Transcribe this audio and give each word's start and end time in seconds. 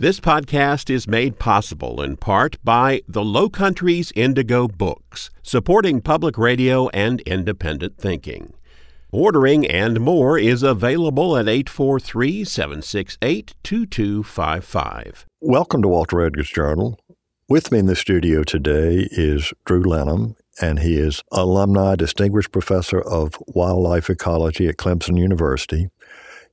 This 0.00 0.20
podcast 0.20 0.90
is 0.90 1.08
made 1.08 1.40
possible 1.40 2.00
in 2.02 2.18
part 2.18 2.56
by 2.62 3.02
the 3.08 3.24
Low 3.24 3.48
Countries 3.48 4.12
Indigo 4.14 4.68
Books, 4.68 5.28
supporting 5.42 6.00
public 6.00 6.38
radio 6.38 6.88
and 6.90 7.20
independent 7.22 7.98
thinking. 7.98 8.52
Ordering 9.10 9.66
and 9.66 9.98
more 9.98 10.38
is 10.38 10.62
available 10.62 11.36
at 11.36 11.48
843 11.48 12.44
768 12.44 13.56
2255. 13.64 15.26
Welcome 15.40 15.82
to 15.82 15.88
Walter 15.88 16.22
Edgar's 16.22 16.48
Journal. 16.48 16.96
With 17.48 17.72
me 17.72 17.80
in 17.80 17.86
the 17.86 17.96
studio 17.96 18.44
today 18.44 19.08
is 19.10 19.52
Drew 19.64 19.82
Lanham, 19.82 20.36
and 20.62 20.78
he 20.78 20.96
is 20.96 21.24
alumni 21.32 21.96
distinguished 21.96 22.52
professor 22.52 23.00
of 23.00 23.34
wildlife 23.48 24.08
ecology 24.08 24.68
at 24.68 24.76
Clemson 24.76 25.18
University. 25.18 25.88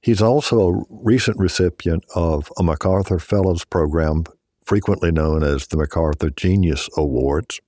He's 0.06 0.22
also 0.22 0.70
a 0.70 0.84
recent 0.88 1.40
recipient 1.40 2.06
of 2.14 2.54
a 2.60 2.64
MacArthur 2.64 3.18
Fellows 3.18 3.66
Program, 3.66 4.26
frequently 4.64 5.12
known 5.12 5.42
as 5.42 5.66
the 5.66 5.78
MacArthur 5.78 6.30
Genius 6.30 6.88
Awards. 6.96 7.60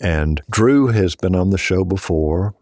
And 0.00 0.42
Drew 0.48 0.86
has 0.86 1.16
been 1.16 1.34
on 1.34 1.50
the 1.50 1.58
show 1.58 1.84
before. 1.84 2.54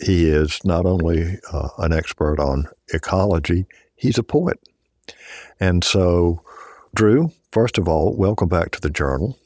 He 0.00 0.28
is 0.28 0.58
not 0.64 0.84
only 0.84 1.38
uh, 1.52 1.68
an 1.78 1.92
expert 1.92 2.40
on 2.40 2.66
ecology, 2.92 3.66
he's 3.94 4.18
a 4.18 4.24
poet. 4.24 4.58
And 5.60 5.84
so, 5.84 6.42
Drew, 6.92 7.30
first 7.52 7.78
of 7.78 7.86
all, 7.86 8.16
welcome 8.16 8.48
back 8.48 8.72
to 8.72 8.80
the 8.80 8.90
journal. 8.90 9.38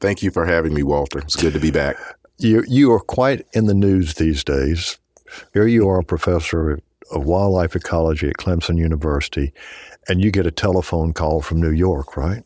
Thank 0.00 0.20
you 0.20 0.32
for 0.32 0.46
having 0.46 0.74
me, 0.74 0.82
Walter. 0.82 1.20
It's 1.20 1.36
good 1.36 1.52
to 1.52 1.60
be 1.60 1.70
back. 1.70 1.94
You, 2.38 2.64
you 2.66 2.90
are 2.90 2.98
quite 2.98 3.46
in 3.52 3.66
the 3.66 3.74
news 3.74 4.14
these 4.14 4.42
days. 4.42 4.98
Here 5.54 5.68
you 5.68 5.88
are, 5.88 6.00
a 6.00 6.04
professor 6.04 6.80
of 7.10 7.24
wildlife 7.24 7.74
ecology 7.76 8.28
at 8.28 8.36
Clemson 8.36 8.78
University, 8.78 9.52
and 10.08 10.22
you 10.22 10.30
get 10.30 10.46
a 10.46 10.50
telephone 10.50 11.12
call 11.12 11.42
from 11.42 11.60
New 11.60 11.70
York, 11.70 12.16
right? 12.16 12.44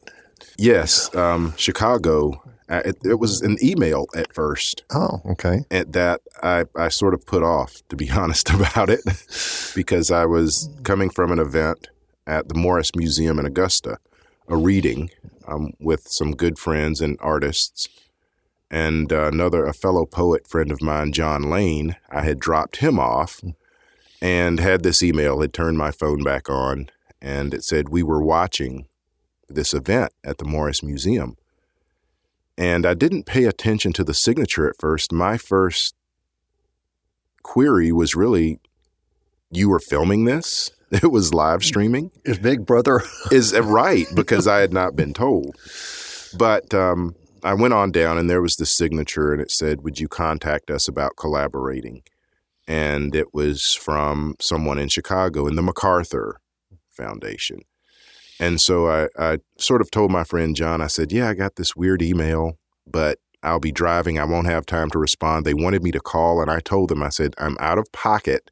Yes, 0.59 1.15
um, 1.15 1.55
Chicago. 1.57 2.43
Uh, 2.69 2.83
it, 2.85 2.97
it, 3.05 3.19
was 3.21 3.43
an 3.43 3.57
email 3.63 4.07
at 4.17 4.35
first. 4.35 4.83
Oh, 4.91 5.21
okay. 5.25 5.61
At 5.71 5.93
that 5.93 6.21
I, 6.43 6.65
I 6.75 6.89
sort 6.89 7.15
of 7.15 7.25
put 7.25 7.45
off, 7.45 7.81
to 7.91 7.97
be 7.97 8.11
honest 8.23 8.51
about 8.51 8.91
it, 8.91 9.03
because 9.75 10.11
I 10.11 10.27
was 10.27 10.69
coming 10.83 11.11
from 11.11 11.31
an 11.31 11.39
event 11.39 11.89
at 12.27 12.49
the 12.49 12.55
Morris 12.55 12.91
Museum 12.97 13.39
in 13.39 13.47
Augusta, 13.47 13.99
a 14.49 14.57
reading 14.57 15.11
um, 15.47 15.75
with 15.79 16.09
some 16.09 16.35
good 16.35 16.59
friends 16.59 17.01
and 17.01 17.17
artists, 17.21 17.89
and 18.69 19.13
uh, 19.13 19.29
another 19.29 19.65
a 19.65 19.73
fellow 19.73 20.05
poet 20.05 20.49
friend 20.49 20.73
of 20.73 20.83
mine, 20.83 21.13
John 21.13 21.49
Lane. 21.49 21.97
I 22.11 22.23
had 22.23 22.41
dropped 22.41 22.79
him 22.79 22.99
off 22.99 23.41
and 24.21 24.61
had 24.61 24.83
this 24.83 25.03
email, 25.03 25.41
had 25.41 25.53
turned 25.53 25.79
my 25.79 25.91
phone 25.91 26.23
back 26.23 26.49
on, 26.49 26.89
and 27.21 27.55
it 27.55 27.65
said 27.65 27.89
we 27.89 28.03
were 28.03 28.23
watching 28.23 28.87
this 29.49 29.75
event 29.75 30.13
at 30.25 30.39
the 30.39 30.45
Morris 30.45 30.83
Museum. 30.83 31.37
And 32.59 32.87
I 32.87 32.95
didn't 32.95 33.25
pay 33.27 33.45
attention 33.45 33.93
to 33.95 34.05
the 34.05 34.15
signature 34.15 34.69
at 34.69 34.79
first. 34.79 35.13
My 35.13 35.37
first 35.37 35.95
query 37.43 37.93
was 37.93 38.17
really, 38.17 38.61
you 39.51 39.69
were 39.69 39.79
filming 39.79 40.25
this? 40.25 40.71
It 40.93 41.11
was 41.11 41.35
live 41.35 41.65
streaming. 41.65 42.13
Is 42.25 42.39
Big 42.39 42.65
Brother 42.65 43.03
is 43.33 43.53
uh, 43.53 43.61
right 43.65 44.07
because 44.15 44.47
I 44.47 44.59
had 44.59 44.73
not 44.73 44.95
been 44.95 45.13
told. 45.13 45.57
But 46.39 46.73
um, 46.75 47.17
I 47.43 47.55
went 47.55 47.75
on 47.75 47.91
down 47.91 48.19
and 48.19 48.31
there 48.31 48.41
was 48.41 48.55
the 48.55 48.67
signature 48.67 49.33
and 49.33 49.43
it 49.43 49.51
said, 49.51 49.83
"Would 49.83 49.99
you 49.99 50.07
contact 50.07 50.71
us 50.71 50.87
about 50.87 51.17
collaborating?" 51.17 52.05
And 52.67 53.15
it 53.15 53.33
was 53.33 53.75
from 53.75 54.35
someone 54.41 54.79
in 54.79 54.89
Chicago 54.89 55.47
in 55.47 55.57
the 55.57 55.63
MacArthur 55.63 56.41
Foundation. 56.91 57.61
And 58.39 58.61
so 58.61 58.89
I, 58.89 59.09
I 59.19 59.39
sort 59.59 59.81
of 59.81 59.91
told 59.91 60.11
my 60.11 60.25
friend 60.25 60.55
John, 60.55 60.81
I 60.81 60.89
said, 60.89 61.13
Yeah, 61.13 61.29
I 61.29 61.35
got 61.35 61.57
this 61.57 61.75
weird 61.75 62.03
email, 62.03 62.59
but 62.87 63.19
I'll 63.43 63.61
be 63.61 63.73
driving. 63.73 64.19
I 64.19 64.25
won't 64.25 64.49
have 64.49 64.67
time 64.67 64.91
to 64.91 64.99
respond. 64.99 65.45
They 65.45 65.55
wanted 65.55 65.83
me 65.83 65.93
to 65.93 66.01
call, 66.01 66.41
and 66.41 66.51
I 66.51 66.61
told 66.61 66.91
them, 66.91 67.03
I 67.03 67.11
said, 67.11 67.35
I'm 67.39 67.57
out 67.61 67.79
of 67.79 67.91
pocket 67.93 68.51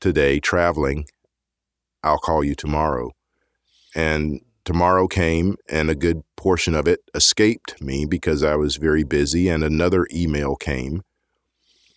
today 0.00 0.40
traveling. 0.40 1.06
I'll 2.02 2.18
call 2.18 2.42
you 2.42 2.54
tomorrow. 2.54 3.12
And 3.94 4.40
tomorrow 4.64 5.06
came, 5.06 5.56
and 5.68 5.90
a 5.90 5.94
good 5.94 6.22
portion 6.36 6.74
of 6.74 6.88
it 6.88 7.00
escaped 7.14 7.80
me 7.82 8.06
because 8.06 8.42
I 8.42 8.56
was 8.56 8.76
very 8.76 9.04
busy, 9.04 9.48
and 9.48 9.62
another 9.62 10.06
email 10.12 10.56
came 10.56 11.02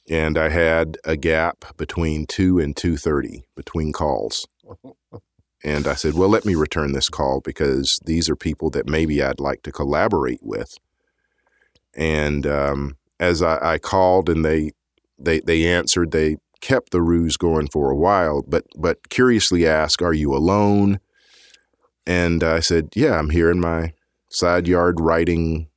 and 0.09 0.37
I 0.37 0.49
had 0.49 0.97
a 1.05 1.15
gap 1.15 1.77
between 1.77 2.25
2 2.25 2.59
and 2.59 2.75
2:30 2.75 3.43
between 3.55 3.93
calls. 3.93 4.47
And 5.63 5.87
I 5.87 5.95
said, 5.95 6.13
"Well, 6.15 6.29
let 6.29 6.45
me 6.45 6.55
return 6.55 6.91
this 6.91 7.09
call 7.09 7.39
because 7.39 7.99
these 8.05 8.29
are 8.29 8.35
people 8.35 8.69
that 8.71 8.87
maybe 8.87 9.23
I'd 9.23 9.39
like 9.39 9.63
to 9.63 9.71
collaborate 9.71 10.41
with." 10.43 10.77
And 11.95 12.45
um, 12.45 12.97
as 13.19 13.41
I, 13.41 13.73
I, 13.73 13.77
called 13.77 14.29
and 14.29 14.43
they 14.43 14.71
they 15.17 15.39
they 15.39 15.65
answered, 15.65 16.11
they 16.11 16.37
kept 16.59 16.91
the 16.91 17.01
ruse 17.01 17.37
going 17.37 17.67
for 17.67 17.89
a 17.91 17.95
while, 17.95 18.41
but 18.45 18.65
but 18.75 19.09
curiously 19.09 19.65
asked, 19.65 20.01
"Are 20.01 20.13
you 20.13 20.35
alone?" 20.35 20.99
And 22.05 22.43
I 22.43 22.59
said, 22.59 22.89
"Yeah, 22.95 23.17
I'm 23.17 23.29
here 23.29 23.49
in 23.49 23.61
my 23.61 23.93
side 24.29 24.67
yard 24.67 24.99
writing 24.99 25.67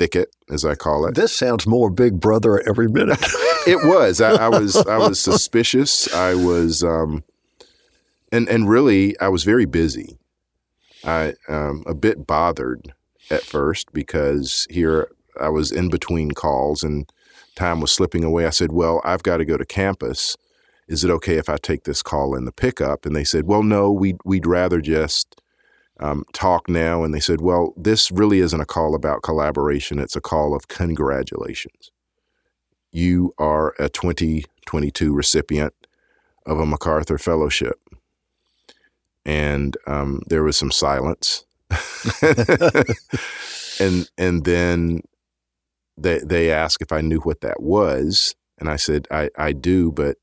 thicket, 0.00 0.34
as 0.48 0.64
I 0.64 0.76
call 0.76 1.04
it. 1.04 1.14
This 1.14 1.36
sounds 1.36 1.66
more 1.66 1.90
Big 1.90 2.18
Brother 2.18 2.66
every 2.66 2.88
minute. 2.88 3.18
it 3.66 3.86
was. 3.86 4.22
I, 4.22 4.46
I, 4.46 4.48
was. 4.48 4.74
I 4.74 4.96
was 4.96 5.20
suspicious. 5.20 6.12
I 6.14 6.34
was, 6.34 6.82
um, 6.82 7.22
and 8.32 8.48
and 8.48 8.66
really, 8.66 9.18
I 9.20 9.28
was 9.28 9.44
very 9.44 9.66
busy. 9.66 10.18
I 11.04 11.34
um, 11.50 11.84
a 11.86 11.94
bit 11.94 12.26
bothered 12.26 12.94
at 13.30 13.42
first 13.42 13.92
because 13.92 14.66
here 14.70 15.10
I 15.38 15.50
was 15.50 15.70
in 15.70 15.90
between 15.90 16.30
calls 16.30 16.82
and 16.82 17.06
time 17.54 17.82
was 17.82 17.92
slipping 17.92 18.24
away. 18.24 18.46
I 18.46 18.50
said, 18.50 18.72
"Well, 18.72 19.02
I've 19.04 19.22
got 19.22 19.36
to 19.36 19.44
go 19.44 19.58
to 19.58 19.66
campus. 19.66 20.34
Is 20.88 21.04
it 21.04 21.10
okay 21.10 21.36
if 21.36 21.50
I 21.50 21.58
take 21.58 21.84
this 21.84 22.02
call 22.02 22.34
in 22.34 22.46
the 22.46 22.52
pickup?" 22.52 23.04
And 23.04 23.14
they 23.14 23.24
said, 23.24 23.46
"Well, 23.46 23.62
no. 23.62 23.92
We'd 23.92 24.16
we'd 24.24 24.46
rather 24.46 24.80
just." 24.80 25.36
Um, 26.00 26.24
talk 26.32 26.68
now, 26.68 27.04
and 27.04 27.14
they 27.14 27.20
said, 27.20 27.40
well, 27.40 27.74
this 27.76 28.10
really 28.10 28.40
isn't 28.40 28.60
a 28.60 28.66
call 28.66 28.94
about 28.94 29.22
collaboration. 29.22 29.98
It's 29.98 30.16
a 30.16 30.20
call 30.20 30.54
of 30.54 30.68
congratulations. 30.68 31.90
You 32.90 33.34
are 33.38 33.74
a 33.78 33.88
2022 33.88 35.14
recipient 35.14 35.74
of 36.46 36.58
a 36.58 36.66
MacArthur 36.66 37.18
Fellowship. 37.18 37.78
And 39.24 39.76
um, 39.86 40.22
there 40.28 40.42
was 40.42 40.56
some 40.56 40.70
silence. 40.72 41.44
and 43.80 44.10
and 44.18 44.44
then 44.44 45.02
they 45.96 46.18
they 46.18 46.50
asked 46.50 46.82
if 46.82 46.90
I 46.90 47.00
knew 47.00 47.20
what 47.20 47.42
that 47.42 47.62
was, 47.62 48.34
and 48.58 48.68
I 48.68 48.76
said 48.76 49.06
I 49.10 49.30
I 49.38 49.52
do, 49.52 49.92
but 49.92 50.16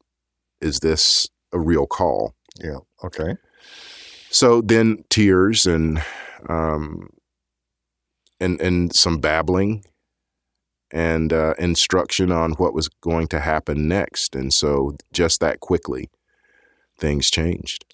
is 0.60 0.80
this 0.80 1.30
a 1.54 1.60
real 1.60 1.88
call? 1.88 2.34
Yeah. 2.62 2.80
Okay. 3.04 3.36
So 4.30 4.62
then 4.62 5.04
tears 5.10 5.66
and 5.66 6.04
um, 6.50 7.10
and 8.40 8.60
and 8.62 8.94
some 8.96 9.20
babbling 9.20 9.84
and 10.92 11.34
uh, 11.34 11.54
instruction 11.60 12.32
on 12.32 12.52
what 12.54 12.74
was 12.74 12.88
going 12.88 13.28
to 13.28 13.40
happen 13.40 13.88
next. 13.88 14.36
And 14.36 14.54
so 14.54 14.96
just 15.12 15.40
that 15.42 15.60
quickly, 15.60 16.10
things 16.98 17.30
changed. 17.30 17.86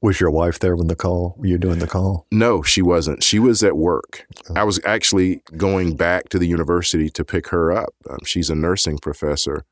Was 0.00 0.20
your 0.20 0.30
wife 0.30 0.58
there 0.58 0.74
when 0.74 0.88
the 0.88 0.96
call? 0.96 1.34
Were 1.38 1.46
you 1.46 1.58
doing 1.58 1.78
the 1.78 1.86
call? 1.86 2.26
No, 2.32 2.60
she 2.62 2.82
wasn't. 2.82 3.22
She 3.22 3.38
was 3.38 3.62
at 3.62 3.76
work. 3.76 4.26
Oh. 4.50 4.54
I 4.56 4.64
was 4.64 4.80
actually 4.84 5.42
going 5.56 5.96
back 5.96 6.28
to 6.30 6.40
the 6.40 6.48
university 6.48 7.08
to 7.10 7.24
pick 7.24 7.48
her 7.48 7.70
up. 7.70 7.94
Um, 8.10 8.18
she's 8.24 8.50
a 8.50 8.56
nursing 8.56 8.98
professor, 8.98 9.64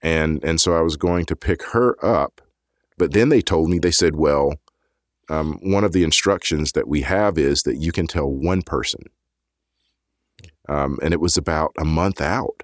and 0.00 0.42
and 0.42 0.58
so 0.58 0.74
I 0.74 0.80
was 0.80 0.96
going 0.96 1.26
to 1.26 1.36
pick 1.36 1.62
her 1.72 2.02
up. 2.04 2.40
But 2.96 3.12
then 3.12 3.28
they 3.28 3.42
told 3.42 3.68
me 3.68 3.78
they 3.78 3.90
said, 3.90 4.16
"Well, 4.16 4.54
um, 5.28 5.58
one 5.62 5.84
of 5.84 5.92
the 5.92 6.04
instructions 6.04 6.72
that 6.72 6.88
we 6.88 7.02
have 7.02 7.38
is 7.38 7.62
that 7.62 7.76
you 7.76 7.92
can 7.92 8.06
tell 8.06 8.30
one 8.30 8.62
person. 8.62 9.02
Um, 10.68 10.98
and 11.02 11.14
it 11.14 11.20
was 11.20 11.36
about 11.36 11.72
a 11.78 11.84
month 11.84 12.20
out. 12.20 12.62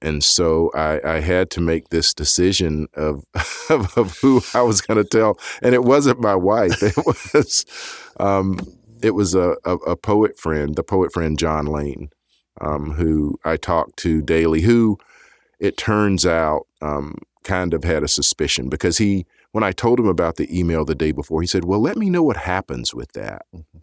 And 0.00 0.22
so 0.22 0.70
I, 0.74 1.00
I 1.02 1.20
had 1.20 1.50
to 1.52 1.60
make 1.60 1.88
this 1.88 2.12
decision 2.12 2.88
of, 2.94 3.24
of, 3.70 3.96
of 3.96 4.18
who 4.18 4.42
I 4.52 4.62
was 4.62 4.80
going 4.80 5.02
to 5.02 5.08
tell. 5.08 5.38
And 5.62 5.74
it 5.74 5.82
wasn't 5.82 6.20
my 6.20 6.34
wife. 6.34 6.82
It 6.82 6.94
was, 7.34 7.64
um, 8.20 8.58
it 9.02 9.12
was 9.12 9.34
a, 9.34 9.56
a, 9.64 9.76
a, 9.76 9.96
poet 9.96 10.38
friend, 10.38 10.76
the 10.76 10.82
poet 10.82 11.12
friend 11.12 11.38
John 11.38 11.66
Lane, 11.66 12.10
um, 12.60 12.92
who 12.92 13.38
I 13.44 13.56
talked 13.56 13.96
to 13.98 14.22
daily, 14.22 14.60
who 14.62 14.98
it 15.58 15.76
turns 15.76 16.26
out 16.26 16.66
um, 16.82 17.16
kind 17.42 17.74
of 17.74 17.84
had 17.84 18.02
a 18.02 18.08
suspicion 18.08 18.68
because 18.68 18.98
he 18.98 19.26
when 19.54 19.62
I 19.62 19.70
told 19.70 20.00
him 20.00 20.08
about 20.08 20.34
the 20.34 20.58
email 20.58 20.84
the 20.84 20.96
day 20.96 21.12
before, 21.12 21.40
he 21.40 21.46
said, 21.46 21.64
Well, 21.64 21.78
let 21.78 21.96
me 21.96 22.10
know 22.10 22.24
what 22.24 22.38
happens 22.38 22.92
with 22.92 23.12
that. 23.12 23.46
Mm-hmm. 23.54 23.78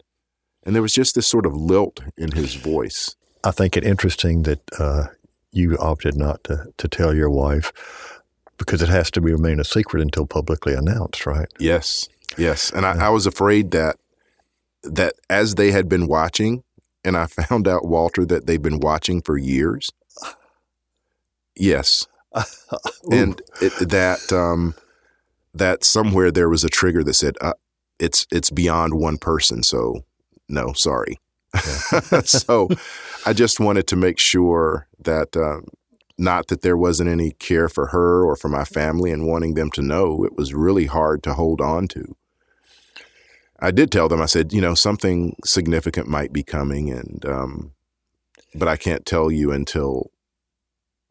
And 0.64 0.74
there 0.74 0.82
was 0.82 0.92
just 0.92 1.14
this 1.14 1.26
sort 1.26 1.46
of 1.46 1.56
lilt 1.56 2.00
in 2.14 2.32
his 2.32 2.56
voice. 2.56 3.16
I 3.42 3.52
think 3.52 3.74
it 3.78 3.82
interesting 3.82 4.42
that 4.42 4.60
uh, 4.78 5.04
you 5.50 5.78
opted 5.78 6.14
not 6.14 6.44
to, 6.44 6.66
to 6.76 6.88
tell 6.88 7.14
your 7.14 7.30
wife 7.30 7.72
because 8.58 8.82
it 8.82 8.90
has 8.90 9.10
to 9.12 9.22
be 9.22 9.32
remain 9.32 9.58
a 9.58 9.64
secret 9.64 10.02
until 10.02 10.26
publicly 10.26 10.74
announced, 10.74 11.24
right? 11.24 11.48
Yes, 11.58 12.06
yes. 12.36 12.70
And 12.70 12.84
I, 12.84 13.06
I 13.06 13.08
was 13.08 13.26
afraid 13.26 13.70
that 13.70 13.96
that 14.82 15.14
as 15.30 15.54
they 15.54 15.70
had 15.70 15.88
been 15.88 16.06
watching, 16.06 16.64
and 17.02 17.16
I 17.16 17.26
found 17.48 17.66
out, 17.66 17.86
Walter, 17.86 18.26
that 18.26 18.46
they've 18.46 18.60
been 18.60 18.80
watching 18.80 19.22
for 19.22 19.38
years. 19.38 19.90
Yes. 21.54 22.06
and 23.10 23.42
it, 23.60 23.90
that 23.90 24.32
um, 24.32 24.74
that 25.54 25.84
somewhere 25.84 26.30
there 26.30 26.48
was 26.48 26.64
a 26.64 26.68
trigger 26.68 27.04
that 27.04 27.14
said 27.14 27.36
uh, 27.40 27.52
it's 27.98 28.26
it's 28.30 28.50
beyond 28.50 28.94
one 28.94 29.18
person. 29.18 29.62
So 29.62 30.04
no, 30.48 30.72
sorry. 30.72 31.18
Yeah. 31.54 32.22
so 32.22 32.68
I 33.26 33.32
just 33.34 33.60
wanted 33.60 33.86
to 33.88 33.96
make 33.96 34.18
sure 34.18 34.88
that 34.98 35.36
um, 35.36 35.66
not 36.18 36.48
that 36.48 36.62
there 36.62 36.76
wasn't 36.76 37.10
any 37.10 37.32
care 37.32 37.68
for 37.68 37.88
her 37.88 38.24
or 38.24 38.36
for 38.36 38.48
my 38.48 38.64
family 38.64 39.10
and 39.10 39.26
wanting 39.26 39.54
them 39.54 39.70
to 39.72 39.82
know 39.82 40.24
it 40.24 40.36
was 40.36 40.54
really 40.54 40.86
hard 40.86 41.22
to 41.24 41.34
hold 41.34 41.60
on 41.60 41.88
to. 41.88 42.16
I 43.60 43.70
did 43.70 43.92
tell 43.92 44.08
them, 44.08 44.20
I 44.20 44.26
said, 44.26 44.52
you 44.52 44.60
know, 44.60 44.74
something 44.74 45.36
significant 45.44 46.08
might 46.08 46.32
be 46.32 46.42
coming, 46.42 46.90
and 46.90 47.24
um, 47.24 47.72
but 48.54 48.66
I 48.66 48.76
can't 48.76 49.06
tell 49.06 49.30
you 49.30 49.52
until 49.52 50.10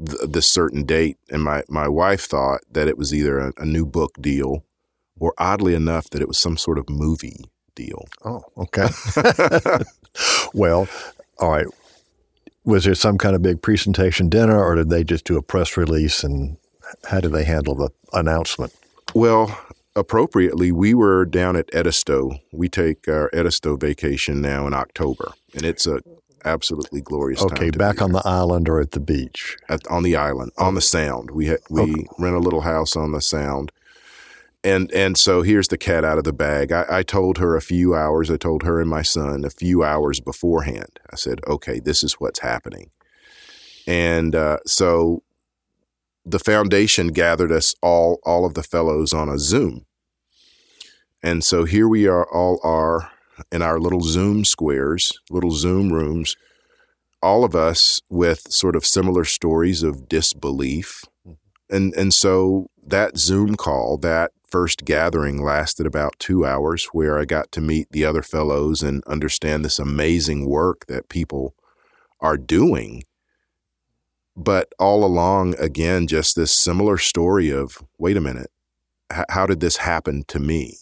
th- 0.05 0.29
this 0.29 0.47
certain 0.47 0.83
date. 0.83 1.17
And 1.29 1.43
my 1.43 1.63
my 1.69 1.87
wife 1.87 2.21
thought 2.25 2.61
that 2.71 2.87
it 2.87 2.97
was 2.97 3.13
either 3.13 3.39
a, 3.39 3.53
a 3.57 3.65
new 3.65 3.85
book 3.85 4.15
deal, 4.19 4.63
or 5.19 5.33
oddly 5.37 5.73
enough, 5.75 6.09
that 6.11 6.21
it 6.21 6.27
was 6.27 6.37
some 6.37 6.57
sort 6.57 6.77
of 6.77 6.89
movie 6.89 7.45
deal. 7.75 8.07
Oh, 8.23 8.43
okay. 8.57 8.87
well, 10.53 10.87
all 11.39 11.51
right. 11.51 11.67
Was 12.63 12.83
there 12.83 12.95
some 12.95 13.17
kind 13.17 13.35
of 13.35 13.41
big 13.41 13.61
presentation 13.61 14.29
dinner, 14.29 14.63
or 14.63 14.75
did 14.75 14.89
they 14.89 15.03
just 15.03 15.25
do 15.25 15.37
a 15.37 15.41
press 15.41 15.77
release? 15.77 16.23
And 16.23 16.57
how 17.05 17.19
did 17.19 17.31
they 17.31 17.43
handle 17.43 17.75
the 17.75 17.89
announcement? 18.13 18.73
Well, 19.15 19.57
appropriately, 19.95 20.71
we 20.71 20.93
were 20.93 21.25
down 21.25 21.55
at 21.55 21.73
Edisto. 21.73 22.39
We 22.51 22.69
take 22.69 23.07
our 23.07 23.29
Edisto 23.33 23.77
vacation 23.77 24.41
now 24.41 24.67
in 24.67 24.73
October, 24.73 25.31
and 25.55 25.65
it's 25.65 25.87
a 25.87 26.01
absolutely 26.45 27.01
glorious. 27.01 27.41
Okay, 27.41 27.69
back 27.71 28.01
on 28.01 28.11
the 28.11 28.21
island 28.25 28.69
or 28.69 28.79
at 28.79 28.91
the 28.91 28.99
beach? 28.99 29.57
At, 29.69 29.85
on 29.87 30.03
the 30.03 30.15
island, 30.15 30.51
on 30.57 30.75
the 30.75 30.81
Sound. 30.81 31.31
We 31.31 31.47
ha- 31.47 31.63
we 31.69 31.81
okay. 31.81 32.07
rent 32.17 32.35
a 32.35 32.39
little 32.39 32.61
house 32.61 32.95
on 32.95 33.11
the 33.11 33.21
Sound, 33.21 33.71
and 34.63 34.91
and 34.91 35.17
so 35.17 35.41
here's 35.41 35.69
the 35.69 35.77
cat 35.77 36.03
out 36.03 36.17
of 36.17 36.23
the 36.23 36.33
bag. 36.33 36.71
I, 36.71 36.85
I 36.89 37.03
told 37.03 37.37
her 37.37 37.55
a 37.55 37.61
few 37.61 37.95
hours. 37.95 38.29
I 38.29 38.37
told 38.37 38.63
her 38.63 38.79
and 38.79 38.89
my 38.89 39.01
son 39.01 39.43
a 39.43 39.49
few 39.49 39.83
hours 39.83 40.19
beforehand. 40.19 40.99
I 41.11 41.15
said, 41.15 41.41
"Okay, 41.47 41.79
this 41.79 42.03
is 42.03 42.13
what's 42.13 42.39
happening," 42.39 42.91
and 43.87 44.35
uh, 44.35 44.57
so 44.65 45.23
the 46.25 46.39
foundation 46.39 47.07
gathered 47.07 47.51
us 47.51 47.75
all 47.81 48.19
all 48.23 48.45
of 48.45 48.53
the 48.53 48.63
fellows 48.63 49.13
on 49.13 49.29
a 49.29 49.39
Zoom. 49.39 49.85
And 51.23 51.43
so 51.43 51.65
here 51.65 51.87
we 51.87 52.07
are 52.07 52.25
all 52.25 52.59
are 52.63 53.11
in 53.51 53.61
our 53.61 53.79
little 53.79 54.01
Zoom 54.01 54.45
squares, 54.45 55.19
little 55.29 55.51
Zoom 55.51 55.91
rooms, 55.91 56.35
all 57.21 57.43
of 57.43 57.55
us 57.55 58.01
with 58.09 58.51
sort 58.51 58.75
of 58.75 58.85
similar 58.85 59.23
stories 59.23 59.83
of 59.83 60.09
disbelief. 60.09 61.03
Mm-hmm. 61.27 61.75
And 61.75 61.93
and 61.95 62.13
so 62.13 62.67
that 62.85 63.17
Zoom 63.17 63.55
call, 63.55 63.97
that 63.97 64.31
first 64.49 64.83
gathering 64.83 65.41
lasted 65.41 65.85
about 65.85 66.19
2 66.19 66.45
hours 66.45 66.85
where 66.91 67.17
I 67.17 67.25
got 67.25 67.51
to 67.53 67.61
meet 67.61 67.87
the 67.91 68.03
other 68.03 68.21
fellows 68.21 68.83
and 68.83 69.01
understand 69.05 69.63
this 69.63 69.79
amazing 69.79 70.49
work 70.49 70.87
that 70.87 71.07
people 71.07 71.55
are 72.19 72.37
doing 72.37 73.03
but 74.35 74.73
all 74.79 75.03
along, 75.03 75.55
again, 75.59 76.07
just 76.07 76.35
this 76.35 76.51
similar 76.51 76.97
story 76.97 77.51
of 77.51 77.83
wait 77.97 78.17
a 78.17 78.21
minute, 78.21 78.49
how 79.29 79.45
did 79.45 79.59
this 79.59 79.77
happen 79.77 80.23
to 80.29 80.39
me? 80.39 80.77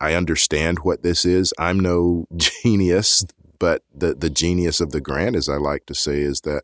I 0.00 0.14
understand 0.14 0.80
what 0.80 1.02
this 1.02 1.24
is. 1.24 1.52
I'm 1.58 1.80
no 1.80 2.26
genius, 2.36 3.24
but 3.58 3.82
the, 3.94 4.14
the 4.14 4.30
genius 4.30 4.80
of 4.80 4.92
the 4.92 5.00
grant, 5.00 5.36
as 5.36 5.48
I 5.48 5.56
like 5.56 5.86
to 5.86 5.94
say, 5.94 6.20
is 6.20 6.42
that 6.42 6.62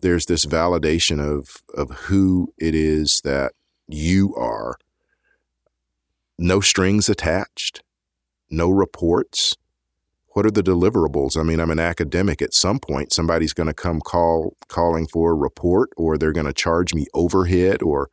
there's 0.00 0.26
this 0.26 0.44
validation 0.44 1.20
of, 1.20 1.62
of 1.74 1.90
who 2.06 2.52
it 2.58 2.74
is 2.74 3.20
that 3.24 3.52
you 3.86 4.34
are. 4.36 4.76
No 6.38 6.60
strings 6.60 7.08
attached, 7.08 7.82
no 8.50 8.68
reports, 8.68 9.56
what 10.34 10.44
are 10.44 10.50
the 10.50 10.64
deliverables? 10.64 11.38
I 11.38 11.44
mean, 11.44 11.60
I'm 11.60 11.70
an 11.70 11.78
academic. 11.78 12.42
At 12.42 12.54
some 12.54 12.80
point, 12.80 13.12
somebody's 13.12 13.52
going 13.52 13.68
to 13.68 13.74
come 13.74 14.00
call 14.00 14.56
calling 14.68 15.06
for 15.06 15.30
a 15.30 15.34
report, 15.36 15.90
or 15.96 16.18
they're 16.18 16.32
going 16.32 16.46
to 16.46 16.52
charge 16.52 16.92
me 16.92 17.06
overhead, 17.14 17.82
or 17.82 18.10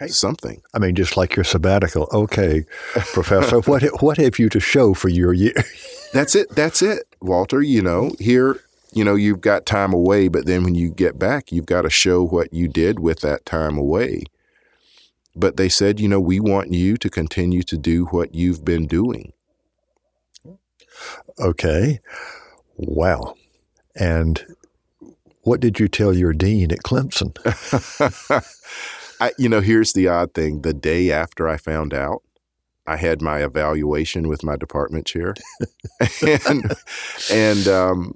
hey. 0.00 0.08
something. 0.08 0.62
I 0.74 0.78
mean, 0.78 0.94
just 0.96 1.16
like 1.16 1.36
your 1.36 1.44
sabbatical. 1.44 2.08
Okay, 2.12 2.64
professor, 3.12 3.60
what 3.70 3.82
what 4.02 4.16
have 4.16 4.38
you 4.38 4.48
to 4.48 4.60
show 4.60 4.94
for 4.94 5.08
your 5.08 5.32
year? 5.32 5.54
that's 6.12 6.34
it. 6.34 6.48
That's 6.50 6.82
it, 6.82 7.04
Walter. 7.20 7.62
You 7.62 7.82
know, 7.82 8.12
here, 8.18 8.60
you 8.92 9.04
know, 9.04 9.14
you've 9.14 9.40
got 9.40 9.66
time 9.66 9.92
away, 9.92 10.28
but 10.28 10.46
then 10.46 10.64
when 10.64 10.74
you 10.74 10.90
get 10.90 11.18
back, 11.18 11.52
you've 11.52 11.66
got 11.66 11.82
to 11.82 11.90
show 11.90 12.24
what 12.24 12.52
you 12.52 12.66
did 12.66 12.98
with 12.98 13.20
that 13.20 13.46
time 13.46 13.78
away. 13.78 14.24
But 15.36 15.56
they 15.56 15.68
said, 15.68 16.00
you 16.00 16.08
know, 16.08 16.20
we 16.20 16.40
want 16.40 16.72
you 16.72 16.96
to 16.96 17.08
continue 17.08 17.62
to 17.62 17.78
do 17.78 18.06
what 18.06 18.34
you've 18.34 18.64
been 18.64 18.86
doing. 18.86 19.32
Okay. 21.38 22.00
Wow. 22.76 23.36
And 23.94 24.44
what 25.42 25.60
did 25.60 25.78
you 25.78 25.88
tell 25.88 26.12
your 26.12 26.32
dean 26.32 26.72
at 26.72 26.80
Clemson? 26.80 27.36
I, 29.20 29.32
you 29.38 29.48
know, 29.48 29.60
here's 29.60 29.92
the 29.92 30.08
odd 30.08 30.34
thing. 30.34 30.62
The 30.62 30.74
day 30.74 31.12
after 31.12 31.48
I 31.48 31.56
found 31.56 31.92
out, 31.92 32.22
I 32.86 32.96
had 32.96 33.20
my 33.22 33.44
evaluation 33.44 34.28
with 34.28 34.42
my 34.42 34.56
department 34.56 35.06
chair, 35.06 35.34
and 36.48 36.72
and 37.30 37.68
um, 37.68 38.14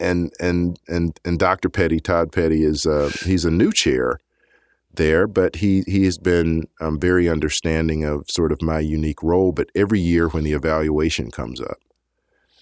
and 0.00 0.32
and 0.40 0.78
and 0.88 1.20
and 1.24 1.38
Dr. 1.38 1.68
Petty, 1.68 2.00
Todd 2.00 2.32
Petty, 2.32 2.64
is 2.64 2.86
uh, 2.86 3.10
he's 3.24 3.44
a 3.44 3.50
new 3.50 3.70
chair 3.70 4.18
there, 4.94 5.26
but 5.26 5.56
he 5.56 5.82
he 5.86 6.04
has 6.06 6.18
been 6.18 6.66
um, 6.80 6.98
very 6.98 7.28
understanding 7.28 8.04
of 8.04 8.30
sort 8.30 8.52
of 8.52 8.62
my 8.62 8.80
unique 8.80 9.22
role. 9.22 9.52
But 9.52 9.70
every 9.74 10.00
year 10.00 10.28
when 10.28 10.44
the 10.44 10.52
evaluation 10.52 11.30
comes 11.30 11.60
up, 11.60 11.78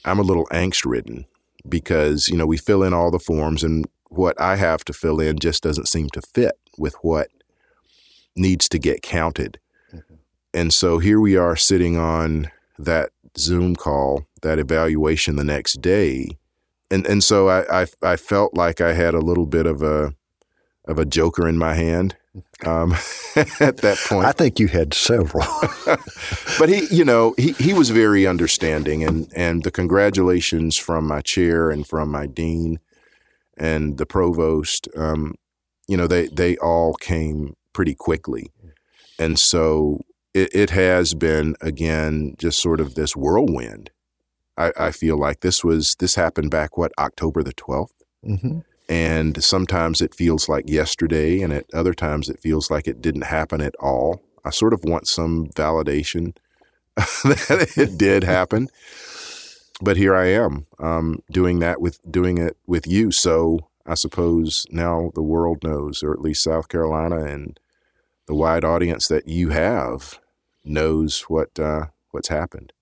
I'm 0.04 0.19
a 0.19 0.22
little 0.22 0.46
angst 0.46 0.84
ridden 0.84 1.26
because, 1.69 2.28
you 2.28 2.36
know, 2.36 2.46
we 2.46 2.56
fill 2.56 2.82
in 2.82 2.92
all 2.92 3.10
the 3.10 3.19
forms 3.19 3.62
and 3.62 3.86
what 4.10 4.40
I 4.40 4.56
have 4.56 4.84
to 4.86 4.92
fill 4.92 5.20
in 5.20 5.38
just 5.38 5.62
doesn't 5.62 5.88
seem 5.88 6.08
to 6.10 6.22
fit 6.22 6.58
with 6.78 6.94
what 7.02 7.28
needs 8.38 8.69
to 8.70 8.79
get 8.79 9.02
counted. 9.02 9.58
Mm-hmm. 9.93 10.14
And 10.55 10.73
so 10.73 10.99
here 10.99 11.20
we 11.20 11.37
are 11.37 11.56
sitting 11.56 11.96
on 11.96 12.50
that 12.79 13.11
Zoom 13.37 13.76
call, 13.76 14.26
that 14.43 14.58
evaluation 14.58 15.37
the 15.37 15.44
next 15.44 15.81
day. 15.81 16.28
And 16.90 17.07
and 17.07 17.23
so 17.23 17.49
I, 17.49 17.83
I, 17.83 17.87
I 18.02 18.16
felt 18.16 18.54
like 18.54 18.80
I 18.80 18.95
had 18.95 19.14
a 19.14 19.21
little 19.21 19.47
bit 19.47 19.66
of 19.66 19.83
a 19.83 20.14
of 20.87 20.99
a 20.99 21.04
joker 21.04 21.47
in 21.47 21.59
my 21.59 21.75
hand 21.75 22.16
um, 22.66 22.92
at 23.61 23.78
that 23.78 23.99
point. 24.09 24.26
I 24.26 24.33
think 24.33 24.59
you 24.59 24.68
had 24.68 24.95
several. 24.95 25.47
but 26.59 26.68
he, 26.68 26.87
you 26.90 27.04
know, 27.04 27.35
he, 27.37 27.52
he 27.52 27.73
was 27.73 27.90
very 27.90 28.26
understanding, 28.26 29.04
and, 29.04 29.30
and 29.35 29.62
the 29.64 29.71
congratulations 29.71 30.76
from 30.76 31.07
my 31.07 31.21
chair 31.21 31.71
and 31.71 31.87
from 31.87 32.11
my 32.11 32.26
dean 32.26 32.80
and 33.57 33.99
the 33.99 34.07
provost, 34.07 34.88
um, 34.97 35.35
you 35.87 35.97
know, 35.97 36.07
they, 36.07 36.28
they 36.28 36.57
all 36.59 36.95
came 36.95 37.54
pretty 37.78 37.94
quickly. 37.94 38.50
And 39.20 39.38
so 39.38 40.00
it, 40.35 40.52
it 40.52 40.70
has 40.70 41.14
been, 41.14 41.54
again, 41.61 42.35
just 42.37 42.61
sort 42.61 42.80
of 42.80 42.97
this 42.97 43.14
whirlwind. 43.14 43.90
I, 44.56 44.73
I 44.76 44.90
feel 44.90 45.16
like 45.16 45.42
this 45.42 45.62
was, 45.62 45.94
this 46.00 46.16
happened 46.16 46.50
back, 46.50 46.76
what, 46.76 46.90
October 46.99 47.44
the 47.44 47.54
12th? 47.54 47.92
Mm-hmm. 48.26 48.58
And 48.88 49.44
sometimes 49.44 50.00
it 50.00 50.12
feels 50.12 50.49
like 50.49 50.68
yesterday, 50.68 51.40
and 51.40 51.52
at 51.52 51.73
other 51.73 51.94
times 51.94 52.28
it 52.28 52.40
feels 52.40 52.68
like 52.68 52.88
it 52.88 53.00
didn't 53.00 53.26
happen 53.26 53.61
at 53.61 53.76
all. 53.76 54.23
I 54.44 54.50
sort 54.50 54.73
of 54.73 54.82
want 54.82 55.06
some 55.06 55.47
validation 55.50 56.37
that 56.97 57.75
it 57.76 57.97
did 57.97 58.25
happen. 58.25 58.70
But 59.80 59.97
here 59.97 60.16
I 60.16 60.30
am 60.30 60.66
um, 60.80 61.23
doing 61.30 61.61
that 61.61 61.80
with 61.80 62.00
doing 62.11 62.38
it 62.38 62.56
with 62.66 62.88
you. 62.88 63.12
So 63.12 63.68
I 63.87 63.94
suppose 63.94 64.66
now 64.68 65.12
the 65.14 65.23
world 65.23 65.62
knows, 65.62 66.02
or 66.02 66.12
at 66.12 66.20
least 66.20 66.42
South 66.42 66.68
Carolina 66.68 67.20
and 67.25 67.56
the 68.28 68.35
wide 68.35 68.64
audience 68.64 69.08
that 69.08 69.26
you 69.26 69.49
have 69.49 70.20
knows 70.64 71.23
what 71.23 71.58
uh, 71.58 71.87
what's 72.11 72.28
happened. 72.28 72.73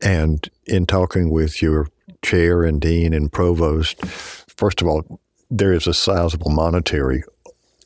And 0.00 0.48
in 0.66 0.86
talking 0.86 1.30
with 1.30 1.60
your 1.60 1.88
chair 2.22 2.62
and 2.62 2.80
dean 2.80 3.12
and 3.12 3.32
provost, 3.32 4.04
first 4.04 4.82
of 4.82 4.86
all, 4.86 5.20
there 5.50 5.72
is 5.72 5.86
a 5.86 5.94
sizable 5.94 6.50
monetary 6.50 7.24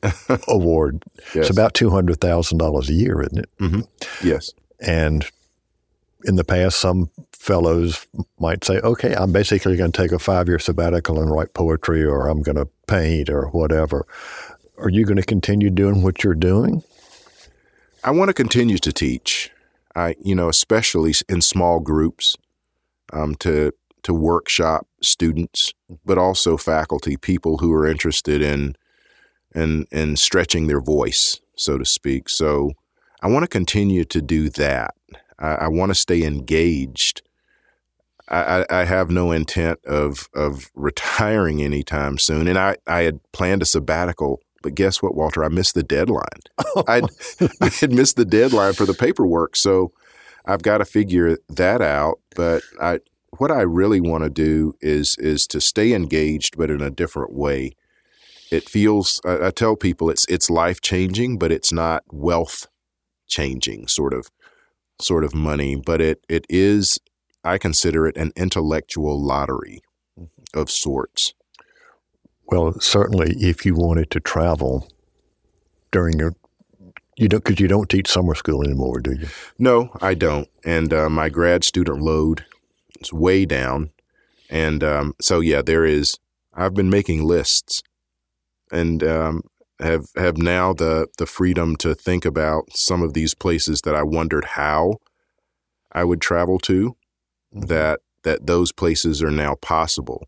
award. 0.48 1.04
Yes. 1.34 1.36
It's 1.36 1.50
about 1.50 1.72
two 1.72 1.90
hundred 1.90 2.20
thousand 2.20 2.58
dollars 2.58 2.90
a 2.90 2.94
year, 2.94 3.22
isn't 3.22 3.38
it? 3.38 3.48
Mm-hmm. 3.58 4.26
Yes. 4.26 4.52
And 4.80 5.30
in 6.24 6.36
the 6.36 6.44
past, 6.44 6.78
some 6.78 7.10
fellows 7.32 8.06
might 8.40 8.64
say, 8.64 8.80
"Okay, 8.80 9.14
I'm 9.14 9.32
basically 9.32 9.76
going 9.76 9.92
to 9.92 10.02
take 10.02 10.12
a 10.12 10.18
five 10.18 10.48
year 10.48 10.58
sabbatical 10.58 11.20
and 11.20 11.30
write 11.30 11.54
poetry, 11.54 12.04
or 12.04 12.26
I'm 12.26 12.42
going 12.42 12.56
to 12.56 12.68
paint, 12.88 13.30
or 13.30 13.46
whatever." 13.50 14.04
Are 14.80 14.90
you 14.90 15.04
going 15.04 15.16
to 15.16 15.22
continue 15.22 15.70
doing 15.70 16.02
what 16.02 16.24
you're 16.24 16.34
doing? 16.34 16.82
I 18.02 18.10
want 18.12 18.28
to 18.28 18.34
continue 18.34 18.78
to 18.78 18.92
teach. 18.92 19.50
I, 19.94 20.14
you 20.20 20.34
know, 20.34 20.48
especially 20.48 21.14
in 21.28 21.42
small 21.42 21.80
groups 21.80 22.36
um, 23.12 23.34
to 23.36 23.72
to 24.02 24.14
workshop 24.14 24.86
students, 25.02 25.74
but 26.04 26.16
also 26.16 26.56
faculty, 26.56 27.16
people 27.16 27.58
who 27.58 27.72
are 27.72 27.86
interested 27.86 28.40
in 28.40 28.76
in 29.54 29.86
in 29.90 30.16
stretching 30.16 30.66
their 30.66 30.80
voice, 30.80 31.40
so 31.56 31.76
to 31.76 31.84
speak. 31.84 32.28
So 32.28 32.72
I 33.22 33.28
want 33.28 33.42
to 33.42 33.48
continue 33.48 34.04
to 34.04 34.22
do 34.22 34.48
that. 34.50 34.94
I, 35.38 35.54
I 35.54 35.68
want 35.68 35.90
to 35.90 35.94
stay 35.94 36.22
engaged. 36.22 37.22
I, 38.28 38.64
I, 38.70 38.84
have 38.84 39.10
no 39.10 39.32
intent 39.32 39.84
of 39.84 40.28
of 40.34 40.70
retiring 40.74 41.60
anytime 41.62 42.16
soon, 42.16 42.46
and 42.46 42.56
I, 42.56 42.76
I 42.86 43.02
had 43.02 43.20
planned 43.32 43.62
a 43.62 43.66
sabbatical. 43.66 44.40
But 44.62 44.74
guess 44.74 45.02
what, 45.02 45.14
Walter? 45.14 45.44
I 45.44 45.48
missed 45.48 45.74
the 45.74 45.82
deadline. 45.82 46.24
i 46.86 47.02
I 47.60 47.68
had 47.68 47.92
missed 47.92 48.16
the 48.16 48.24
deadline 48.24 48.74
for 48.74 48.84
the 48.84 48.94
paperwork, 48.94 49.56
so 49.56 49.92
I've 50.44 50.62
got 50.62 50.78
to 50.78 50.84
figure 50.84 51.38
that 51.48 51.80
out. 51.80 52.20
But 52.34 52.62
I, 52.80 53.00
what 53.38 53.50
I 53.50 53.62
really 53.62 54.00
want 54.00 54.24
to 54.24 54.30
do 54.30 54.74
is 54.80 55.16
is 55.18 55.46
to 55.48 55.60
stay 55.60 55.92
engaged, 55.92 56.56
but 56.56 56.70
in 56.70 56.80
a 56.80 56.90
different 56.90 57.32
way. 57.32 57.72
It 58.50 58.68
feels. 58.68 59.20
I, 59.24 59.46
I 59.46 59.50
tell 59.50 59.76
people 59.76 60.10
it's 60.10 60.26
it's 60.28 60.50
life 60.50 60.80
changing, 60.80 61.38
but 61.38 61.52
it's 61.52 61.72
not 61.72 62.02
wealth 62.10 62.66
changing 63.28 63.86
sort 63.86 64.12
of 64.12 64.28
sort 65.00 65.24
of 65.24 65.34
money. 65.34 65.76
But 65.76 66.00
it 66.00 66.24
it 66.28 66.46
is. 66.48 66.98
I 67.44 67.56
consider 67.56 68.06
it 68.06 68.16
an 68.16 68.32
intellectual 68.36 69.22
lottery 69.22 69.80
mm-hmm. 70.18 70.58
of 70.58 70.70
sorts. 70.70 71.32
Well, 72.50 72.78
certainly, 72.80 73.34
if 73.38 73.64
you 73.64 73.74
wanted 73.74 74.10
to 74.10 74.20
travel 74.20 74.88
during 75.92 76.18
your 76.18 76.34
you 77.16 77.28
don't 77.28 77.44
because 77.44 77.60
you 77.60 77.68
don't 77.68 77.90
teach 77.90 78.08
summer 78.08 78.34
school 78.34 78.64
anymore, 78.64 78.98
do 79.00 79.12
you? 79.12 79.28
No, 79.58 79.90
I 80.00 80.14
don't. 80.14 80.48
And 80.64 80.92
uh, 80.92 81.10
my 81.10 81.28
grad 81.28 81.64
student 81.64 82.00
load 82.00 82.46
is 83.00 83.12
way 83.12 83.44
down. 83.44 83.90
And 84.48 84.82
um, 84.82 85.14
so, 85.20 85.40
yeah, 85.40 85.62
there 85.62 85.84
is. 85.84 86.18
I've 86.54 86.74
been 86.74 86.90
making 86.90 87.22
lists, 87.24 87.82
and 88.72 89.04
um, 89.04 89.42
have 89.78 90.06
have 90.16 90.38
now 90.38 90.72
the 90.72 91.06
the 91.18 91.26
freedom 91.26 91.76
to 91.76 91.94
think 91.94 92.24
about 92.24 92.64
some 92.74 93.02
of 93.02 93.12
these 93.12 93.34
places 93.34 93.82
that 93.82 93.94
I 93.94 94.02
wondered 94.02 94.44
how 94.44 94.96
I 95.92 96.04
would 96.04 96.20
travel 96.20 96.58
to. 96.60 96.96
Mm-hmm. 97.54 97.66
That 97.66 98.00
that 98.24 98.46
those 98.46 98.72
places 98.72 99.22
are 99.22 99.30
now 99.30 99.56
possible, 99.56 100.26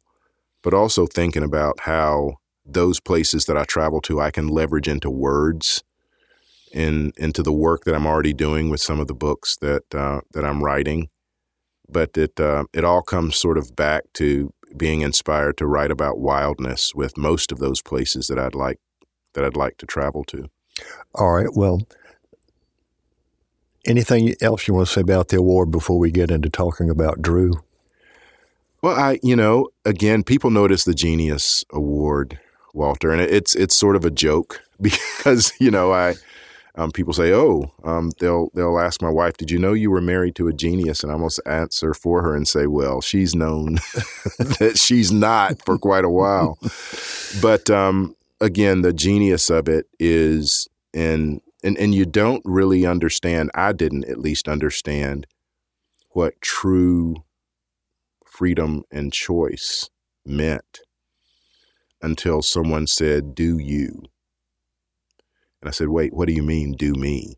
but 0.62 0.74
also 0.74 1.06
thinking 1.06 1.42
about 1.42 1.80
how 1.80 2.34
those 2.64 3.00
places 3.00 3.46
that 3.46 3.56
I 3.56 3.64
travel 3.64 4.00
to 4.02 4.20
I 4.20 4.30
can 4.30 4.48
leverage 4.48 4.88
into 4.88 5.10
words 5.10 5.82
in 6.72 7.12
into 7.16 7.42
the 7.42 7.52
work 7.52 7.84
that 7.84 7.94
I'm 7.94 8.06
already 8.06 8.32
doing 8.32 8.70
with 8.70 8.80
some 8.80 9.00
of 9.00 9.08
the 9.08 9.14
books 9.14 9.56
that 9.58 9.94
uh, 9.94 10.20
that 10.32 10.44
I'm 10.44 10.62
writing 10.62 11.08
but 11.92 12.16
it 12.16 12.40
uh, 12.40 12.64
it 12.72 12.84
all 12.84 13.02
comes 13.02 13.36
sort 13.36 13.58
of 13.58 13.76
back 13.76 14.04
to 14.14 14.52
being 14.76 15.02
inspired 15.02 15.56
to 15.58 15.66
write 15.66 15.90
about 15.90 16.18
wildness 16.18 16.94
with 16.94 17.18
most 17.18 17.52
of 17.52 17.58
those 17.58 17.82
places 17.82 18.26
that 18.28 18.38
I'd 18.38 18.54
like 18.54 18.78
that 19.34 19.44
I'd 19.44 19.56
like 19.56 19.76
to 19.78 19.86
travel 19.86 20.24
to. 20.24 20.48
All 21.14 21.32
right. 21.32 21.54
Well, 21.54 21.82
anything 23.84 24.34
else 24.40 24.66
you 24.66 24.74
want 24.74 24.88
to 24.88 24.92
say 24.92 25.00
about 25.02 25.28
the 25.28 25.38
award 25.38 25.70
before 25.70 25.98
we 25.98 26.10
get 26.10 26.30
into 26.30 26.48
talking 26.48 26.88
about 26.88 27.20
Drew? 27.20 27.52
Well, 28.82 28.98
I 28.98 29.20
you 29.22 29.36
know 29.36 29.68
again, 29.84 30.24
people 30.24 30.50
notice 30.50 30.84
the 30.84 30.94
Genius 30.94 31.64
Award, 31.72 32.40
Walter, 32.74 33.12
and 33.12 33.20
it's 33.20 33.54
it's 33.54 33.76
sort 33.76 33.94
of 33.96 34.04
a 34.04 34.10
joke 34.10 34.60
because 34.80 35.52
you 35.60 35.70
know 35.70 35.92
I 35.92 36.14
um, 36.74 36.90
people 36.90 37.12
say, 37.12 37.32
"Oh, 37.32 37.70
um, 37.84 38.10
they'll 38.18 38.48
they'll 38.54 38.80
ask 38.80 39.00
my 39.00 39.10
wife, 39.10 39.36
did 39.36 39.50
you 39.50 39.58
know 39.58 39.72
you 39.72 39.90
were 39.90 40.00
married 40.00 40.34
to 40.36 40.48
a 40.48 40.52
genius?" 40.52 41.02
And 41.02 41.12
I 41.12 41.14
almost 41.14 41.40
answer 41.46 41.94
for 41.94 42.22
her 42.22 42.34
and 42.34 42.48
say, 42.48 42.66
"Well, 42.66 43.00
she's 43.00 43.34
known 43.34 43.74
that 44.38 44.74
she's 44.76 45.12
not 45.12 45.64
for 45.64 45.78
quite 45.78 46.04
a 46.04 46.10
while." 46.10 46.58
but 47.40 47.70
um, 47.70 48.16
again, 48.40 48.82
the 48.82 48.92
genius 48.92 49.48
of 49.48 49.68
it 49.68 49.86
is 50.00 50.68
in 50.92 51.40
and 51.62 51.78
and 51.78 51.94
you 51.94 52.04
don't 52.04 52.42
really 52.44 52.84
understand. 52.84 53.50
I 53.54 53.72
didn't 53.72 54.08
at 54.08 54.18
least 54.18 54.48
understand 54.48 55.26
what 56.10 56.40
true 56.40 57.22
freedom 58.42 58.82
and 58.90 59.12
choice 59.12 59.88
meant 60.26 60.80
until 62.02 62.42
someone 62.42 62.88
said, 62.88 63.36
"Do 63.36 63.56
you?" 63.58 64.02
And 65.62 65.68
I 65.68 65.70
said, 65.70 65.90
Wait, 65.90 66.12
what 66.12 66.26
do 66.26 66.34
you 66.34 66.42
mean, 66.42 66.72
do 66.72 66.94
me? 66.94 67.36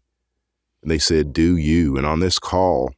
And 0.83 0.91
they 0.91 0.99
said, 0.99 1.35
Do 1.35 1.57
you? 1.57 1.99
And 1.99 2.07
on 2.07 2.21
this 2.21 2.39
call, 2.39 2.95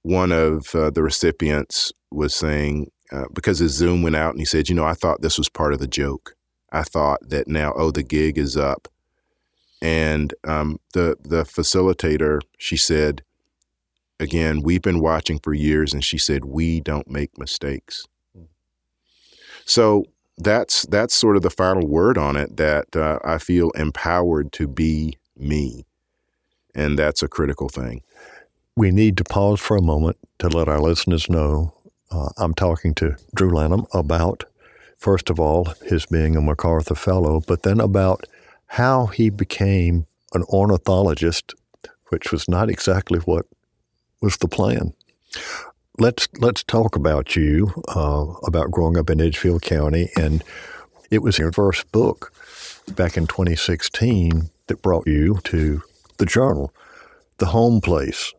one 0.00 0.32
of 0.32 0.74
uh, 0.74 0.88
the 0.88 1.02
recipients 1.02 1.92
was 2.10 2.34
saying, 2.34 2.90
uh, 3.12 3.26
because 3.34 3.58
his 3.58 3.72
Zoom 3.72 4.02
went 4.02 4.16
out, 4.16 4.30
and 4.30 4.40
he 4.40 4.46
said, 4.46 4.70
You 4.70 4.74
know, 4.74 4.86
I 4.86 4.94
thought 4.94 5.20
this 5.20 5.36
was 5.36 5.50
part 5.50 5.74
of 5.74 5.80
the 5.80 5.86
joke. 5.86 6.34
I 6.72 6.82
thought 6.82 7.20
that 7.28 7.46
now, 7.46 7.74
oh, 7.76 7.90
the 7.90 8.02
gig 8.02 8.38
is 8.38 8.56
up. 8.56 8.88
And 9.82 10.32
um, 10.44 10.78
the 10.94 11.16
the 11.20 11.44
facilitator, 11.44 12.40
she 12.56 12.78
said, 12.78 13.22
again, 14.22 14.62
we've 14.62 14.82
been 14.82 15.00
watching 15.00 15.38
for 15.40 15.52
years, 15.52 15.92
and 15.92 16.04
she 16.04 16.16
said, 16.16 16.44
we 16.44 16.80
don't 16.80 17.10
make 17.10 17.36
mistakes. 17.36 18.06
So 19.64 20.04
that's 20.38 20.82
that's 20.86 21.14
sort 21.14 21.36
of 21.36 21.42
the 21.42 21.50
final 21.50 21.86
word 21.86 22.16
on 22.16 22.36
it. 22.36 22.56
That 22.56 22.96
uh, 22.96 23.18
I 23.24 23.38
feel 23.38 23.70
empowered 23.72 24.52
to 24.52 24.66
be 24.66 25.18
me, 25.36 25.84
and 26.74 26.98
that's 26.98 27.22
a 27.22 27.28
critical 27.28 27.68
thing. 27.68 28.02
We 28.76 28.90
need 28.90 29.16
to 29.18 29.24
pause 29.24 29.60
for 29.60 29.76
a 29.76 29.82
moment 29.82 30.16
to 30.38 30.48
let 30.48 30.68
our 30.68 30.80
listeners 30.80 31.28
know 31.28 31.74
uh, 32.10 32.30
I'm 32.38 32.54
talking 32.54 32.94
to 32.94 33.16
Drew 33.34 33.54
Lanham 33.54 33.86
about, 33.92 34.44
first 34.96 35.30
of 35.30 35.38
all, 35.38 35.74
his 35.84 36.06
being 36.06 36.36
a 36.36 36.40
MacArthur 36.40 36.94
Fellow, 36.94 37.40
but 37.46 37.62
then 37.62 37.80
about 37.80 38.26
how 38.66 39.06
he 39.06 39.30
became 39.30 40.06
an 40.34 40.44
ornithologist, 40.44 41.54
which 42.08 42.32
was 42.32 42.48
not 42.48 42.70
exactly 42.70 43.18
what 43.20 43.46
was 44.22 44.38
the 44.38 44.48
plan 44.48 44.94
let's 45.98 46.28
let's 46.38 46.62
talk 46.62 46.96
about 46.96 47.36
you, 47.36 47.82
uh, 47.88 48.26
about 48.44 48.70
growing 48.70 48.96
up 48.96 49.10
in 49.10 49.20
Edgefield 49.20 49.62
County, 49.62 50.10
and 50.16 50.42
it 51.10 51.22
was 51.22 51.38
your 51.38 51.52
first 51.52 51.90
book 51.92 52.32
back 52.88 53.16
in 53.16 53.26
2016 53.26 54.50
that 54.66 54.82
brought 54.82 55.06
you 55.06 55.38
to 55.44 55.82
the 56.18 56.26
journal, 56.26 56.72
The 57.38 57.46
Home 57.46 57.80
Place, 57.80 58.32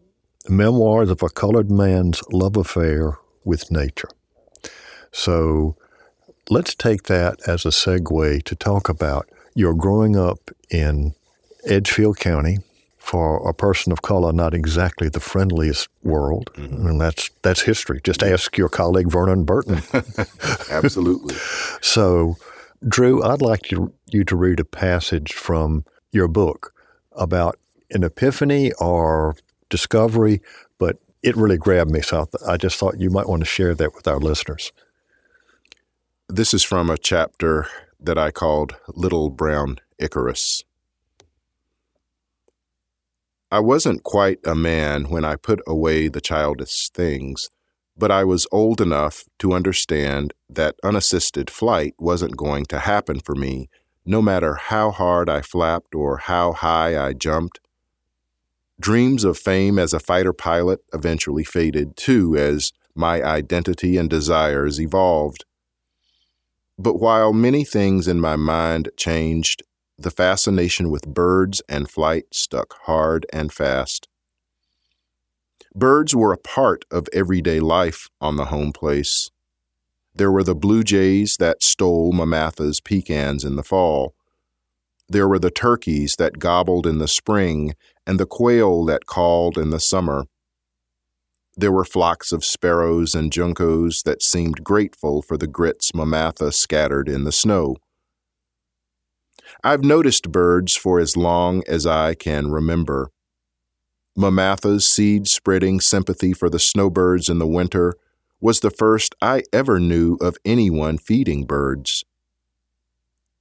Memoirs 0.50 1.10
of 1.10 1.22
a 1.22 1.30
Colored 1.30 1.72
Man's 1.72 2.22
Love 2.32 2.58
Affair 2.58 3.18
with 3.44 3.72
Nature. 3.72 4.10
So 5.12 5.76
let's 6.50 6.76
take 6.76 7.04
that 7.04 7.40
as 7.48 7.66
a 7.66 7.70
segue 7.70 8.44
to 8.44 8.56
talk 8.56 8.90
about 8.90 9.30
your 9.56 9.74
growing 9.74 10.18
up 10.18 10.50
in 10.70 11.14
Edgefield 11.66 12.18
County, 12.18 12.58
for 13.04 13.46
a 13.48 13.54
person 13.54 13.92
of 13.92 14.02
color, 14.02 14.32
not 14.32 14.54
exactly 14.54 15.10
the 15.10 15.20
friendliest 15.20 15.90
world. 16.04 16.50
Mm-hmm. 16.54 16.88
And 16.88 17.02
that's 17.02 17.30
that's 17.42 17.62
history. 17.62 18.00
Just 18.02 18.24
ask 18.24 18.58
your 18.58 18.70
colleague 18.70 19.12
Vernon 19.12 19.44
Burton. 19.44 19.82
Absolutely. 20.72 21.36
so, 21.82 22.38
Drew, 22.88 23.22
I'd 23.22 23.42
like 23.42 23.72
you, 23.72 23.94
you 24.10 24.24
to 24.24 24.38
read 24.38 24.62
a 24.62 24.66
passage 24.66 25.34
from 25.34 25.84
your 26.14 26.30
book 26.30 26.74
about 27.12 27.60
an 27.92 28.06
epiphany 28.06 28.72
or 28.80 29.36
discovery, 29.70 30.42
but 30.80 30.98
it 31.22 31.36
really 31.36 31.58
grabbed 31.58 31.92
me. 31.92 32.00
So 32.02 32.30
I 32.48 32.56
just 32.56 32.78
thought 32.80 33.02
you 33.02 33.10
might 33.10 33.28
want 33.28 33.42
to 33.42 33.46
share 33.46 33.76
that 33.76 33.94
with 33.96 34.08
our 34.08 34.18
listeners. 34.18 34.72
This 36.30 36.54
is 36.54 36.64
from 36.64 36.90
a 36.90 36.98
chapter 36.98 37.68
that 38.00 38.18
I 38.18 38.32
called 38.32 38.78
Little 38.88 39.30
Brown 39.30 39.80
Icarus. 40.00 40.64
I 43.54 43.60
wasn't 43.60 44.02
quite 44.02 44.40
a 44.48 44.56
man 44.56 45.12
when 45.12 45.24
I 45.24 45.36
put 45.36 45.62
away 45.68 46.08
the 46.08 46.22
childish 46.22 46.90
things, 46.90 47.52
but 47.96 48.10
I 48.10 48.24
was 48.24 48.48
old 48.52 48.82
enough 48.82 49.26
to 49.38 49.54
understand 49.54 50.34
that 50.50 50.76
unassisted 50.84 51.52
flight 51.52 51.94
wasn't 52.00 52.36
going 52.36 52.66
to 52.70 52.80
happen 52.80 53.20
for 53.20 53.36
me, 53.36 53.70
no 54.08 54.24
matter 54.24 54.56
how 54.56 54.90
hard 54.90 55.30
I 55.30 55.42
flapped 55.42 55.94
or 55.94 56.18
how 56.18 56.54
high 56.54 56.98
I 56.98 57.14
jumped. 57.14 57.60
Dreams 58.80 59.24
of 59.24 59.38
fame 59.38 59.78
as 59.78 59.94
a 59.94 60.00
fighter 60.00 60.34
pilot 60.34 60.80
eventually 60.92 61.44
faded 61.44 61.96
too 61.96 62.36
as 62.36 62.72
my 62.96 63.22
identity 63.22 63.98
and 63.98 64.10
desires 64.10 64.82
evolved. 64.82 65.46
But 66.80 66.96
while 66.96 67.34
many 67.34 67.64
things 67.64 68.08
in 68.08 68.20
my 68.20 68.36
mind 68.36 68.90
changed, 68.98 69.62
the 69.98 70.12
fascination 70.12 70.90
with 70.90 71.08
birds 71.08 71.62
and 71.70 71.90
flight 71.90 72.26
stuck 72.32 72.74
hard 72.84 73.26
and 73.32 73.52
fast. 73.54 74.08
Birds 75.76 76.16
were 76.16 76.34
a 76.34 76.38
part 76.38 76.86
of 76.92 77.08
everyday 77.14 77.60
life 77.60 78.10
on 78.22 78.36
the 78.36 78.46
home 78.46 78.72
place. 78.72 79.32
There 80.16 80.32
were 80.32 80.44
the 80.44 80.56
blue 80.56 80.84
jays 80.84 81.38
that 81.38 81.64
stole 81.64 82.12
Mamatha's 82.12 82.80
pecans 82.80 83.44
in 83.44 83.56
the 83.56 83.64
fall. 83.64 84.14
There 85.10 85.28
were 85.28 85.40
the 85.40 85.52
turkeys 85.52 86.16
that 86.18 86.40
gobbled 86.40 86.86
in 86.86 87.00
the 87.00 87.08
spring 87.08 87.74
and 88.06 88.20
the 88.20 88.26
quail 88.26 88.86
that 88.86 89.06
called 89.06 89.58
in 89.58 89.72
the 89.72 89.80
summer. 89.80 90.26
There 91.56 91.72
were 91.72 91.86
flocks 91.86 92.32
of 92.32 92.46
sparrows 92.46 93.14
and 93.14 93.32
juncos 93.32 94.04
that 94.04 94.24
seemed 94.24 94.64
grateful 94.64 95.22
for 95.22 95.38
the 95.38 95.48
grits 95.48 95.92
Mamatha 95.92 96.52
scattered 96.52 97.08
in 97.08 97.26
the 97.26 97.32
snow. 97.32 97.78
I've 99.64 99.84
noticed 99.84 100.32
birds 100.32 100.76
for 100.76 101.00
as 101.00 101.18
long 101.18 101.64
as 101.68 101.86
I 101.86 102.16
can 102.16 102.52
remember. 102.52 103.12
Mamatha's 104.16 104.86
seed 104.86 105.28
spreading 105.28 105.80
sympathy 105.80 106.34
for 106.34 106.50
the 106.50 106.60
snowbirds 106.60 107.30
in 107.30 107.40
the 107.40 107.48
winter 107.48 107.96
was 108.40 108.60
the 108.60 108.70
first 108.70 109.16
I 109.22 109.44
ever 109.52 109.80
knew 109.80 110.16
of 110.22 110.38
anyone 110.46 110.98
feeding 110.98 111.46
birds. 111.46 112.04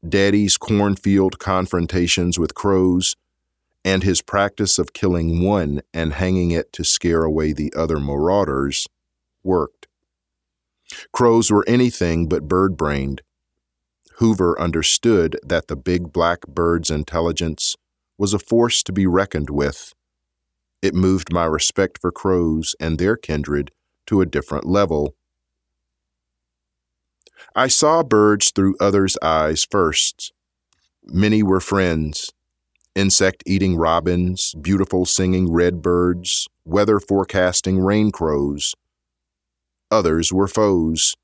Daddy's 0.09 0.57
cornfield 0.57 1.39
confrontations 1.39 2.39
with 2.39 2.55
crows 2.55 3.17
and 3.85 4.03
his 4.03 4.23
practice 4.23 4.79
of 4.79 4.93
killing 4.93 5.45
one 5.45 5.83
and 5.93 6.15
hanging 6.15 6.53
it 6.53 6.73
to 6.73 6.85
scare 6.85 7.25
away 7.25 7.53
the 7.53 7.73
other 7.77 7.99
marauders 7.99 8.87
worked. 9.43 9.89
Crows 11.13 11.51
were 11.51 11.65
anything 11.67 12.29
but 12.29 12.49
bird 12.49 12.77
brained. 12.77 13.23
Hoover 14.17 14.61
understood 14.61 15.39
that 15.43 15.69
the 15.69 15.77
big 15.77 16.13
black 16.13 16.47
bird's 16.47 16.91
intelligence 16.91 17.77
was 18.19 18.35
a 18.35 18.39
force 18.39 18.83
to 18.85 18.93
be 18.93 19.07
reckoned 19.07 19.51
with. 19.51 19.95
It 20.83 20.95
moved 20.95 21.33
my 21.33 21.45
respect 21.45 21.99
for 22.01 22.13
crows 22.13 22.75
and 22.81 22.99
their 22.99 23.17
kindred 23.17 23.71
to 24.07 24.21
a 24.21 24.27
different 24.27 24.67
level. 24.67 25.15
I 27.55 27.69
saw 27.69 28.03
birds 28.03 28.51
through 28.51 28.77
others' 28.81 29.17
eyes 29.23 29.67
first. 29.69 30.33
Many 31.05 31.43
were 31.43 31.61
friends, 31.61 32.33
insect 32.95 33.43
eating 33.47 33.77
robins, 33.77 34.55
beautiful 34.61 35.07
singing 35.07 35.53
redbirds, 35.53 36.49
weather 36.65 37.01
forecasting 37.01 37.81
rain 37.81 38.11
crows. 38.11 38.75
Others 39.91 40.33
were 40.33 40.49
foes, 40.49 41.15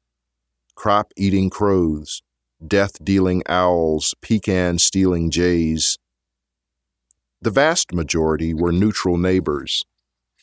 crop 0.75 1.12
eating 1.16 1.50
crows, 1.50 2.23
death 2.67 3.03
dealing 3.05 3.43
owls, 3.47 4.15
pecan 4.21 4.79
stealing 4.79 5.31
jays. 5.31 5.99
The 7.41 7.50
vast 7.50 7.93
majority 7.93 8.53
were 8.53 8.73
neutral 8.73 9.17
neighbors 9.17 9.85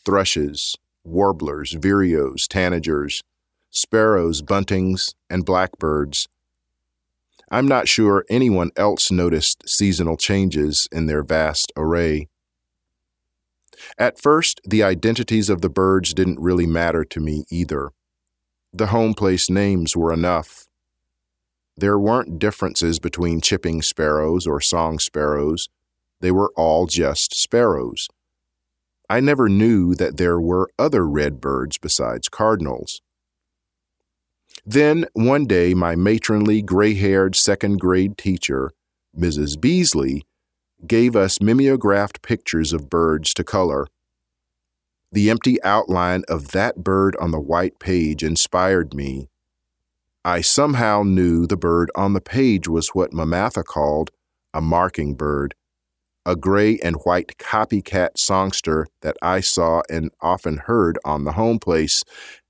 thrushes, 0.05 0.75
warblers, 1.03 1.73
vireos, 1.73 2.47
tanagers, 2.47 3.21
sparrows, 3.71 4.41
buntings, 4.41 5.15
and 5.29 5.43
blackbirds. 5.43 6.27
I'm 7.49 7.67
not 7.67 7.87
sure 7.87 8.25
anyone 8.29 8.71
else 8.75 9.11
noticed 9.11 9.67
seasonal 9.67 10.17
changes 10.17 10.87
in 10.91 11.07
their 11.07 11.23
vast 11.23 11.71
array. 11.75 12.27
At 13.97 14.19
first, 14.19 14.61
the 14.63 14.83
identities 14.83 15.49
of 15.49 15.61
the 15.61 15.69
birds 15.69 16.13
didn't 16.13 16.39
really 16.39 16.65
matter 16.65 17.03
to 17.05 17.19
me 17.19 17.45
either. 17.51 17.91
The 18.73 18.87
home 18.87 19.13
place 19.13 19.49
names 19.49 19.95
were 19.95 20.13
enough. 20.13 20.67
There 21.77 21.99
weren't 21.99 22.39
differences 22.39 22.99
between 22.99 23.41
chipping 23.41 23.81
sparrows 23.81 24.47
or 24.47 24.61
song 24.61 24.99
sparrows. 24.99 25.67
They 26.21 26.31
were 26.31 26.51
all 26.55 26.87
just 26.87 27.35
sparrows. 27.35 28.07
I 29.09 29.19
never 29.19 29.49
knew 29.49 29.93
that 29.95 30.17
there 30.17 30.39
were 30.39 30.69
other 30.79 31.05
red 31.05 31.41
birds 31.41 31.77
besides 31.77 32.29
cardinals. 32.29 33.01
Then, 34.65 35.05
one 35.13 35.45
day, 35.45 35.73
my 35.73 35.95
matronly, 35.95 36.61
gray 36.61 36.95
haired 36.95 37.35
second 37.35 37.79
grade 37.79 38.17
teacher, 38.17 38.71
Mrs. 39.15 39.59
Beasley, 39.59 40.23
gave 40.87 41.15
us 41.15 41.41
mimeographed 41.41 42.21
pictures 42.21 42.73
of 42.73 42.89
birds 42.89 43.33
to 43.35 43.43
color. 43.43 43.87
The 45.11 45.29
empty 45.29 45.61
outline 45.63 46.23
of 46.27 46.51
that 46.51 46.83
bird 46.83 47.15
on 47.17 47.31
the 47.31 47.39
white 47.39 47.79
page 47.79 48.23
inspired 48.23 48.93
me. 48.93 49.29
I 50.25 50.41
somehow 50.41 51.03
knew 51.03 51.45
the 51.45 51.55
bird 51.55 51.91
on 51.95 52.13
the 52.13 52.19
page 52.19 52.67
was 52.67 52.89
what 52.89 53.13
Mamatha 53.13 53.63
called 53.63 54.09
a 54.55 54.59
marking 54.59 55.13
bird, 55.13 55.53
a 56.25 56.35
gray 56.35 56.79
and 56.79 56.95
white 57.03 57.37
copycat 57.37 58.17
songster 58.17 58.87
that 59.01 59.17
I 59.21 59.39
saw 59.39 59.83
and 59.87 60.09
often 60.21 60.57
heard 60.65 60.97
on 61.05 61.25
the 61.25 61.33
home 61.33 61.59
place 61.59 62.03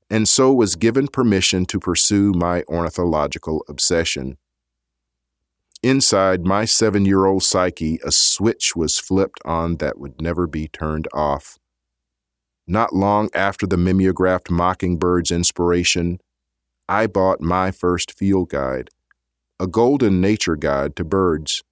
and 0.09 0.25
so 0.27 0.53
was 0.53 0.77
given 0.77 1.09
permission 1.09 1.65
to 1.65 1.79
pursue 1.79 2.31
my 2.31 2.63
ornithological 2.69 3.65
obsession. 3.67 4.38
Inside 5.83 6.45
my 6.45 6.63
seven 6.63 7.05
year 7.05 7.25
old 7.25 7.43
psyche, 7.43 7.99
a 8.05 8.11
switch 8.11 8.73
was 8.73 8.97
flipped 8.97 9.39
on 9.43 9.77
that 9.77 9.99
would 9.99 10.21
never 10.21 10.47
be 10.47 10.69
turned 10.69 11.07
off. 11.13 11.57
Not 12.67 12.93
long 12.95 13.29
after 13.33 13.67
the 13.67 13.77
mimeographed 13.77 14.49
mockingbird's 14.49 15.31
inspiration, 15.31 16.19
I 16.88 17.08
bought 17.08 17.41
my 17.41 17.71
first 17.71 18.12
field 18.12 18.50
guide, 18.50 18.89
a 19.60 19.65
golden 19.65 20.21
nature 20.21 20.56
guide 20.56 20.95
to 20.98 21.04
birds. 21.04 21.63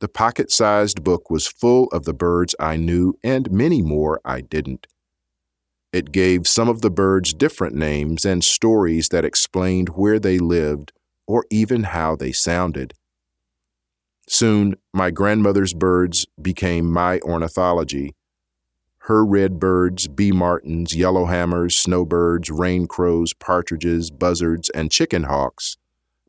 The 0.00 0.08
pocket 0.08 0.50
sized 0.50 1.02
book 1.02 1.30
was 1.30 1.46
full 1.46 1.86
of 1.86 2.04
the 2.04 2.12
birds 2.12 2.54
I 2.60 2.76
knew 2.76 3.18
and 3.24 3.50
many 3.50 3.80
more 3.80 4.20
I 4.24 4.42
didn't. 4.42 4.86
It 5.94 6.12
gave 6.12 6.46
some 6.46 6.68
of 6.68 6.82
the 6.82 6.90
birds 6.90 7.32
different 7.32 7.76
names 7.76 8.26
and 8.26 8.44
stories 8.44 9.08
that 9.08 9.24
explained 9.24 9.90
where 9.90 10.18
they 10.18 10.38
lived 10.38 10.92
or 11.26 11.46
even 11.50 11.84
how 11.84 12.16
they 12.16 12.32
sounded. 12.32 12.92
Soon, 14.28 14.74
my 14.92 15.10
grandmother's 15.10 15.72
birds 15.72 16.26
became 16.42 16.90
my 16.90 17.20
ornithology. 17.20 18.14
Her 19.06 19.22
red 19.22 19.60
birds, 19.60 20.08
bee 20.08 20.32
martins, 20.32 20.96
yellowhammers, 20.96 21.72
snowbirds, 21.72 22.50
rain 22.50 22.86
crows, 22.86 23.34
partridges, 23.34 24.10
buzzards, 24.10 24.70
and 24.70 24.90
chicken 24.90 25.24
hawks 25.24 25.76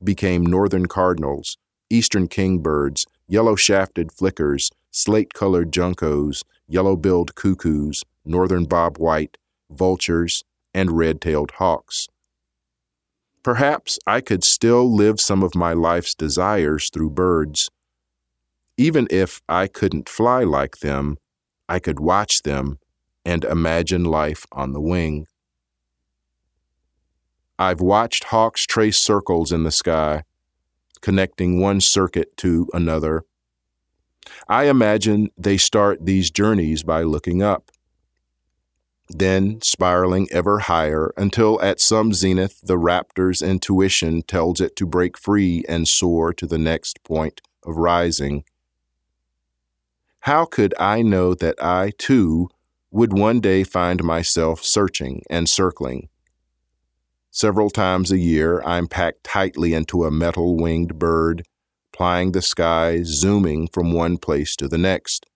became 0.04 0.46
northern 0.46 0.88
cardinals, 0.88 1.58
eastern 1.90 2.28
kingbirds, 2.28 3.06
yellow 3.30 3.56
shafted 3.56 4.12
flickers, 4.12 4.72
slate 4.92 5.34
colored 5.34 5.72
juncos, 5.72 6.44
yellow 6.68 6.98
billed 6.98 7.34
cuckoos, 7.36 8.04
northern 8.26 8.66
bob 8.66 8.98
white, 8.98 9.38
vultures, 9.70 10.44
and 10.74 10.98
red 10.98 11.22
tailed 11.22 11.52
hawks. 11.52 12.10
Perhaps 13.42 14.00
I 14.06 14.20
could 14.20 14.44
still 14.44 14.94
live 14.94 15.22
some 15.22 15.44
of 15.44 15.56
my 15.56 15.72
life's 15.72 16.14
desires 16.14 16.90
through 16.90 17.12
birds. 17.12 17.72
Even 18.76 19.08
if 19.10 19.42
I 19.48 19.68
couldn't 19.68 20.10
fly 20.10 20.44
like 20.44 20.80
them, 20.80 21.20
I 21.68 21.80
could 21.80 22.00
watch 22.00 22.44
them 22.44 22.80
and 23.24 23.44
imagine 23.44 24.04
life 24.04 24.46
on 24.52 24.74
the 24.74 24.82
wing. 24.82 25.26
I've 27.58 27.82
watched 27.82 28.26
hawks 28.26 28.66
trace 28.66 28.98
circles 28.98 29.52
in 29.52 29.64
the 29.64 29.72
sky, 29.72 30.24
connecting 31.02 31.60
one 31.60 31.82
circuit 31.82 32.36
to 32.38 32.68
another. 32.74 33.24
I 34.48 34.66
imagine 34.66 35.30
they 35.38 35.58
start 35.58 36.06
these 36.06 36.32
journeys 36.32 36.84
by 36.84 37.04
looking 37.04 37.42
up 37.42 37.72
then 39.10 39.62
spiraling 39.62 40.28
ever 40.32 40.60
higher 40.60 41.14
until 41.16 41.62
at 41.62 41.80
some 41.80 42.14
zenith 42.14 42.60
the 42.62 42.78
raptor's 42.78 43.42
intuition 43.42 44.22
tells 44.24 44.60
it 44.60 44.76
to 44.76 44.86
break 44.86 45.18
free 45.18 45.64
and 45.70 45.88
soar 45.88 46.34
to 46.34 46.48
the 46.48 46.58
next 46.58 47.04
point 47.04 47.42
of 47.64 47.78
rising. 47.78 48.44
How 50.26 50.46
could 50.46 50.74
I 50.80 51.04
know 51.04 51.36
that 51.36 51.64
I, 51.64 51.92
too, 52.00 52.50
would 52.90 53.14
one 53.14 53.40
day 53.40 53.64
find 53.64 54.04
myself 54.04 54.64
searching 54.64 55.22
and 55.30 55.48
circling? 55.48 56.10
Several 57.30 57.70
times 57.70 58.12
a 58.12 58.18
year, 58.18 58.60
I'm 58.66 58.88
packed 58.88 59.24
tightly 59.24 59.76
into 59.76 60.04
a 60.04 60.10
metal 60.10 60.58
winged 60.58 60.98
bird, 60.98 61.44
plying 61.94 62.32
the 62.32 62.42
skies, 62.42 63.06
zooming 63.06 63.68
from 63.68 63.94
one 63.94 64.18
place 64.18 64.56
to 64.56 64.68
the 64.68 64.80
next. 64.80 65.28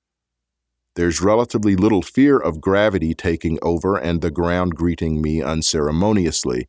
There's 0.96 1.22
relatively 1.22 1.76
little 1.76 2.02
fear 2.02 2.40
of 2.40 2.60
gravity 2.60 3.14
taking 3.14 3.60
over 3.62 3.96
and 3.96 4.22
the 4.22 4.32
ground 4.32 4.74
greeting 4.74 5.22
me 5.22 5.40
unceremoniously. 5.40 6.68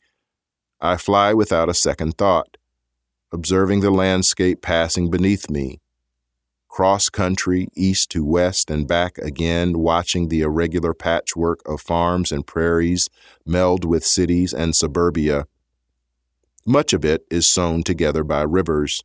I 0.79 0.99
fly 0.99 1.33
without 1.33 1.71
a 1.71 1.81
second 1.89 2.19
thought, 2.19 2.59
observing 3.33 3.81
the 3.81 3.91
landscape 3.91 4.61
passing 4.61 5.09
beneath 5.09 5.49
me. 5.49 5.80
Cross 6.71 7.09
country, 7.09 7.67
east 7.75 8.11
to 8.13 8.25
west 8.25 8.71
and 8.71 8.87
back 8.87 9.19
again, 9.19 9.81
watching 9.81 10.29
the 10.29 10.43
irregular 10.43 10.95
patchwork 10.95 11.61
of 11.67 11.81
farms 11.81 12.31
and 12.31 12.47
prairies 12.47 13.11
meld 13.45 13.85
with 13.85 14.07
cities 14.07 14.55
and 14.55 14.77
suburbia. 14.77 15.47
Much 16.65 16.93
of 16.93 17.05
it 17.05 17.27
is 17.29 17.49
sewn 17.49 17.83
together 17.83 18.23
by 18.23 18.43
rivers. 18.43 19.03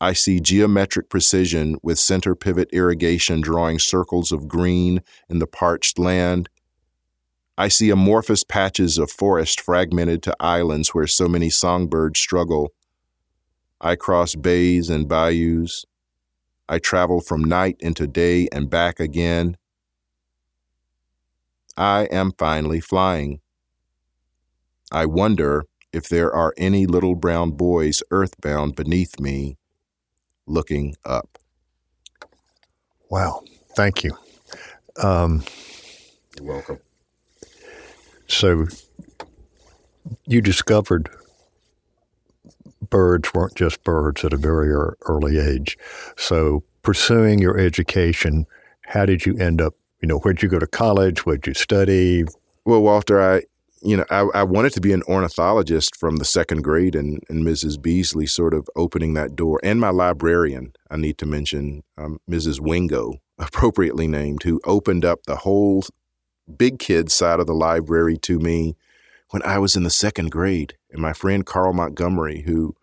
I 0.00 0.12
see 0.12 0.40
geometric 0.40 1.08
precision 1.08 1.76
with 1.84 2.00
center 2.00 2.34
pivot 2.34 2.68
irrigation 2.72 3.40
drawing 3.42 3.78
circles 3.78 4.32
of 4.32 4.48
green 4.48 5.02
in 5.28 5.38
the 5.38 5.46
parched 5.46 6.00
land. 6.00 6.48
I 7.56 7.68
see 7.68 7.90
amorphous 7.90 8.42
patches 8.42 8.98
of 8.98 9.12
forest 9.12 9.60
fragmented 9.60 10.20
to 10.24 10.36
islands 10.40 10.88
where 10.94 11.06
so 11.06 11.28
many 11.28 11.48
songbirds 11.48 12.18
struggle. 12.18 12.72
I 13.80 13.94
cross 13.94 14.34
bays 14.34 14.90
and 14.90 15.08
bayous. 15.08 15.84
I 16.70 16.78
travel 16.78 17.20
from 17.20 17.42
night 17.44 17.76
into 17.80 18.06
day 18.06 18.48
and 18.52 18.70
back 18.70 19.00
again. 19.00 19.56
I 21.76 22.04
am 22.04 22.32
finally 22.38 22.80
flying. 22.80 23.40
I 24.92 25.06
wonder 25.06 25.64
if 25.92 26.08
there 26.08 26.32
are 26.32 26.54
any 26.56 26.86
little 26.86 27.16
brown 27.16 27.52
boys 27.52 28.04
earthbound 28.12 28.76
beneath 28.76 29.18
me 29.18 29.58
looking 30.46 30.94
up. 31.04 31.38
Wow. 33.10 33.42
Thank 33.76 34.04
you. 34.04 34.16
Um, 35.02 35.44
You're 36.36 36.46
welcome. 36.46 36.78
So 38.28 38.68
you 40.26 40.40
discovered 40.40 41.10
birds 42.88 43.32
weren't 43.34 43.54
just 43.54 43.82
birds 43.84 44.24
at 44.24 44.32
a 44.32 44.36
very 44.36 44.70
early 45.02 45.38
age. 45.38 45.76
So 46.16 46.62
pursuing 46.82 47.38
your 47.38 47.58
education, 47.58 48.46
how 48.86 49.06
did 49.06 49.26
you 49.26 49.36
end 49.36 49.60
up? 49.60 49.74
You 50.00 50.08
know, 50.08 50.18
where'd 50.18 50.42
you 50.42 50.48
go 50.48 50.58
to 50.58 50.66
college? 50.66 51.26
Where'd 51.26 51.46
you 51.46 51.54
study? 51.54 52.24
Well, 52.64 52.82
Walter, 52.82 53.20
I 53.20 53.42
you 53.82 53.96
know, 53.96 54.04
I, 54.10 54.26
I, 54.34 54.42
wanted 54.42 54.74
to 54.74 54.80
be 54.80 54.92
an 54.92 55.02
ornithologist 55.08 55.96
from 55.96 56.16
the 56.16 56.24
second 56.24 56.62
grade, 56.62 56.94
and, 56.94 57.22
and 57.28 57.46
Mrs. 57.46 57.80
Beasley 57.80 58.26
sort 58.26 58.52
of 58.52 58.68
opening 58.76 59.14
that 59.14 59.34
door. 59.34 59.58
And 59.62 59.80
my 59.80 59.88
librarian, 59.88 60.74
I 60.90 60.96
need 60.96 61.16
to 61.18 61.26
mention 61.26 61.82
um, 61.96 62.20
Mrs. 62.30 62.60
Wingo, 62.60 63.14
appropriately 63.38 64.06
named, 64.06 64.42
who 64.42 64.60
opened 64.64 65.04
up 65.04 65.22
the 65.24 65.36
whole 65.36 65.84
big 66.58 66.78
kid 66.78 67.10
side 67.10 67.40
of 67.40 67.46
the 67.46 67.54
library 67.54 68.18
to 68.18 68.38
me 68.38 68.76
when 69.30 69.42
I 69.42 69.58
was 69.58 69.76
in 69.76 69.82
the 69.82 69.90
second 69.90 70.30
grade. 70.30 70.76
And 70.90 71.00
my 71.00 71.12
friend 71.12 71.46
Carl 71.46 71.72
Montgomery, 71.72 72.42
who 72.42 72.74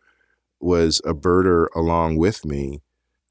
was 0.60 1.02
a 1.06 1.14
birder 1.14 1.68
along 1.76 2.18
with 2.18 2.46
me, 2.46 2.82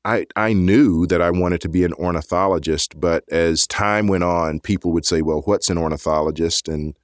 I, 0.05 0.26
I 0.37 0.52
knew 0.52 1.07
that 1.07 1.20
I 1.20 1.31
wanted 1.31 1.61
to 1.62 1.68
be 1.68 1.83
an 1.83 1.92
ornithologist, 1.94 3.00
but 3.00 3.24
as 3.29 3.66
time 3.66 4.07
went 4.07 4.22
on, 4.22 4.61
people 4.61 4.92
would 4.92 5.05
say, 5.05 5.20
well, 5.20 5.42
what's 5.46 5.68
an 5.68 5.79
ornithologist? 5.79 6.68
And 6.68 6.94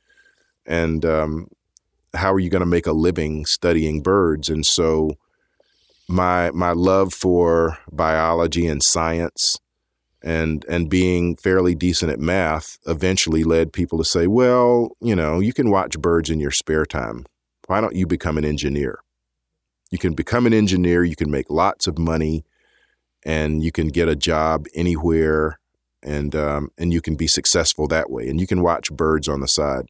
and 0.64 1.05
um, 1.05 1.48
how 2.14 2.33
are 2.33 2.38
you 2.38 2.48
going 2.48 2.61
to 2.61 2.66
make 2.66 2.87
a 2.87 2.92
living 2.92 3.44
studying 3.44 4.03
birds? 4.03 4.48
And 4.48 4.64
so 4.64 5.16
my 6.09 6.53
my 6.53 6.70
love 6.70 7.12
for 7.12 7.79
biology 7.90 8.68
and 8.68 8.83
science 8.83 9.59
and 10.22 10.64
and 10.68 10.88
being 10.88 11.37
fairly 11.37 11.74
decent 11.74 12.12
at 12.12 12.20
math 12.20 12.78
eventually 12.87 13.44
led 13.44 13.72
people 13.72 13.98
to 13.98 14.04
say, 14.04 14.26
well, 14.26 14.96
you 15.00 15.16
know, 15.16 15.40
you 15.40 15.52
can 15.52 15.70
watch 15.70 15.98
birds 15.98 16.30
in 16.30 16.40
your 16.40 16.50
spare 16.50 16.87
time. 16.87 17.24
Why 17.66 17.80
don't 17.80 17.96
you 17.96 18.06
become 18.06 18.38
an 18.38 18.44
engineer? 18.44 19.00
You 19.90 19.98
can 19.98 20.14
become 20.14 20.46
an 20.46 20.54
engineer, 20.54 21.04
you 21.04 21.16
can 21.16 21.30
make 21.30 21.50
lots 21.50 21.87
of 21.87 21.98
money, 21.98 22.44
and 23.24 23.62
you 23.62 23.72
can 23.72 23.88
get 23.88 24.08
a 24.08 24.16
job 24.16 24.66
anywhere 24.74 25.58
and 26.02 26.35
um, 26.35 26.70
and 26.78 26.92
you 26.92 27.00
can 27.00 27.14
be 27.14 27.26
successful 27.26 27.87
that 27.88 28.11
way. 28.11 28.28
And 28.28 28.40
you 28.40 28.46
can 28.46 28.62
watch 28.62 28.92
birds 28.92 29.28
on 29.28 29.40
the 29.40 29.48
side. 29.48 29.87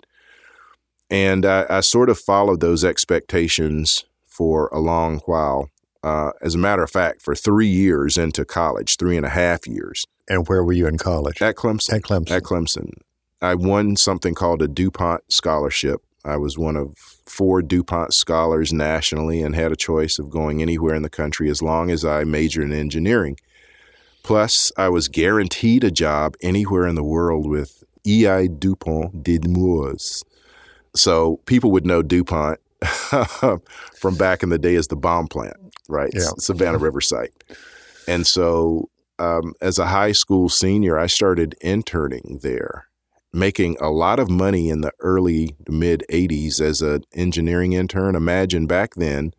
And 1.11 1.45
I, 1.45 1.67
I 1.69 1.81
sort 1.81 2.09
of 2.09 2.19
followed 2.19 2.61
those 2.61 2.85
expectations 2.85 4.05
for 4.27 4.69
a 4.69 4.79
long 4.79 5.19
while. 5.27 5.69
Uh, 6.03 6.33
as 6.43 6.55
a 6.55 6.59
matter 6.59 6.83
of 6.83 6.91
fact, 6.91 7.23
for 7.23 7.35
three 7.35 7.69
years 7.69 8.19
into 8.19 8.45
college, 8.45 8.97
three 8.97 9.17
and 9.17 9.27
a 9.27 9.31
half 9.31 9.67
years. 9.67 10.05
And 10.29 10.47
where 10.49 10.65
were 10.65 10.73
you 10.73 10.87
in 10.87 10.99
college? 10.99 11.43
At 11.43 11.57
Clemson. 11.57 11.95
At 11.95 12.03
Clemson. 12.03 12.31
At 12.31 12.43
Clemson. 12.43 12.93
I 13.41 13.55
won 13.55 13.97
something 13.97 14.35
called 14.35 14.63
a 14.63 14.69
DuPont 14.69 15.33
scholarship. 15.33 16.01
I 16.25 16.37
was 16.37 16.57
one 16.57 16.77
of 16.77 16.97
four 17.27 17.63
DuPont 17.63 18.15
scholars 18.15 18.73
nationally 18.73 19.43
and 19.43 19.57
had 19.57 19.73
a 19.73 19.77
choice 19.77 20.19
of 20.19 20.31
going 20.31 20.63
anywhere 20.63 20.95
in 20.95 21.03
the 21.03 21.11
country 21.11 21.51
as 21.51 21.61
long 21.61 21.91
as 21.91 22.05
I 22.05 22.23
majored 22.23 22.65
in 22.65 22.73
engineering. 22.73 23.37
Plus, 24.23 24.71
I 24.77 24.89
was 24.89 25.09
guaranteed 25.09 25.83
a 25.83 25.91
job 25.91 26.37
anywhere 26.41 26.87
in 26.87 26.95
the 26.95 27.03
world 27.03 27.49
with 27.49 27.83
EI 28.07 28.47
DuPont 28.47 29.25
de 29.25 29.39
Nemours. 29.39 30.23
So 30.95 31.41
people 31.47 31.73
would 31.73 31.87
know 31.87 32.03
DuPont 32.03 32.61
from 33.99 34.17
back 34.17 34.45
in 34.45 34.51
the 34.51 34.59
day 34.59 34.77
as 34.77 34.87
the 34.87 34.97
bomb 34.97 35.27
plant, 35.27 35.57
right? 35.89 36.13
Yeah. 36.15 36.31
Savannah 36.39 36.79
River 36.79 37.01
site. 37.01 37.33
And 38.07 38.27
so 38.27 38.89
um, 39.19 39.55
as 39.61 39.79
a 39.79 39.87
high 39.87 40.13
school 40.13 40.49
senior, 40.49 40.99
I 40.99 41.07
started 41.07 41.55
interning 41.61 42.41
there, 42.43 42.89
making 43.33 43.77
a 43.81 43.91
lot 43.91 44.19
of 44.19 44.31
money 44.31 44.69
in 44.69 44.81
the 44.81 44.93
early 45.01 45.57
mid 45.69 46.05
80s 46.11 46.61
as 46.61 46.83
an 46.83 47.05
engineering 47.15 47.73
intern. 47.73 48.15
Imagine 48.15 48.67
back 48.67 48.95
then, 48.95 49.33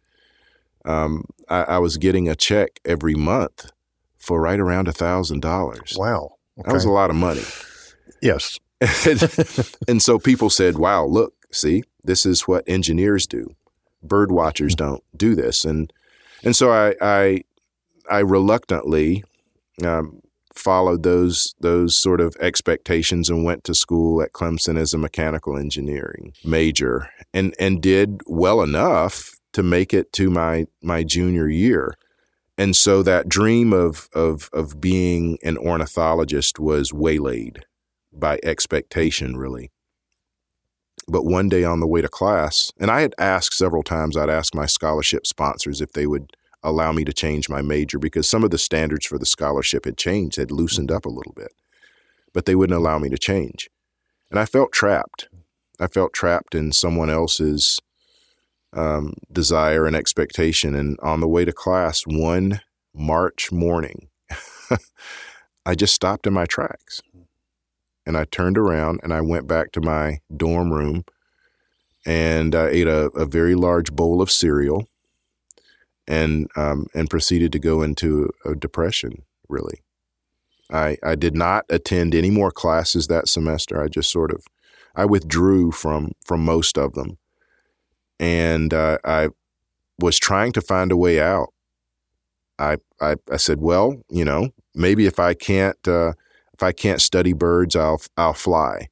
um, 0.85 1.25
I, 1.49 1.63
I, 1.63 1.77
was 1.79 1.97
getting 1.97 2.27
a 2.27 2.35
check 2.35 2.79
every 2.83 3.15
month 3.15 3.71
for 4.17 4.41
right 4.41 4.59
around 4.59 4.89
a 4.89 4.91
$1,000. 4.91 5.97
Wow. 5.97 6.35
Okay. 6.59 6.67
That 6.67 6.73
was 6.73 6.85
a 6.85 6.91
lot 6.91 7.09
of 7.09 7.15
money. 7.15 7.43
Yes. 8.21 8.59
and 9.87 10.01
so 10.01 10.19
people 10.19 10.49
said, 10.49 10.77
wow, 10.77 11.05
look, 11.05 11.33
see, 11.51 11.83
this 12.03 12.25
is 12.25 12.47
what 12.47 12.63
engineers 12.67 13.27
do. 13.27 13.55
Bird 14.01 14.31
watchers 14.31 14.75
don't 14.75 15.03
do 15.15 15.33
this, 15.35 15.63
and 15.63 15.91
and 16.43 16.55
so 16.55 16.71
I 16.71 16.93
I, 17.01 17.43
I 18.11 18.19
reluctantly 18.19 19.23
um, 19.83 20.21
followed 20.55 21.03
those 21.03 21.55
those 21.59 21.97
sort 21.97 22.21
of 22.21 22.35
expectations 22.39 23.29
and 23.29 23.43
went 23.43 23.63
to 23.63 23.73
school 23.73 24.21
at 24.21 24.33
Clemson 24.33 24.77
as 24.77 24.93
a 24.93 24.97
mechanical 24.97 25.57
engineering 25.57 26.33
major, 26.45 27.09
and 27.33 27.55
and 27.59 27.81
did 27.81 28.21
well 28.27 28.61
enough 28.61 29.31
to 29.53 29.63
make 29.63 29.93
it 29.93 30.11
to 30.13 30.29
my 30.29 30.65
my 30.81 31.03
junior 31.03 31.47
year. 31.47 31.95
And 32.57 32.75
so 32.75 33.01
that 33.03 33.27
dream 33.27 33.73
of 33.73 34.09
of 34.13 34.49
of 34.53 34.79
being 34.79 35.37
an 35.43 35.57
ornithologist 35.57 36.59
was 36.59 36.93
waylaid 36.93 37.65
by 38.11 38.39
expectation, 38.43 39.37
really. 39.37 39.71
But 41.07 41.25
one 41.25 41.49
day 41.49 41.63
on 41.63 41.79
the 41.79 41.87
way 41.87 42.01
to 42.01 42.07
class, 42.07 42.71
and 42.79 42.89
I 42.89 43.01
had 43.01 43.15
asked 43.17 43.55
several 43.55 43.83
times, 43.83 44.15
I'd 44.15 44.29
ask 44.29 44.55
my 44.55 44.67
scholarship 44.67 45.27
sponsors 45.27 45.81
if 45.81 45.91
they 45.91 46.07
would 46.07 46.37
allow 46.63 46.91
me 46.91 47.03
to 47.05 47.13
change 47.13 47.49
my 47.49 47.61
major 47.61 47.99
because 47.99 48.29
some 48.29 48.43
of 48.43 48.51
the 48.51 48.57
standards 48.57 49.05
for 49.05 49.17
the 49.17 49.25
scholarship 49.25 49.85
had 49.85 49.97
changed, 49.97 50.37
had 50.37 50.51
loosened 50.51 50.91
up 50.91 51.05
a 51.05 51.09
little 51.09 51.33
bit, 51.33 51.53
but 52.33 52.45
they 52.45 52.55
wouldn't 52.55 52.77
allow 52.77 52.97
me 52.99 53.09
to 53.09 53.17
change. 53.17 53.69
And 54.31 54.39
I 54.39 54.45
felt 54.45 54.71
trapped. 54.71 55.29
I 55.79 55.87
felt 55.87 56.13
trapped 56.13 56.55
in 56.55 56.71
someone 56.71 57.09
else's 57.09 57.79
um, 58.71 59.15
desire 59.31 59.85
and 59.85 59.95
expectation. 59.95 60.73
And 60.75 60.99
on 61.01 61.19
the 61.19 61.27
way 61.27 61.45
to 61.45 61.51
class 61.51 62.03
one 62.05 62.61
March 62.93 63.51
morning, 63.51 64.07
I 65.65 65.75
just 65.75 65.93
stopped 65.93 66.25
in 66.25 66.33
my 66.33 66.45
tracks 66.45 67.01
and 68.05 68.17
I 68.17 68.25
turned 68.25 68.57
around 68.57 68.99
and 69.03 69.13
I 69.13 69.21
went 69.21 69.47
back 69.47 69.71
to 69.73 69.81
my 69.81 70.19
dorm 70.35 70.73
room 70.73 71.05
and 72.05 72.53
I 72.53 72.67
ate 72.67 72.87
a, 72.87 73.05
a 73.11 73.25
very 73.25 73.55
large 73.55 73.93
bowl 73.93 74.21
of 74.21 74.29
cereal 74.31 74.87
and 76.07 76.49
um, 76.55 76.87
and 76.93 77.09
proceeded 77.09 77.51
to 77.53 77.59
go 77.59 77.81
into 77.81 78.29
a 78.45 78.55
depression. 78.55 79.23
Really, 79.49 79.81
I 80.71 80.97
I 81.03 81.15
did 81.15 81.35
not 81.35 81.65
attend 81.69 82.15
any 82.15 82.29
more 82.29 82.51
classes 82.51 83.07
that 83.07 83.27
semester. 83.27 83.81
I 83.81 83.87
just 83.87 84.11
sort 84.11 84.31
of 84.31 84.45
I 84.95 85.05
withdrew 85.05 85.71
from 85.71 86.11
from 86.25 86.43
most 86.43 86.77
of 86.77 86.93
them, 86.93 87.17
and 88.19 88.73
uh, 88.73 88.97
I 89.03 89.29
was 89.99 90.19
trying 90.19 90.51
to 90.53 90.61
find 90.61 90.91
a 90.91 90.97
way 90.97 91.19
out. 91.19 91.49
I, 92.59 92.77
I 93.01 93.15
I 93.31 93.37
said, 93.37 93.59
well, 93.59 94.01
you 94.09 94.25
know, 94.25 94.49
maybe 94.75 95.05
if 95.05 95.19
I 95.19 95.33
can't 95.33 95.87
uh, 95.87 96.13
if 96.53 96.61
I 96.61 96.71
can't 96.71 97.01
study 97.01 97.33
birds, 97.33 97.75
I'll 97.75 98.01
I'll 98.17 98.33
fly. 98.33 98.87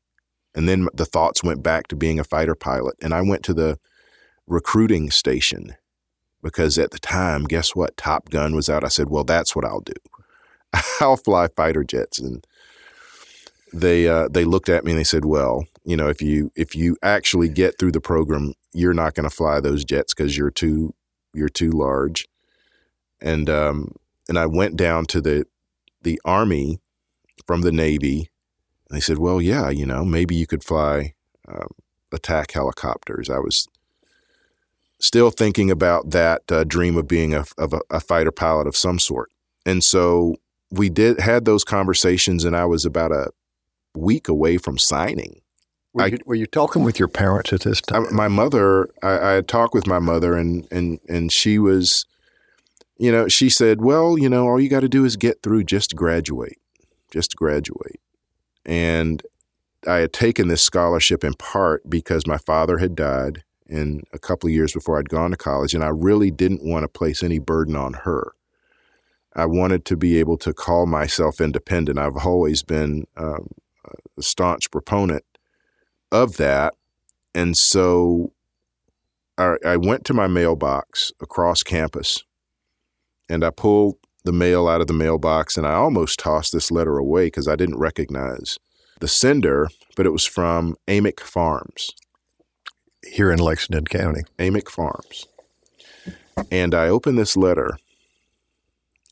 And 0.54 0.68
then 0.68 0.90
the 0.94 1.06
thoughts 1.06 1.44
went 1.44 1.64
back 1.64 1.88
to 1.88 1.96
being 1.96 2.20
a 2.20 2.26
fighter 2.26 2.56
pilot, 2.56 2.96
and 3.02 3.14
I 3.14 3.22
went 3.22 3.44
to 3.44 3.54
the 3.54 3.80
recruiting 4.48 5.10
station 5.10 5.76
because 6.42 6.78
at 6.78 6.92
the 6.92 7.00
time, 7.00 7.44
guess 7.46 7.76
what? 7.76 7.98
Top 7.98 8.30
Gun 8.30 8.56
was 8.56 8.70
out. 8.70 8.84
I 8.84 8.90
said, 8.90 9.10
well, 9.10 9.24
that's 9.24 9.56
what 9.56 9.66
I'll 9.66 9.82
do. 9.82 9.94
I'll 11.02 11.18
fly 11.18 11.48
fighter 11.48 11.84
jets, 11.84 12.20
and 12.20 12.46
they 13.74 14.08
uh, 14.08 14.28
they 14.30 14.46
looked 14.46 14.70
at 14.70 14.84
me 14.84 14.92
and 14.92 15.00
they 15.00 15.06
said, 15.06 15.26
well, 15.26 15.66
you 15.84 15.98
know, 15.98 16.08
if 16.08 16.22
you 16.22 16.52
if 16.56 16.76
you 16.76 16.98
actually 17.04 17.50
get 17.50 17.78
through 17.78 17.92
the 17.92 18.02
program, 18.02 18.54
you're 18.74 18.94
not 18.94 19.14
going 19.14 19.30
to 19.30 19.36
fly 19.36 19.60
those 19.60 19.84
jets 19.84 20.14
because 20.14 20.38
you're 20.38 20.52
too 20.52 20.94
you're 21.34 21.50
too 21.50 21.72
large. 21.72 22.28
And 23.22 23.50
um, 23.50 23.96
and 24.28 24.38
I 24.38 24.46
went 24.46 24.78
down 24.78 25.06
to 25.08 25.22
the 25.22 25.46
the 26.02 26.20
army 26.26 26.80
from 27.46 27.62
the 27.62 27.72
Navy. 27.72 28.30
And 28.90 28.98
they 28.98 29.02
said, 29.02 29.18
well, 29.18 29.42
yeah, 29.42 29.70
you 29.70 29.86
know, 29.86 30.04
maybe 30.04 30.36
you 30.36 30.48
could 30.48 30.64
fly 30.64 31.14
um, 31.48 31.70
attack 32.12 32.52
helicopters. 32.52 33.30
I 33.30 33.40
was 33.40 33.68
still 35.02 35.32
thinking 35.32 35.72
about 35.72 36.12
that 36.12 36.50
uh, 36.52 36.64
dream 36.64 36.98
of 36.98 37.08
being 37.08 37.34
a, 37.34 37.46
of 37.58 37.74
a, 37.74 37.82
a 37.90 38.00
fighter 38.00 38.32
pilot 38.32 38.68
of 38.68 38.76
some 38.76 39.00
sort. 39.00 39.32
And 39.66 39.84
so 39.84 40.36
we 40.70 40.90
did 40.90 41.20
had 41.20 41.46
those 41.46 41.64
conversations, 41.64 42.46
and 42.46 42.56
I 42.56 42.66
was 42.66 42.86
about 42.86 43.12
a 43.12 43.32
week 43.96 44.28
away 44.28 44.58
from 44.58 44.78
signing. 44.78 45.42
Were, 45.94 46.04
I, 46.04 46.06
you, 46.08 46.20
were 46.26 46.36
you, 46.36 46.46
talking 46.46 46.84
with 46.84 47.00
your 47.00 47.10
parents 47.10 47.52
at 47.52 47.62
this 47.62 47.82
time? 47.82 48.06
I, 48.08 48.12
my 48.12 48.28
mother, 48.30 48.90
I, 49.04 49.20
I, 49.20 49.32
had 49.34 49.48
talked 49.48 49.74
with 49.74 49.88
my 49.88 50.00
mother, 50.00 50.38
and 50.38 50.66
and 50.72 51.00
and 51.10 51.32
she 51.32 51.60
was, 51.60 52.06
you 52.98 53.12
know, 53.12 53.28
she 53.28 53.50
said, 53.50 53.82
"Well, 53.82 54.18
you 54.18 54.30
know, 54.30 54.48
all 54.48 54.60
you 54.60 54.70
got 54.70 54.80
to 54.80 54.90
do 54.90 55.04
is 55.04 55.18
get 55.18 55.44
through, 55.44 55.66
just 55.66 55.96
graduate." 55.96 56.58
just 57.12 57.36
graduate. 57.36 58.00
And 58.66 59.22
I 59.86 59.98
had 59.98 60.14
taken 60.14 60.48
this 60.48 60.64
scholarship 60.64 61.24
in 61.24 61.34
part 61.34 61.88
because 61.90 62.26
my 62.26 62.38
father 62.38 62.80
had 62.80 62.96
died 62.96 63.44
in 63.72 64.04
a 64.12 64.20
couple 64.20 64.48
of 64.48 64.54
years 64.54 64.74
before 64.74 65.00
I'd 65.00 65.10
gone 65.10 65.32
to 65.32 65.38
college, 65.38 65.74
and 65.74 65.84
I 65.84 65.88
really 65.88 66.30
didn't 66.30 66.64
want 66.64 66.84
to 66.84 66.88
place 66.88 67.24
any 67.24 67.40
burden 67.40 67.76
on 67.76 67.94
her. 67.94 68.34
I 69.34 69.46
wanted 69.46 69.86
to 69.86 69.96
be 69.96 70.20
able 70.20 70.38
to 70.40 70.54
call 70.54 70.86
myself 70.86 71.40
independent. 71.40 71.98
I've 71.98 72.18
always 72.18 72.64
been 72.64 73.06
um, 73.16 73.48
a 74.18 74.22
staunch 74.22 74.70
proponent 74.72 75.24
of 76.12 76.38
that. 76.38 76.74
And 77.34 77.56
so 77.58 78.34
I, 79.38 79.56
I 79.66 79.78
went 79.78 80.04
to 80.06 80.14
my 80.14 80.28
mailbox 80.28 81.14
across 81.22 81.64
campus 81.64 82.24
and 83.30 83.44
I 83.44 83.52
pulled 83.52 83.96
the 84.26 84.34
mail 84.34 84.68
out 84.68 84.82
of 84.82 84.88
the 84.88 84.94
mailbox 84.94 85.56
and 85.56 85.66
I 85.66 85.74
almost 85.74 86.20
tossed 86.20 86.52
this 86.52 86.70
letter 86.70 86.98
away 86.98 87.28
because 87.28 87.48
I 87.48 87.56
didn't 87.56 87.80
recognize 87.80 88.58
the 89.00 89.08
sender, 89.08 89.70
but 89.96 90.06
it 90.06 90.12
was 90.12 90.26
from 90.26 90.76
Amick 90.88 91.22
Farms. 91.22 91.92
Here 93.06 93.32
in 93.32 93.40
Lexington 93.40 93.86
County. 93.86 94.22
Amick 94.38 94.70
Farms. 94.70 95.28
And 96.52 96.74
I 96.74 96.88
opened 96.88 97.18
this 97.18 97.36
letter 97.36 97.78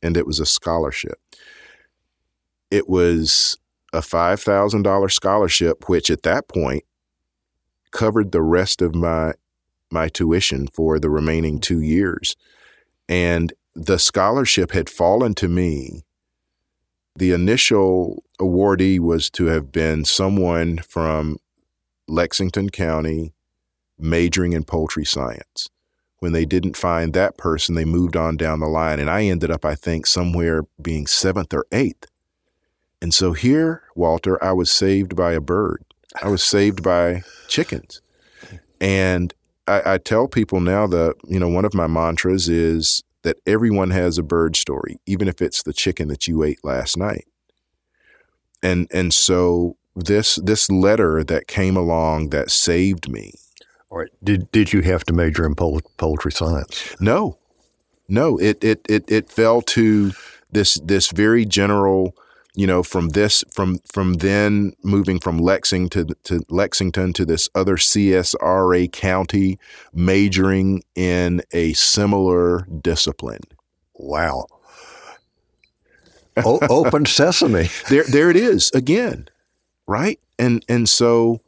and 0.01 0.15
it 0.17 0.25
was 0.25 0.39
a 0.39 0.45
scholarship. 0.45 1.19
It 2.71 2.87
was 2.87 3.57
a 3.93 3.99
$5,000 3.99 5.11
scholarship, 5.11 5.89
which 5.89 6.09
at 6.09 6.23
that 6.23 6.47
point 6.47 6.83
covered 7.91 8.31
the 8.31 8.41
rest 8.41 8.81
of 8.81 8.95
my 8.95 9.33
my 9.91 10.07
tuition 10.07 10.67
for 10.67 10.99
the 10.99 11.09
remaining 11.09 11.59
two 11.59 11.81
years. 11.81 12.35
And 13.07 13.51
the 13.73 13.97
scholarship 13.97 14.71
had 14.71 14.87
fallen 14.87 15.33
to 15.35 15.47
me. 15.47 16.03
The 17.15 17.31
initial 17.31 18.23
awardee 18.39 18.99
was 18.99 19.31
to 19.31 19.45
have 19.45 19.71
been 19.71 20.05
someone 20.05 20.77
from 20.77 21.37
Lexington 22.07 22.69
County 22.69 23.33
majoring 23.99 24.53
in 24.53 24.63
poultry 24.63 25.05
science. 25.05 25.69
When 26.19 26.33
they 26.33 26.45
didn't 26.45 26.75
find 26.75 27.13
that 27.13 27.37
person, 27.37 27.75
they 27.75 27.85
moved 27.85 28.15
on 28.15 28.35
down 28.35 28.59
the 28.59 28.67
line. 28.67 28.99
And 28.99 29.09
I 29.09 29.23
ended 29.23 29.51
up, 29.51 29.63
I 29.63 29.75
think, 29.75 30.05
somewhere 30.05 30.63
being 30.81 31.07
seventh 31.07 31.53
or 31.53 31.65
eighth. 31.71 32.07
And 33.01 33.13
so 33.13 33.31
here, 33.31 33.83
Walter, 33.95 34.43
I 34.43 34.51
was 34.51 34.71
saved 34.71 35.15
by 35.15 35.31
a 35.31 35.39
bird. 35.39 35.85
I 36.21 36.27
was 36.27 36.43
saved 36.43 36.83
by 36.83 37.23
chickens. 37.47 38.01
And 38.81 39.33
I, 39.67 39.93
I, 39.93 39.97
tell 39.97 40.27
people 40.27 40.59
now 40.59 40.87
that, 40.87 41.15
you 41.25 41.39
know, 41.39 41.47
one 41.47 41.65
of 41.65 41.73
my 41.73 41.87
mantras 41.87 42.49
is 42.49 43.03
that 43.23 43.37
everyone 43.45 43.91
has 43.91 44.17
a 44.17 44.23
bird 44.23 44.55
story, 44.55 44.99
even 45.05 45.27
if 45.27 45.41
it's 45.41 45.63
the 45.63 45.73
chicken 45.73 46.07
that 46.07 46.27
you 46.27 46.43
ate 46.43 46.63
last 46.63 46.97
night. 46.97 47.25
And 48.61 48.87
and 48.91 49.13
so 49.13 49.77
this 49.95 50.35
this 50.43 50.69
letter 50.69 51.23
that 51.23 51.47
came 51.47 51.77
along 51.77 52.29
that 52.29 52.51
saved 52.51 53.09
me. 53.09 53.33
All 53.89 53.97
right. 53.97 54.09
Did 54.23 54.51
did 54.51 54.73
you 54.73 54.81
have 54.81 55.03
to 55.05 55.13
major 55.13 55.45
in 55.45 55.55
poultry 55.55 56.31
science? 56.31 56.95
No. 56.99 57.37
No, 58.07 58.37
it 58.39 58.63
it 58.63 58.85
it 58.89 59.09
it 59.09 59.29
fell 59.29 59.61
to 59.61 60.11
this 60.51 60.79
this 60.83 61.11
very 61.11 61.45
general 61.45 62.15
you 62.55 62.67
know, 62.67 62.83
from 62.83 63.09
this 63.09 63.43
from 63.53 63.79
from 63.91 64.15
then 64.15 64.73
moving 64.83 65.19
from 65.19 65.37
Lexington 65.37 66.07
to, 66.07 66.15
to 66.23 66.41
Lexington 66.49 67.13
to 67.13 67.25
this 67.25 67.47
other 67.55 67.77
CSRA 67.77 68.91
county, 68.91 69.59
majoring 69.93 70.83
in 70.93 71.41
a 71.53 71.71
similar 71.73 72.67
discipline. 72.81 73.43
Wow. 73.93 74.47
O- 76.45 76.59
open 76.69 77.05
sesame. 77.05 77.69
there 77.89 78.03
there 78.03 78.29
it 78.29 78.37
is 78.37 78.71
again. 78.73 79.27
Right? 79.87 80.19
And 80.37 80.63
and 80.69 80.87
so 80.87 81.41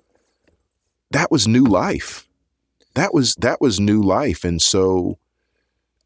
that 1.12 1.32
was 1.32 1.48
new 1.48 1.64
life. 1.64 2.28
That 2.96 3.14
was 3.14 3.36
that 3.36 3.62
was 3.62 3.80
new 3.80 4.02
life. 4.02 4.44
And 4.44 4.62
so 4.62 5.18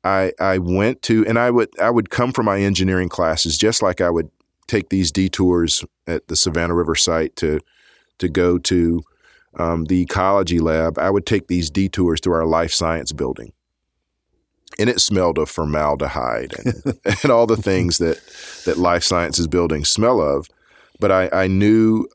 I 0.04 0.32
I 0.40 0.58
went 0.58 1.02
to 1.04 1.26
and 1.26 1.40
I 1.40 1.52
would 1.52 1.78
I 1.80 1.90
would 1.90 2.10
come 2.10 2.32
from 2.32 2.46
my 2.46 2.60
engineering 2.60 3.10
classes 3.10 3.58
just 3.58 3.82
like 3.82 4.02
I 4.02 4.10
would 4.10 4.30
take 4.68 4.90
these 4.90 5.12
detours 5.12 5.84
at 6.08 6.28
the 6.28 6.36
Savannah 6.36 6.76
River 6.76 6.96
site 6.96 7.36
to 7.38 7.60
to 8.20 8.30
go 8.30 8.58
to 8.58 9.04
um, 9.58 9.86
the 9.86 10.02
ecology 10.02 10.60
lab, 10.60 10.98
I 10.98 11.10
would 11.10 11.26
take 11.26 11.48
these 11.48 11.70
detours 11.70 12.20
to 12.22 12.32
our 12.32 12.46
life 12.46 12.74
science 12.74 13.12
building. 13.12 13.54
And 14.78 14.90
it 14.90 15.00
smelled 15.00 15.38
of 15.38 15.50
formaldehyde 15.50 16.54
and, 16.58 17.00
and 17.24 17.32
all 17.32 17.48
the 17.48 17.58
things 17.58 17.98
that, 18.00 18.20
that 18.66 18.78
life 18.78 19.04
sciences 19.04 19.48
buildings 19.48 19.90
smell 19.90 20.20
of. 20.20 20.50
But 21.00 21.12
I, 21.12 21.30
I 21.32 21.48
knew 21.48 22.08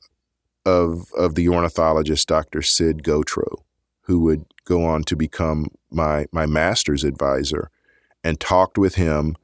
of, 0.66 1.11
of 1.16 1.35
the 1.35 1.48
ornithologist, 1.48 2.28
Dr. 2.28 2.61
Sid 2.61 3.02
Gauthreaux, 3.02 3.62
who 4.02 4.20
would 4.20 4.44
go 4.70 4.85
on 4.85 5.02
to 5.02 5.16
become 5.16 5.66
my, 5.90 6.26
my 6.30 6.46
master's 6.46 7.02
advisor 7.02 7.70
and 8.22 8.38
talked 8.38 8.78
with 8.78 8.94
him 8.94 9.37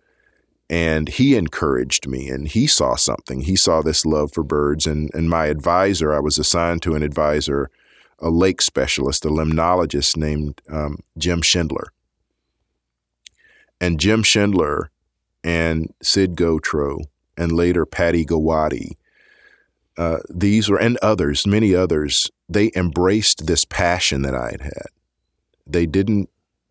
and 0.71 1.09
he 1.09 1.37
encouraged 1.37 2.09
me 2.09 2.29
and 2.29 2.49
he 2.49 2.67
saw 2.67 2.95
something. 2.95 3.43
He 3.43 3.57
saw 3.57 3.83
this 3.83 4.07
love 4.07 4.33
for 4.33 4.45
birds 4.45 4.87
and 4.87 5.11
and 5.15 5.29
my 5.29 5.47
advisor 5.47 6.15
i 6.15 6.21
was 6.21 6.39
assigned 6.39 6.83
to 6.83 6.95
an 6.95 7.03
advisor 7.03 7.71
a 8.19 8.31
lake 8.31 8.63
specialist 8.63 9.25
a 9.25 9.29
limnologist 9.29 10.17
named 10.17 10.61
um, 10.69 10.99
jim 11.19 11.43
schindler. 11.43 11.89
And 13.81 14.01
jim 14.01 14.23
schindler 14.23 14.91
and 15.45 15.93
sid 16.03 16.37
Gauthreaux 16.37 17.05
and 17.37 17.53
later 17.53 17.85
patty 17.87 18.25
Gowaty 18.25 18.97
uh, 19.99 20.19
these 20.29 20.69
were 20.69 20.79
and 20.79 20.99
others 20.99 21.47
many 21.47 21.75
others 21.75 22.31
they 22.49 22.71
embraced 22.75 23.47
this 23.47 23.65
passion 23.65 24.23
that 24.23 24.35
i 24.35 24.51
had 24.51 24.63
had 24.63 24.91
they 25.67 25.87
didn't 25.87 26.31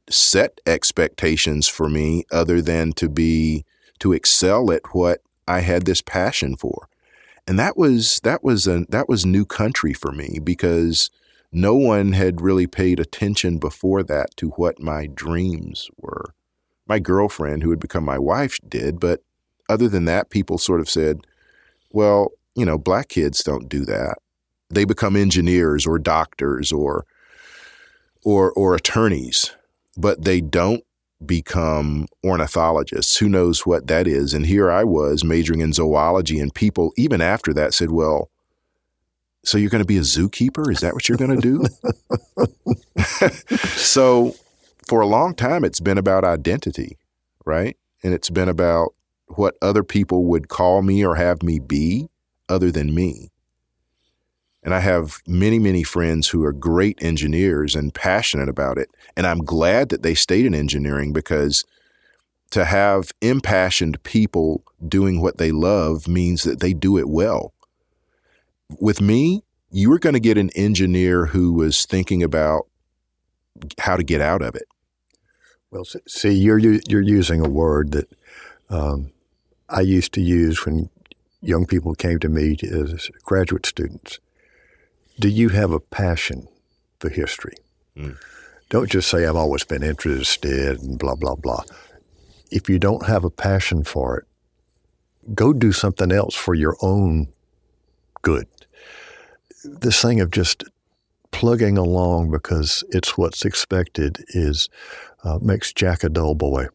set 0.09 0.61
expectations 0.65 1.67
for 1.67 1.89
me 1.89 2.25
other 2.31 2.61
than 2.61 2.93
to 2.93 3.09
be 3.09 3.65
to 3.99 4.13
excel 4.13 4.71
at 4.71 4.93
what 4.93 5.21
I 5.47 5.61
had 5.61 5.85
this 5.85 6.01
passion 6.01 6.55
for. 6.55 6.87
And 7.47 7.59
that 7.59 7.77
was 7.77 8.19
that 8.23 8.43
was 8.43 8.67
a, 8.67 8.85
that 8.89 9.07
was 9.07 9.25
new 9.25 9.45
country 9.45 9.93
for 9.93 10.11
me 10.11 10.39
because 10.43 11.09
no 11.51 11.75
one 11.75 12.13
had 12.13 12.41
really 12.41 12.67
paid 12.67 12.99
attention 12.99 13.59
before 13.59 14.03
that 14.03 14.35
to 14.37 14.49
what 14.51 14.79
my 14.79 15.07
dreams 15.07 15.89
were. 15.97 16.33
My 16.87 16.99
girlfriend, 16.99 17.63
who 17.63 17.69
had 17.69 17.79
become 17.79 18.03
my 18.03 18.19
wife, 18.19 18.59
did, 18.67 18.99
but 18.99 19.21
other 19.69 19.87
than 19.87 20.05
that, 20.05 20.29
people 20.29 20.57
sort 20.57 20.81
of 20.81 20.89
said, 20.89 21.21
"Well, 21.91 22.31
you 22.55 22.65
know, 22.65 22.77
black 22.77 23.09
kids 23.09 23.43
don't 23.43 23.69
do 23.69 23.85
that. 23.85 24.17
They 24.69 24.85
become 24.85 25.15
engineers 25.15 25.85
or 25.85 25.99
doctors 25.99 26.71
or 26.71 27.05
or 28.25 28.51
or 28.53 28.75
attorneys, 28.75 29.55
but 29.95 30.25
they 30.25 30.41
don't 30.41 30.83
become 31.25 32.07
ornithologists. 32.25 33.17
Who 33.17 33.29
knows 33.29 33.65
what 33.65 33.87
that 33.87 34.07
is? 34.07 34.33
And 34.33 34.45
here 34.45 34.69
I 34.69 34.83
was 34.83 35.23
majoring 35.23 35.61
in 35.61 35.71
zoology, 35.71 36.39
and 36.39 36.53
people, 36.53 36.91
even 36.97 37.21
after 37.21 37.53
that, 37.53 37.73
said, 37.73 37.91
Well, 37.91 38.29
so 39.45 39.57
you're 39.57 39.69
going 39.69 39.83
to 39.83 39.85
be 39.85 39.97
a 39.97 40.01
zookeeper? 40.01 40.69
Is 40.71 40.79
that 40.81 40.93
what 40.93 41.07
you're 41.07 41.17
going 41.17 41.39
to 41.39 41.41
do? 41.41 41.65
so 43.77 44.35
for 44.87 45.01
a 45.01 45.07
long 45.07 45.35
time, 45.35 45.63
it's 45.63 45.79
been 45.79 45.99
about 45.99 46.23
identity, 46.23 46.97
right? 47.45 47.77
And 48.03 48.13
it's 48.13 48.31
been 48.31 48.49
about 48.49 48.95
what 49.27 49.55
other 49.61 49.83
people 49.83 50.25
would 50.25 50.49
call 50.49 50.81
me 50.81 51.05
or 51.05 51.15
have 51.15 51.43
me 51.43 51.59
be 51.59 52.09
other 52.49 52.71
than 52.71 52.93
me. 52.93 53.31
And 54.65 54.73
I 54.73 54.79
have 54.79 55.21
many, 55.27 55.59
many 55.59 55.83
friends 55.83 56.29
who 56.29 56.43
are 56.43 56.51
great 56.51 56.97
engineers 56.99 57.75
and 57.75 57.93
passionate 57.93 58.49
about 58.49 58.79
it. 58.79 58.89
And 59.15 59.27
I'm 59.27 59.45
glad 59.45 59.89
that 59.89 60.01
they 60.01 60.15
stayed 60.15 60.43
in 60.43 60.55
engineering 60.55 61.13
because 61.13 61.65
to 62.49 62.65
have 62.65 63.11
impassioned 63.21 64.01
people 64.01 64.63
doing 64.87 65.21
what 65.21 65.37
they 65.37 65.51
love 65.51 66.07
means 66.07 66.41
that 66.43 66.61
they 66.61 66.73
do 66.73 66.97
it 66.97 67.07
well. 67.07 67.53
With 68.79 69.01
me, 69.01 69.43
you 69.69 69.91
were 69.91 69.99
going 69.99 70.13
to 70.13 70.19
get 70.19 70.37
an 70.37 70.49
engineer 70.55 71.27
who 71.27 71.53
was 71.53 71.85
thinking 71.85 72.23
about 72.23 72.65
how 73.79 73.95
to 73.95 74.03
get 74.03 74.19
out 74.19 74.41
of 74.41 74.55
it. 74.55 74.67
Well, 75.69 75.85
see, 76.07 76.31
you're 76.31 76.57
you're 76.57 77.01
using 77.01 77.45
a 77.45 77.49
word 77.49 77.91
that 77.91 78.09
um, 78.69 79.11
I 79.69 79.81
used 79.81 80.13
to 80.13 80.21
use 80.21 80.65
when 80.65 80.89
young 81.41 81.67
people 81.67 81.93
came 81.93 82.17
to 82.19 82.29
me 82.29 82.57
as 82.63 83.11
graduate 83.25 83.67
students 83.67 84.19
do 85.19 85.29
you 85.29 85.49
have 85.49 85.71
a 85.71 85.79
passion 85.79 86.47
for 86.99 87.09
history? 87.09 87.55
Mm. 87.95 88.17
Don't 88.69 88.89
just 88.89 89.09
say, 89.09 89.25
I've 89.25 89.35
always 89.35 89.63
been 89.63 89.83
interested 89.83 90.79
and 90.81 90.97
blah, 90.97 91.15
blah, 91.15 91.35
blah. 91.35 91.63
If 92.51 92.69
you 92.69 92.79
don't 92.79 93.05
have 93.05 93.23
a 93.23 93.29
passion 93.29 93.83
for 93.83 94.17
it, 94.17 94.25
go 95.33 95.53
do 95.53 95.71
something 95.71 96.11
else 96.11 96.35
for 96.35 96.53
your 96.53 96.75
own 96.81 97.27
good. 98.21 98.47
This 99.63 100.01
thing 100.01 100.19
of 100.19 100.31
just 100.31 100.63
plugging 101.31 101.77
along 101.77 102.31
because 102.31 102.83
it's 102.89 103.17
what's 103.17 103.45
expected 103.45 104.23
is 104.29 104.69
uh, 105.23 105.39
makes 105.41 105.73
Jack 105.73 106.03
a 106.03 106.09
dull 106.09 106.35
boy 106.35 106.67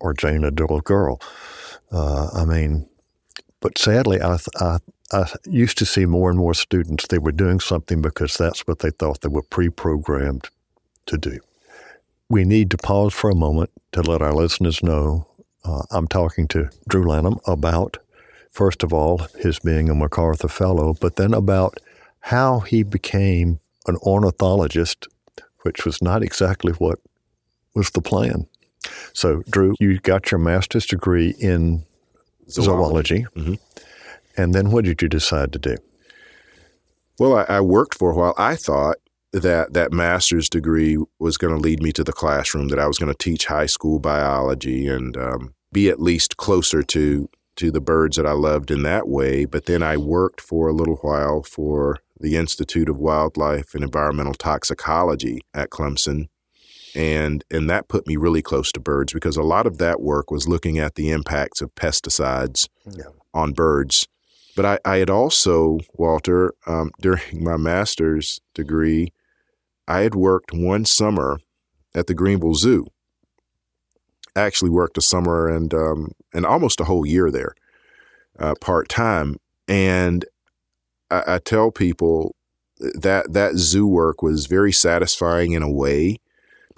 or 0.00 0.14
Jane 0.14 0.44
a 0.44 0.50
dull 0.50 0.80
girl. 0.80 1.20
Uh, 1.90 2.28
I 2.32 2.44
mean, 2.44 2.88
but 3.60 3.78
sadly, 3.78 4.20
I, 4.20 4.38
I, 4.60 4.78
I 5.12 5.26
used 5.46 5.78
to 5.78 5.86
see 5.86 6.04
more 6.04 6.30
and 6.30 6.38
more 6.38 6.54
students, 6.54 7.06
they 7.06 7.18
were 7.18 7.32
doing 7.32 7.60
something 7.60 8.02
because 8.02 8.36
that's 8.36 8.66
what 8.66 8.80
they 8.80 8.90
thought 8.90 9.22
they 9.22 9.28
were 9.28 9.42
pre 9.42 9.70
programmed 9.70 10.48
to 11.06 11.16
do. 11.16 11.40
We 12.28 12.44
need 12.44 12.70
to 12.72 12.76
pause 12.76 13.14
for 13.14 13.30
a 13.30 13.34
moment 13.34 13.70
to 13.92 14.02
let 14.02 14.20
our 14.20 14.34
listeners 14.34 14.82
know 14.82 15.28
uh, 15.64 15.82
I'm 15.90 16.08
talking 16.08 16.48
to 16.48 16.70
Drew 16.88 17.06
Lanham 17.06 17.38
about, 17.46 17.98
first 18.50 18.82
of 18.82 18.92
all, 18.92 19.26
his 19.38 19.58
being 19.58 19.90
a 19.90 19.94
MacArthur 19.94 20.48
Fellow, 20.48 20.94
but 21.00 21.16
then 21.16 21.34
about 21.34 21.78
how 22.20 22.60
he 22.60 22.82
became 22.82 23.60
an 23.86 23.96
ornithologist, 24.02 25.06
which 25.62 25.84
was 25.84 26.00
not 26.00 26.22
exactly 26.22 26.72
what 26.72 26.98
was 27.74 27.90
the 27.90 28.00
plan. 28.00 28.46
So, 29.12 29.42
Drew, 29.50 29.74
you 29.80 29.98
got 29.98 30.30
your 30.30 30.38
master's 30.38 30.86
degree 30.86 31.34
in 31.38 31.84
zoology. 32.48 33.26
zoology. 33.26 33.26
Mm-hmm. 33.36 33.54
And 34.38 34.54
then 34.54 34.70
what 34.70 34.84
did 34.84 35.02
you 35.02 35.08
decide 35.08 35.52
to 35.52 35.58
do? 35.58 35.76
Well, 37.18 37.36
I, 37.36 37.56
I 37.56 37.60
worked 37.60 37.94
for 37.94 38.12
a 38.12 38.14
while. 38.14 38.34
I 38.38 38.54
thought 38.54 38.96
that 39.32 39.74
that 39.74 39.92
master's 39.92 40.48
degree 40.48 40.96
was 41.18 41.36
going 41.36 41.54
to 41.54 41.60
lead 41.60 41.82
me 41.82 41.92
to 41.92 42.04
the 42.04 42.12
classroom, 42.12 42.68
that 42.68 42.78
I 42.78 42.86
was 42.86 42.98
going 42.98 43.12
to 43.12 43.18
teach 43.18 43.46
high 43.46 43.66
school 43.66 43.98
biology 43.98 44.86
and 44.86 45.16
um, 45.16 45.54
be 45.72 45.88
at 45.90 46.00
least 46.00 46.36
closer 46.36 46.82
to 46.84 47.28
to 47.56 47.72
the 47.72 47.80
birds 47.80 48.16
that 48.16 48.24
I 48.26 48.32
loved 48.32 48.70
in 48.70 48.84
that 48.84 49.08
way. 49.08 49.44
But 49.44 49.66
then 49.66 49.82
I 49.82 49.96
worked 49.96 50.40
for 50.40 50.68
a 50.68 50.72
little 50.72 50.94
while 50.96 51.42
for 51.42 51.98
the 52.20 52.36
Institute 52.36 52.88
of 52.88 52.98
Wildlife 52.98 53.74
and 53.74 53.82
Environmental 53.82 54.34
Toxicology 54.34 55.40
at 55.52 55.70
Clemson. 55.70 56.28
And 56.94 57.44
and 57.50 57.68
that 57.68 57.88
put 57.88 58.06
me 58.06 58.16
really 58.16 58.42
close 58.42 58.70
to 58.72 58.80
birds 58.80 59.12
because 59.12 59.36
a 59.36 59.42
lot 59.42 59.66
of 59.66 59.78
that 59.78 60.00
work 60.00 60.30
was 60.30 60.48
looking 60.48 60.78
at 60.78 60.94
the 60.94 61.10
impacts 61.10 61.60
of 61.60 61.74
pesticides 61.74 62.68
yeah. 62.86 63.10
on 63.34 63.52
birds 63.52 64.06
but 64.58 64.80
I, 64.84 64.94
I 64.94 64.96
had 64.96 65.08
also, 65.08 65.78
Walter, 65.94 66.52
um, 66.66 66.90
during 67.00 67.22
my 67.44 67.56
master's 67.56 68.40
degree, 68.54 69.12
I 69.86 70.00
had 70.00 70.16
worked 70.16 70.52
one 70.52 70.84
summer 70.84 71.38
at 71.94 72.08
the 72.08 72.14
Greenville 72.14 72.56
Zoo. 72.56 72.88
I 74.34 74.40
actually 74.40 74.70
worked 74.70 74.98
a 74.98 75.00
summer 75.00 75.46
and 75.46 75.72
um, 75.72 76.10
and 76.34 76.44
almost 76.44 76.80
a 76.80 76.84
whole 76.84 77.06
year 77.06 77.30
there, 77.30 77.54
uh, 78.40 78.54
part 78.60 78.88
time. 78.88 79.36
And 79.68 80.24
I, 81.08 81.22
I 81.34 81.38
tell 81.38 81.70
people 81.70 82.34
that 82.80 83.32
that 83.32 83.54
zoo 83.54 83.86
work 83.86 84.22
was 84.22 84.46
very 84.46 84.72
satisfying 84.72 85.52
in 85.52 85.62
a 85.62 85.70
way 85.70 86.18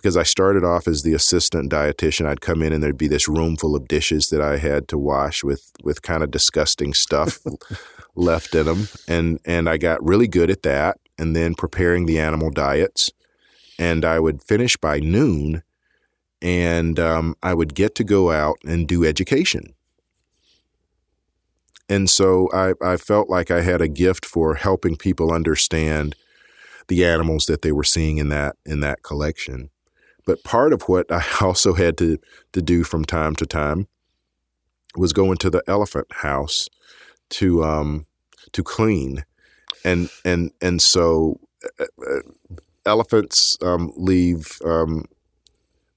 because 0.01 0.17
I 0.17 0.23
started 0.23 0.65
off 0.65 0.89
as 0.89 1.03
the 1.03 1.13
assistant 1.13 1.71
dietitian. 1.71 2.25
I'd 2.25 2.41
come 2.41 2.63
in 2.63 2.73
and 2.73 2.83
there'd 2.83 2.97
be 2.97 3.07
this 3.07 3.29
room 3.29 3.57
full 3.57 3.77
of 3.77 3.87
dishes 3.87 4.29
that 4.31 4.41
I 4.41 4.57
had 4.57 4.89
to 4.89 4.99
wash 4.99 5.45
with 5.45 5.71
with 5.83 6.01
kind 6.01 6.23
of 6.23 6.31
disgusting 6.31 6.95
stuff 6.95 7.41
left 8.15 8.55
in 8.55 8.65
them, 8.65 8.89
and 9.07 9.41
and 9.45 9.69
I 9.69 9.77
got 9.77 10.03
really 10.03 10.29
good 10.29 10.51
at 10.51 10.63
that. 10.63 10.99
And 11.19 11.37
then 11.37 11.55
preparing 11.55 12.07
the 12.07 12.19
animal 12.19 12.49
diets, 12.49 13.11
and 13.79 14.07
I 14.07 14.19
would 14.19 14.43
finish 14.43 14.75
by 14.79 15.01
noon, 15.01 15.63
and 16.41 16.99
um, 16.99 17.37
I 17.43 17.53
would 17.53 17.75
get 17.75 17.95
to 17.97 18.05
go 18.05 18.31
out 18.31 18.57
and 18.65 18.89
do 18.89 19.05
education. 19.05 19.75
And 21.91 22.09
so 22.09 22.49
I, 22.55 22.73
I 22.81 22.97
felt 22.97 23.29
like 23.29 23.51
I 23.51 23.61
had 23.61 23.83
a 23.83 23.89
gift 23.89 24.25
for 24.25 24.55
helping 24.55 24.97
people 24.97 25.31
understand 25.31 26.17
the 26.89 27.05
animals 27.05 27.45
that 27.47 27.61
they 27.61 27.73
were 27.73 27.85
seeing 27.85 28.17
in 28.17 28.31
that 28.31 28.57
in 28.65 28.81
that 28.81 29.03
collection. 29.03 29.69
But 30.27 30.45
part 30.45 30.73
of 30.73 30.83
what 30.83 31.11
I 31.11 31.25
also 31.41 31.75
had 31.75 31.97
to, 31.99 32.19
to 32.53 32.63
do 32.63 32.85
from 32.85 33.05
time 33.05 33.35
to 33.37 33.47
time 33.47 33.89
was 34.97 35.13
go 35.13 35.31
into 35.31 35.51
the 35.51 35.63
elephant 35.67 36.09
house 36.11 36.69
to 37.31 37.63
um, 37.65 38.07
to 38.53 38.63
clean, 38.63 39.25
and 39.85 40.11
and 40.25 40.51
and 40.61 40.83
so 40.83 41.39
uh, 41.79 42.21
elephants 42.87 43.57
um, 43.63 43.93
leave 43.97 44.59
um, 44.65 45.05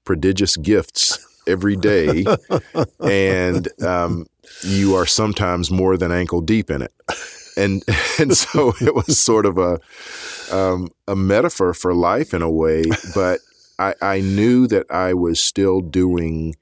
prodigious 0.04 0.56
gifts 0.56 1.18
every 1.46 1.76
day, 1.76 2.24
and 3.00 3.68
um, 3.82 4.26
you 4.62 4.94
are 4.94 5.06
sometimes 5.06 5.70
more 5.70 5.96
than 5.96 6.12
ankle 6.12 6.40
deep 6.40 6.70
in 6.70 6.82
it, 6.82 6.92
and 7.56 7.82
and 8.18 8.36
so 8.36 8.74
it 8.80 8.94
was 8.94 9.18
sort 9.18 9.46
of 9.46 9.58
a 9.58 9.80
um, 10.52 10.88
a 11.08 11.16
metaphor 11.16 11.74
for 11.74 11.94
life 11.94 12.34
in 12.34 12.42
a 12.42 12.50
way, 12.50 12.84
but 13.14 13.40
I, 13.78 13.94
I 14.00 14.20
knew 14.20 14.66
that 14.68 14.90
I 14.90 15.14
was 15.14 15.40
still 15.40 15.80
doing 15.80 16.54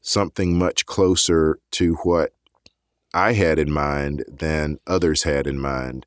something 0.00 0.58
much 0.58 0.86
closer 0.86 1.58
to 1.72 1.94
what 2.02 2.32
I 3.12 3.32
had 3.32 3.58
in 3.58 3.70
mind 3.70 4.24
than 4.28 4.78
others 4.86 5.24
had 5.24 5.46
in 5.46 5.58
mind. 5.58 6.06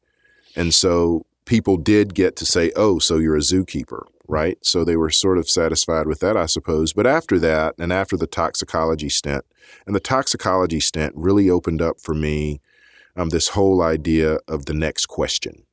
And 0.56 0.74
so 0.74 1.26
people 1.46 1.78
did 1.78 2.14
get 2.14 2.36
to 2.38 2.46
say, 2.46 2.72
oh, 2.76 3.00
so 3.00 3.18
you're 3.18 3.36
a 3.36 3.40
zookeeper, 3.40 4.04
right? 4.28 4.58
So 4.62 4.84
they 4.84 4.96
were 4.96 5.10
sort 5.10 5.38
of 5.38 5.50
satisfied 5.50 6.08
with 6.08 6.20
that, 6.20 6.38
I 6.38 6.46
suppose. 6.46 6.94
But 6.94 7.08
after 7.08 7.40
that, 7.40 7.76
and 7.78 7.92
after 7.92 8.16
the 8.18 8.28
toxicology 8.28 9.10
stint, 9.10 9.46
and 9.86 9.96
the 9.96 10.00
toxicology 10.00 10.80
stint 10.80 11.14
really 11.16 11.50
opened 11.50 11.82
up 11.82 12.00
for 12.00 12.14
me 12.14 12.62
um, 13.16 13.30
this 13.30 13.50
whole 13.50 13.82
idea 13.82 14.40
of 14.48 14.66
the 14.66 14.74
next 14.74 15.08
question. 15.08 15.66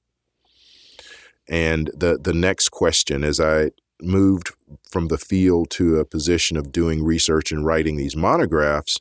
And 1.48 1.90
the 1.96 2.18
the 2.18 2.35
next 2.35 2.68
question, 2.68 3.24
as 3.24 3.40
I 3.40 3.70
moved 4.00 4.52
from 4.90 5.09
the 5.09 5.18
field 5.18 5.70
to 5.70 5.98
a 5.98 6.04
position 6.04 6.56
of 6.56 6.72
doing 6.72 7.04
research 7.04 7.52
and 7.52 7.64
writing 7.64 7.96
these 7.96 8.16
monographs, 8.16 8.98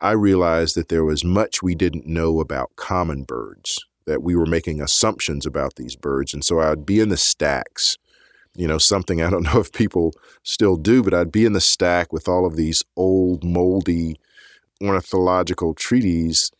I 0.00 0.12
realized 0.12 0.76
that 0.76 0.88
there 0.88 1.04
was 1.04 1.24
much 1.24 1.62
we 1.62 1.74
didn't 1.74 2.06
know 2.06 2.40
about 2.40 2.76
common 2.76 3.24
birds, 3.24 3.84
that 4.06 4.22
we 4.22 4.34
were 4.34 4.46
making 4.46 4.80
assumptions 4.80 5.44
about 5.44 5.76
these 5.76 5.94
birds. 5.94 6.32
And 6.32 6.44
so 6.44 6.60
I'd 6.60 6.86
be 6.86 7.00
in 7.00 7.10
the 7.10 7.18
stacks, 7.18 7.98
you 8.54 8.66
know, 8.66 8.78
something 8.78 9.20
I 9.20 9.30
don't 9.30 9.42
know 9.54 9.60
if 9.60 9.72
people 9.72 10.12
still 10.42 10.76
do, 10.76 11.02
but 11.02 11.14
I'd 11.14 11.32
be 11.32 11.44
in 11.44 11.52
the 11.52 11.60
stack 11.60 12.12
with 12.12 12.28
all 12.28 12.46
of 12.46 12.56
these 12.56 12.82
old, 12.96 13.44
moldy 13.44 14.16
ornithological 14.82 15.74
treaties 15.74 16.50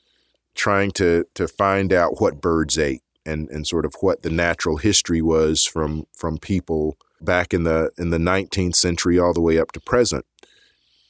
trying 0.54 0.90
to, 0.90 1.24
to 1.34 1.48
find 1.48 1.92
out 1.92 2.20
what 2.20 2.42
birds 2.42 2.78
ate 2.78 3.02
and, 3.24 3.48
and 3.48 3.66
sort 3.66 3.86
of 3.86 3.94
what 4.00 4.22
the 4.22 4.30
natural 4.30 4.76
history 4.76 5.22
was 5.22 5.64
from, 5.64 6.04
from 6.14 6.36
people 6.36 6.98
back 7.20 7.52
in 7.52 7.64
the 7.64 7.90
in 7.98 8.11
the 8.11 8.18
19th 8.18 8.76
century 8.76 9.18
all 9.18 9.33
the 9.33 9.40
way 9.40 9.59
up 9.59 9.72
to 9.72 9.80
present 9.80 10.24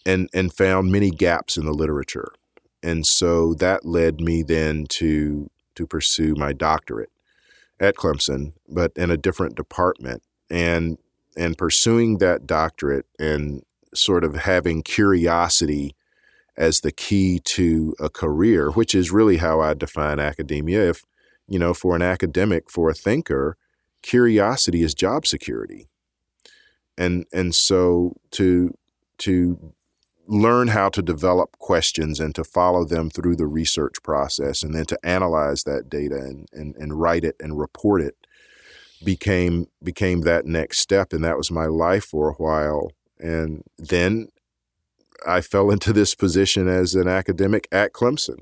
and 0.05 0.29
and 0.33 0.53
found 0.53 0.91
many 0.91 1.11
gaps 1.11 1.57
in 1.57 1.65
the 1.65 1.73
literature. 1.73 2.33
And 2.83 3.07
so 3.07 3.55
that 3.55 3.85
led 3.85 4.21
me 4.21 4.43
then 4.43 4.87
to 4.91 5.51
to 5.75 5.87
pursue 5.87 6.35
my 6.35 6.53
doctorate 6.53 7.11
at 7.79 7.97
Clemson 7.97 8.53
but 8.69 8.93
in 8.97 9.11
a 9.11 9.17
different 9.17 9.55
department. 9.55 10.23
And 10.51 10.99
and 11.37 11.57
pursuing 11.57 12.19
that 12.19 12.47
doctorate 12.47 13.07
and 13.19 13.63
sort 13.95 14.25
of 14.25 14.35
having 14.35 14.83
curiosity 14.83 15.95
as 16.57 16.81
the 16.81 16.93
key 16.93 17.41
to 17.43 17.95
a 18.01 18.09
career 18.09 18.71
which 18.71 18.95
is 18.95 19.13
really 19.13 19.37
how 19.37 19.61
I 19.61 19.75
define 19.75 20.19
academia. 20.19 20.91
If 20.91 21.05
you 21.47 21.59
know 21.59 21.75
for 21.75 21.95
an 21.95 22.03
academic 22.03 22.71
for 22.71 22.91
a 22.91 22.95
thinker 22.95 23.57
curiosity 24.03 24.83
is 24.83 24.95
job 24.95 25.27
security 25.27 25.91
and 26.99 27.27
and 27.33 27.55
so 27.55 28.17
to 28.33 28.77
to 29.19 29.75
learn 30.31 30.69
how 30.69 30.89
to 30.89 31.03
develop 31.03 31.59
questions 31.59 32.21
and 32.21 32.35
to 32.37 32.45
follow 32.45 32.85
them 32.85 33.11
through 33.11 33.35
the 33.35 33.47
research 33.47 34.01
process 34.05 34.63
and 34.63 34.75
then 34.75 34.85
to 34.85 34.99
analyze 35.03 35.65
that 35.65 35.91
data 35.91 36.15
and, 36.15 36.49
and, 36.53 36.77
and 36.77 37.01
write 37.01 37.25
it 37.25 37.35
and 37.41 37.59
report 37.59 38.01
it 38.01 38.15
became 39.05 39.67
became 39.83 40.21
that 40.21 40.47
next 40.47 40.79
step. 40.79 41.13
And 41.13 41.25
that 41.25 41.37
was 41.37 41.51
my 41.51 41.67
life 41.67 42.05
for 42.05 42.31
a 42.31 42.35
while. 42.35 42.93
And 43.19 43.65
then 43.77 44.29
I 45.27 45.41
fell 45.41 45.71
into 45.71 45.93
this 45.93 46.15
position 46.15 46.69
as 46.69 46.95
an 46.95 47.09
academic 47.09 47.67
at 47.73 47.93
Clemson. 47.93 48.41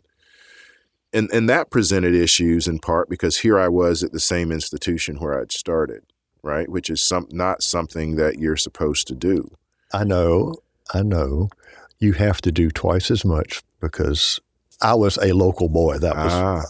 And 1.12 1.30
and 1.32 1.49
that 1.49 1.70
presented 1.70 2.14
issues 2.14 2.68
in 2.68 2.80
part 2.80 3.09
because 3.09 3.38
here 3.38 3.59
I 3.59 3.68
was 3.68 4.03
at 4.03 4.12
the 4.12 4.20
same 4.20 4.53
institution 4.53 5.16
where 5.16 5.40
I'd 5.40 5.53
started 5.53 6.03
right? 6.49 6.68
Which 6.68 6.88
is 6.88 7.05
some 7.05 7.28
not 7.30 7.62
something 7.62 8.16
that 8.16 8.38
you're 8.38 8.57
supposed 8.57 9.07
to 9.09 9.14
do. 9.14 9.51
I 9.92 10.05
know, 10.05 10.57
I 10.92 11.03
know. 11.03 11.51
You 11.99 12.14
have 12.14 12.40
to 12.40 12.51
do 12.51 12.70
twice 12.70 13.11
as 13.11 13.24
much 13.24 13.62
because 13.80 14.40
I 14.80 14.94
was 14.94 15.18
a 15.18 15.32
local 15.32 15.68
boy. 15.68 15.99
That 15.99 16.16
was, 16.16 16.32
ah. 16.32 16.62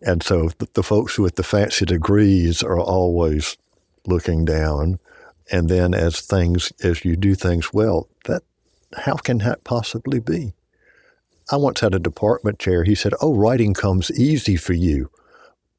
and 0.00 0.22
so 0.22 0.48
the, 0.58 0.68
the 0.72 0.82
folks 0.82 1.18
with 1.18 1.36
the 1.36 1.42
fancy 1.42 1.84
degrees 1.84 2.62
are 2.62 2.80
always 2.80 3.58
looking 4.06 4.44
down. 4.44 4.98
And 5.52 5.68
then 5.68 5.94
as 5.94 6.20
things, 6.20 6.72
as 6.82 7.04
you 7.04 7.14
do 7.14 7.34
things 7.34 7.72
well, 7.72 8.08
that 8.24 8.42
how 9.04 9.16
can 9.16 9.38
that 9.38 9.64
possibly 9.64 10.18
be? 10.18 10.54
I 11.50 11.56
once 11.56 11.80
had 11.80 11.94
a 11.94 12.00
department 12.00 12.58
chair. 12.58 12.82
He 12.84 12.94
said, 12.94 13.12
"Oh, 13.20 13.34
writing 13.34 13.74
comes 13.74 14.10
easy 14.10 14.56
for 14.56 14.72
you, 14.72 15.10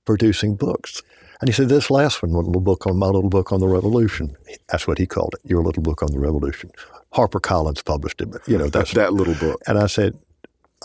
producing 0.05 0.55
books." 0.55 1.01
And 1.41 1.49
he 1.49 1.53
said, 1.53 1.69
This 1.69 1.91
last 1.91 2.23
one, 2.23 2.33
my 2.33 2.39
little 2.39 2.61
book 2.61 2.87
on 2.87 2.97
my 2.97 3.07
little 3.07 3.29
book 3.29 3.51
on 3.51 3.59
the 3.59 3.67
revolution. 3.67 4.35
That's 4.69 4.87
what 4.87 4.97
he 4.99 5.05
called 5.07 5.35
it, 5.35 5.49
your 5.49 5.63
little 5.63 5.83
book 5.83 6.03
on 6.03 6.11
the 6.11 6.19
revolution. 6.19 6.71
Harper 7.13 7.39
Collins 7.39 7.83
published 7.83 8.21
it, 8.21 8.31
but 8.31 8.47
you 8.47 8.57
know, 8.57 8.69
that's 8.69 8.93
that 8.93 9.13
little 9.13 9.35
book. 9.35 9.61
And 9.67 9.79
I 9.79 9.87
said, 9.87 10.17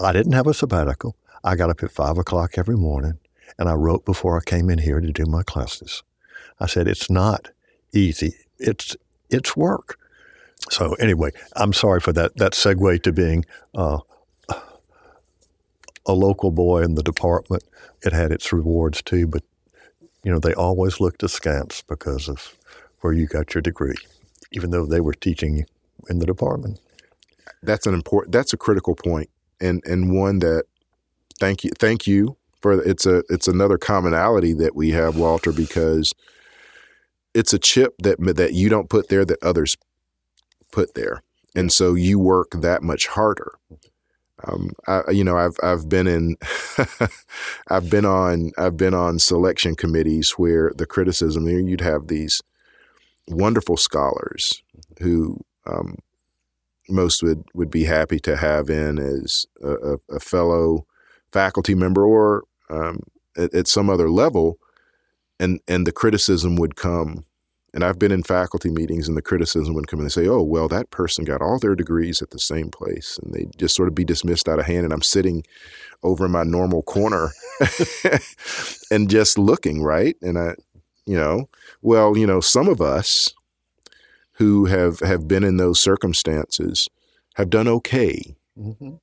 I 0.02 0.12
didn't 0.12 0.32
have 0.32 0.46
a 0.46 0.54
sabbatical. 0.54 1.16
I 1.44 1.56
got 1.56 1.70
up 1.70 1.82
at 1.82 1.90
five 1.92 2.18
o'clock 2.18 2.58
every 2.58 2.76
morning 2.76 3.18
And 3.58 3.68
I 3.68 3.74
wrote 3.74 4.04
before 4.04 4.38
I 4.38 4.42
came 4.44 4.70
in 4.70 4.78
here 4.78 5.00
to 5.00 5.12
do 5.12 5.26
my 5.26 5.42
classes. 5.42 6.02
I 6.60 6.66
said, 6.66 6.88
it's 6.88 7.10
not 7.10 7.50
easy. 7.92 8.34
It's, 8.58 8.96
it's 9.30 9.56
work. 9.56 9.98
So 10.70 10.94
anyway, 10.94 11.30
I'm 11.56 11.72
sorry 11.72 12.00
for 12.00 12.12
that, 12.14 12.36
that 12.36 12.52
segue 12.52 13.02
to 13.02 13.12
being 13.12 13.44
uh, 13.74 13.98
a 16.06 16.14
local 16.14 16.50
boy 16.50 16.82
in 16.82 16.94
the 16.94 17.02
department. 17.02 17.64
It 18.02 18.12
had 18.12 18.32
its 18.32 18.52
rewards 18.52 19.02
too, 19.02 19.26
but 19.26 19.44
you 20.24 20.30
know, 20.30 20.38
they 20.38 20.54
always 20.54 21.00
looked 21.00 21.22
askance 21.22 21.82
because 21.82 22.28
of 22.28 22.56
where 23.00 23.12
you 23.12 23.26
got 23.26 23.54
your 23.54 23.62
degree, 23.62 23.96
even 24.52 24.70
though 24.70 24.86
they 24.86 25.00
were 25.00 25.14
teaching 25.14 25.66
in 26.08 26.18
the 26.18 26.26
department. 26.26 26.80
That's 27.62 27.86
an 27.86 27.94
important. 27.94 28.32
That's 28.32 28.52
a 28.52 28.56
critical 28.56 28.94
point, 28.94 29.30
and 29.60 29.82
and 29.84 30.12
one 30.12 30.40
that 30.40 30.64
thank 31.38 31.64
you 31.64 31.70
thank 31.78 32.06
you 32.06 32.36
for. 32.60 32.80
It's 32.82 33.06
a 33.06 33.22
it's 33.28 33.48
another 33.48 33.78
commonality 33.78 34.52
that 34.54 34.74
we 34.74 34.90
have, 34.90 35.16
Walter, 35.16 35.52
because 35.52 36.12
it's 37.34 37.52
a 37.52 37.58
chip 37.58 37.94
that 37.98 38.18
that 38.36 38.52
you 38.54 38.68
don't 38.68 38.90
put 38.90 39.08
there 39.08 39.24
that 39.24 39.42
others 39.42 39.76
put 40.72 40.94
there, 40.94 41.22
and 41.54 41.72
so 41.72 41.94
you 41.94 42.18
work 42.18 42.50
that 42.52 42.82
much 42.82 43.08
harder. 43.08 43.52
Um, 44.46 44.70
I, 44.86 45.10
you 45.10 45.24
know, 45.24 45.36
I've 45.36 45.56
I've 45.62 45.88
been 45.88 46.06
in, 46.06 46.36
I've 47.68 47.90
been 47.90 48.04
on 48.04 48.52
I've 48.58 48.76
been 48.76 48.94
on 48.94 49.18
selection 49.18 49.74
committees 49.74 50.32
where 50.32 50.72
the 50.76 50.86
criticism 50.86 51.48
you'd 51.48 51.80
have 51.80 52.08
these 52.08 52.42
wonderful 53.28 53.76
scholars 53.76 54.62
who 55.00 55.40
um, 55.66 55.96
most 56.88 57.22
would 57.22 57.44
would 57.54 57.70
be 57.70 57.84
happy 57.84 58.18
to 58.20 58.36
have 58.36 58.68
in 58.68 58.98
as 58.98 59.46
a, 59.62 59.96
a 60.10 60.20
fellow 60.20 60.86
faculty 61.32 61.74
member 61.74 62.04
or 62.04 62.44
um, 62.68 63.00
at, 63.36 63.54
at 63.54 63.68
some 63.68 63.88
other 63.88 64.10
level, 64.10 64.58
and 65.38 65.60
and 65.68 65.86
the 65.86 65.92
criticism 65.92 66.56
would 66.56 66.76
come 66.76 67.24
and 67.74 67.84
I've 67.84 67.98
been 67.98 68.12
in 68.12 68.22
faculty 68.22 68.70
meetings 68.70 69.08
and 69.08 69.16
the 69.16 69.22
criticism 69.22 69.74
would 69.74 69.86
come 69.88 70.00
in 70.00 70.04
and 70.04 70.12
say, 70.12 70.28
oh, 70.28 70.42
well, 70.42 70.68
that 70.68 70.90
person 70.90 71.24
got 71.24 71.40
all 71.40 71.58
their 71.58 71.74
degrees 71.74 72.20
at 72.20 72.30
the 72.30 72.38
same 72.38 72.70
place. 72.70 73.18
And 73.22 73.32
they 73.32 73.48
just 73.56 73.74
sort 73.74 73.88
of 73.88 73.94
be 73.94 74.04
dismissed 74.04 74.48
out 74.48 74.58
of 74.58 74.66
hand. 74.66 74.84
And 74.84 74.92
I'm 74.92 75.02
sitting 75.02 75.44
over 76.02 76.26
in 76.26 76.32
my 76.32 76.42
normal 76.42 76.82
corner 76.82 77.30
and 78.90 79.08
just 79.08 79.38
looking, 79.38 79.82
right? 79.82 80.16
And 80.20 80.38
I, 80.38 80.54
you 81.06 81.16
know, 81.16 81.48
well, 81.80 82.16
you 82.16 82.26
know, 82.26 82.40
some 82.40 82.68
of 82.68 82.82
us 82.82 83.32
who 84.32 84.66
have, 84.66 85.00
have 85.00 85.26
been 85.26 85.44
in 85.44 85.56
those 85.56 85.80
circumstances 85.80 86.88
have 87.36 87.48
done 87.48 87.68
okay. 87.68 88.36
Mm-hmm. 88.58 88.96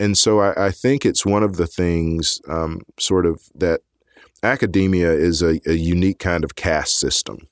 And 0.00 0.16
so 0.16 0.40
I, 0.40 0.66
I, 0.66 0.70
think 0.70 1.04
it's 1.04 1.26
one 1.26 1.42
of 1.42 1.56
the 1.56 1.66
things, 1.66 2.40
um, 2.48 2.82
sort 3.00 3.26
of, 3.26 3.42
that 3.54 3.80
academia 4.42 5.10
is 5.12 5.42
a, 5.42 5.60
a 5.66 5.74
unique 5.74 6.20
kind 6.20 6.44
of 6.44 6.54
caste 6.54 6.98
system 6.98 7.48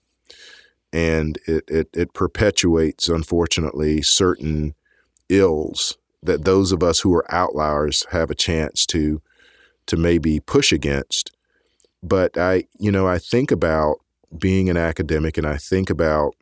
and 0.97 1.39
it, 1.47 1.63
it, 1.69 1.89
it 1.93 2.15
perpetuates, 2.15 3.07
unfortunately, 3.07 4.01
certain 4.01 4.75
ills 5.29 5.99
that 6.23 6.47
those 6.47 6.73
of 6.73 6.83
us 6.83 7.01
who 7.01 7.13
are 7.13 7.31
outliers 7.35 8.07
have 8.13 8.31
a 8.31 8.35
chance 8.35 8.87
to 8.87 9.21
to 9.85 9.97
maybe 9.99 10.41
push 10.41 10.73
against. 10.73 11.33
But 12.03 12.39
I, 12.39 12.65
you 12.79 12.91
know, 12.91 13.07
I 13.07 13.19
think 13.19 13.51
about 13.51 13.99
being 14.39 14.71
an 14.71 14.79
academic 14.79 15.37
and 15.37 15.47
I 15.47 15.59
think 15.59 15.91
about 15.91 16.35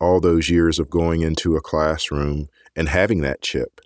all 0.00 0.20
those 0.20 0.48
years 0.48 0.78
of 0.78 0.88
going 0.88 1.22
into 1.22 1.56
a 1.56 1.60
classroom 1.60 2.48
and 2.76 2.88
having 2.88 3.22
that 3.22 3.42
chip 3.42 3.80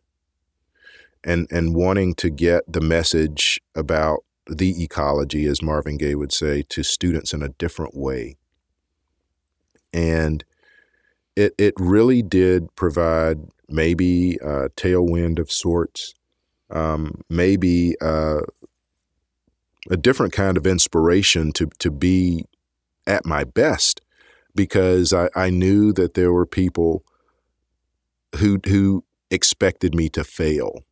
and 1.25 1.49
and 1.51 1.75
wanting 1.75 2.15
to 2.17 2.29
get 2.29 2.71
the 2.71 2.83
message 2.83 3.59
about 3.75 4.19
the 4.47 4.85
ecology, 4.85 5.47
as 5.47 5.63
Marvin 5.63 5.97
Gaye 5.97 6.15
would 6.15 6.33
say, 6.33 6.63
to 6.69 6.83
students 6.83 7.33
in 7.33 7.43
a 7.43 7.49
different 7.49 7.97
way 7.97 8.37
and 9.97 10.45
it 11.35 11.55
it 11.59 11.75
really 11.79 12.23
did 12.23 12.75
provide 12.77 13.39
maybe 13.69 14.37
a 14.37 14.69
tailwind 14.71 15.39
of 15.39 15.51
sorts, 15.51 16.15
um, 16.71 17.23
maybe 17.29 17.97
uh, 18.01 18.43
a 19.91 19.97
different 19.97 20.33
kind 20.33 20.57
of 20.57 20.67
inspiration 20.67 21.51
to 21.53 21.69
to 21.79 21.91
be 21.91 22.45
at 23.07 23.25
my 23.25 23.43
best, 23.43 24.03
because 24.55 25.13
I, 25.13 25.29
I 25.35 25.51
knew 25.51 25.93
that 25.95 26.15
there 26.15 26.33
were 26.33 26.47
people 26.47 27.03
who 28.39 28.61
who 28.67 29.03
expected 29.31 29.95
me 29.95 30.09
to 30.11 30.25
fail, 30.25 30.85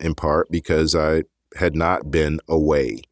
in 0.00 0.14
part 0.14 0.50
because 0.50 0.94
I 0.96 1.22
had 1.56 1.76
not 1.76 2.10
been 2.10 2.40
away, 2.48 3.02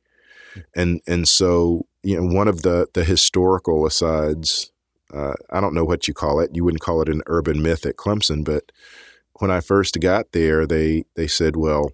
and 0.74 1.00
and 1.06 1.28
so 1.28 1.86
you 2.02 2.20
know 2.20 2.34
one 2.34 2.48
of 2.48 2.62
the 2.62 2.88
the 2.92 3.04
historical 3.04 3.86
asides 3.86 4.71
uh, 5.12 5.34
I 5.50 5.60
don't 5.60 5.74
know 5.74 5.84
what 5.84 6.08
you 6.08 6.14
call 6.14 6.40
it. 6.40 6.50
You 6.54 6.64
wouldn't 6.64 6.82
call 6.82 7.02
it 7.02 7.08
an 7.08 7.22
urban 7.26 7.62
myth 7.62 7.86
at 7.86 7.96
Clemson, 7.96 8.44
but 8.44 8.72
when 9.40 9.50
I 9.50 9.60
first 9.60 10.00
got 10.00 10.32
there, 10.32 10.66
they 10.66 11.04
they 11.14 11.26
said, 11.26 11.56
well, 11.56 11.92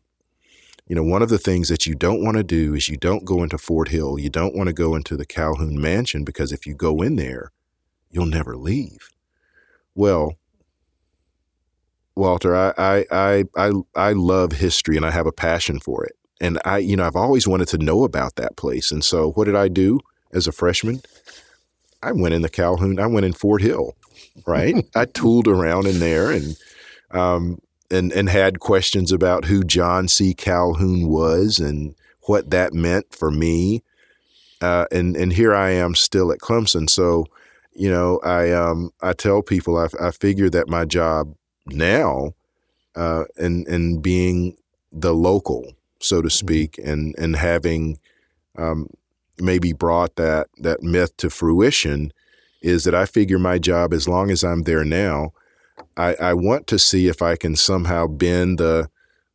you 0.87 0.97
know, 0.97 1.03
one 1.03 1.23
of 1.23 1.29
the 1.29 1.39
things 1.39 1.69
that 1.69 1.87
you 1.87 1.95
don't 1.95 2.23
want 2.25 2.37
to 2.37 2.43
do 2.43 2.75
is 2.75 2.89
you 2.89 2.97
don't 2.97 3.25
go 3.25 3.43
into 3.43 3.59
Fort 3.59 3.89
Hill. 3.89 4.19
You 4.19 4.31
don't 4.31 4.57
want 4.57 4.69
to 4.69 4.73
go 4.73 4.95
into 4.95 5.17
the 5.17 5.27
Calhoun 5.27 5.81
Mansion 5.81 6.25
because 6.25 6.53
if 6.53 6.67
you 6.67 6.75
go 6.75 7.03
in 7.03 7.17
there, 7.17 7.53
you'll 8.11 8.27
never 8.27 8.57
leave. 8.57 9.11
Well, 9.95 10.35
Walter, 12.17 12.57
I 12.57 12.73
I 12.79 13.05
I 13.11 13.45
I, 13.57 13.73
I 13.95 14.13
love 14.13 14.53
history 14.53 14.97
and 14.97 15.07
I 15.07 15.11
have 15.11 15.27
a 15.27 15.33
passion 15.33 15.79
for 15.81 16.05
it. 16.05 16.17
And 16.41 16.59
I, 16.65 16.79
you 16.79 16.97
know, 16.97 17.07
I've 17.07 17.17
always 17.17 17.49
wanted 17.49 17.69
to 17.69 17.79
know 17.79 18.05
about 18.05 18.37
that 18.37 18.57
place. 18.57 18.93
And 18.93 19.05
so 19.05 19.33
what 19.33 19.45
did 19.45 19.57
I 19.57 19.69
do 19.69 20.01
as 20.33 20.47
a 20.47 20.53
freshman? 20.53 21.03
I 22.03 22.13
went 22.13 22.35
in 22.35 22.43
the 22.43 22.49
Calhoun. 22.49 23.01
I 23.01 23.07
went 23.07 23.27
in 23.27 23.33
Fort 23.33 23.63
Hill, 23.63 23.97
right? 24.47 24.87
I 24.95 25.05
tooled 25.07 25.49
around 25.49 25.87
in 25.87 25.99
there 25.99 26.31
and 26.31 26.57
um, 27.11 27.59
and 27.91 28.13
and 28.13 28.29
had 28.29 28.61
questions 28.61 29.13
about 29.13 29.47
who 29.47 29.65
John 29.65 30.09
C. 30.09 30.35
Calhoun 30.35 31.09
was 31.09 31.59
and 31.59 31.95
what 32.23 32.51
that 32.51 32.75
meant 32.75 33.15
for 33.15 33.31
me. 33.31 33.83
Uh, 34.61 34.87
and 34.91 35.17
and 35.17 35.33
here 35.33 35.55
I 35.55 35.71
am 35.71 35.95
still 35.95 36.33
at 36.33 36.39
Clemson. 36.39 36.91
So, 36.91 37.27
you 37.73 37.91
know, 37.91 38.21
I 38.25 38.53
um 38.53 38.91
I 39.01 39.13
tell 39.13 39.43
people 39.43 39.79
I, 39.79 39.89
I 40.01 40.11
figure 40.11 40.51
that 40.51 40.69
my 40.69 40.85
job 40.85 41.35
now, 41.67 42.35
uh, 42.95 43.25
and 43.37 43.67
and 43.67 44.03
being 44.03 44.57
the 44.93 45.15
local, 45.15 45.73
so 46.01 46.21
to 46.21 46.29
mm-hmm. 46.29 46.47
speak, 46.47 46.79
and 46.79 47.15
and 47.19 47.37
having 47.37 47.99
um, 48.57 48.89
maybe 49.41 49.73
brought 49.73 50.17
that 50.17 50.49
that 50.59 50.83
myth 50.83 51.17
to 51.19 51.31
fruition 51.31 52.13
is 52.61 52.85
that 52.85 52.95
I 52.95 53.07
figure 53.07 53.39
my 53.39 53.59
job, 53.59 53.93
as 53.93 54.09
long 54.09 54.31
as 54.31 54.43
I'm 54.43 54.63
there 54.63 54.85
now, 54.85 55.33
I, 55.97 56.15
I 56.15 56.35
want 56.35 56.67
to 56.69 56.79
see 56.79 57.07
if 57.07 57.23
I 57.23 57.37
can 57.37 57.57
somehow 57.57 58.07
bend 58.07 58.59
the 58.59 58.91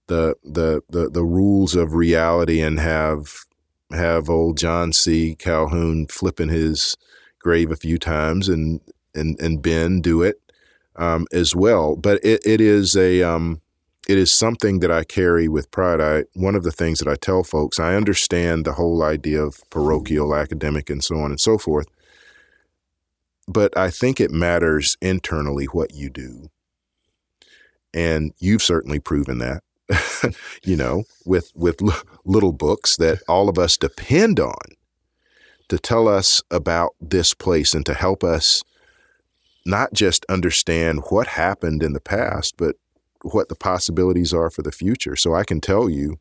the 0.07 0.35
the 0.43 0.81
the, 0.89 1.09
the 1.09 1.23
rules 1.23 1.75
of 1.75 1.93
reality 1.93 2.61
and 2.61 2.79
have 2.79 3.45
have 3.91 4.29
old 4.29 4.57
John 4.57 4.93
C. 4.93 5.35
Calhoun 5.35 6.07
flipping 6.07 6.49
his 6.49 6.97
grave 7.39 7.71
a 7.71 7.75
few 7.75 7.97
times 7.97 8.49
and 8.49 8.81
and 9.15 9.39
and 9.39 9.61
Ben 9.61 10.01
do 10.01 10.21
it 10.21 10.41
um, 10.95 11.27
as 11.31 11.55
well. 11.55 11.95
But 11.95 12.23
it, 12.23 12.41
it 12.45 12.61
is 12.61 12.95
a 12.95 13.21
um, 13.21 13.61
it 14.07 14.17
is 14.17 14.31
something 14.31 14.79
that 14.79 14.91
I 14.91 15.03
carry 15.03 15.47
with 15.47 15.71
pride. 15.71 16.01
I 16.01 16.25
one 16.33 16.55
of 16.55 16.63
the 16.63 16.71
things 16.71 16.99
that 16.99 17.07
I 17.07 17.15
tell 17.15 17.43
folks, 17.43 17.79
I 17.79 17.95
understand 17.95 18.65
the 18.65 18.73
whole 18.73 19.01
idea 19.03 19.41
of 19.41 19.61
parochial, 19.69 20.35
academic, 20.35 20.89
and 20.89 21.03
so 21.03 21.17
on 21.17 21.31
and 21.31 21.39
so 21.39 21.57
forth. 21.57 21.87
But 23.47 23.77
I 23.77 23.89
think 23.89 24.19
it 24.19 24.31
matters 24.31 24.97
internally 25.01 25.65
what 25.65 25.93
you 25.93 26.09
do. 26.09 26.49
And 27.93 28.33
you've 28.39 28.63
certainly 28.63 28.99
proven 28.99 29.37
that, 29.39 29.63
you 30.63 30.75
know, 30.75 31.03
with 31.25 31.51
with 31.55 31.79
little 32.25 32.53
books 32.53 32.97
that 32.97 33.21
all 33.27 33.47
of 33.47 33.57
us 33.57 33.77
depend 33.77 34.39
on 34.39 34.75
to 35.69 35.79
tell 35.79 36.07
us 36.07 36.41
about 36.51 36.93
this 36.99 37.33
place 37.33 37.73
and 37.73 37.85
to 37.85 37.93
help 37.93 38.23
us 38.23 38.63
not 39.65 39.93
just 39.93 40.25
understand 40.27 41.03
what 41.09 41.27
happened 41.27 41.81
in 41.81 41.93
the 41.93 42.01
past, 42.01 42.55
but 42.57 42.75
what 43.23 43.49
the 43.49 43.55
possibilities 43.55 44.33
are 44.33 44.49
for 44.49 44.61
the 44.61 44.71
future. 44.71 45.15
So 45.15 45.33
I 45.33 45.43
can 45.43 45.61
tell 45.61 45.89
you, 45.89 46.19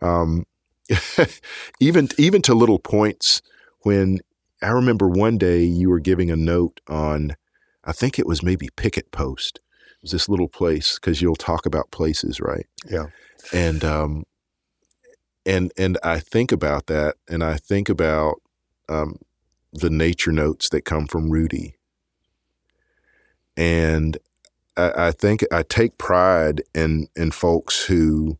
um, 0.00 0.46
even 1.80 2.08
even 2.18 2.42
to 2.42 2.54
little 2.54 2.78
points 2.78 3.42
when 3.80 4.20
I 4.62 4.68
remember 4.68 5.08
one 5.08 5.38
day 5.38 5.62
you 5.62 5.90
were 5.90 6.00
giving 6.00 6.30
a 6.30 6.36
note 6.36 6.80
on, 6.88 7.36
I 7.84 7.92
think 7.92 8.18
it 8.18 8.26
was 8.26 8.42
maybe 8.42 8.68
Picket 8.76 9.10
Post. 9.10 9.60
It 9.90 10.02
was 10.02 10.10
this 10.12 10.28
little 10.28 10.48
place 10.48 10.98
because 10.98 11.20
you'll 11.20 11.36
talk 11.36 11.66
about 11.66 11.90
places, 11.90 12.40
right? 12.40 12.66
Yeah. 12.88 13.06
And 13.52 13.84
um, 13.84 14.24
and 15.46 15.72
and 15.76 15.98
I 16.02 16.20
think 16.20 16.52
about 16.52 16.86
that, 16.86 17.16
and 17.28 17.44
I 17.44 17.56
think 17.56 17.88
about 17.88 18.40
um, 18.88 19.18
the 19.72 19.90
nature 19.90 20.32
notes 20.32 20.68
that 20.70 20.84
come 20.84 21.06
from 21.06 21.30
Rudy, 21.30 21.76
and 23.56 24.16
I, 24.76 25.08
I 25.08 25.10
think 25.10 25.44
I 25.52 25.62
take 25.62 25.98
pride 25.98 26.62
in 26.74 27.08
in 27.16 27.30
folks 27.30 27.84
who 27.84 28.38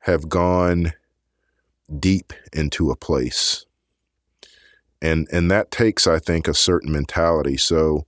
have 0.00 0.28
gone 0.28 0.92
deep 1.98 2.32
into 2.52 2.90
a 2.90 2.96
place. 2.96 3.66
And 5.02 5.28
and 5.30 5.50
that 5.50 5.70
takes, 5.70 6.06
I 6.06 6.18
think, 6.18 6.48
a 6.48 6.54
certain 6.54 6.92
mentality. 6.92 7.56
So 7.56 8.06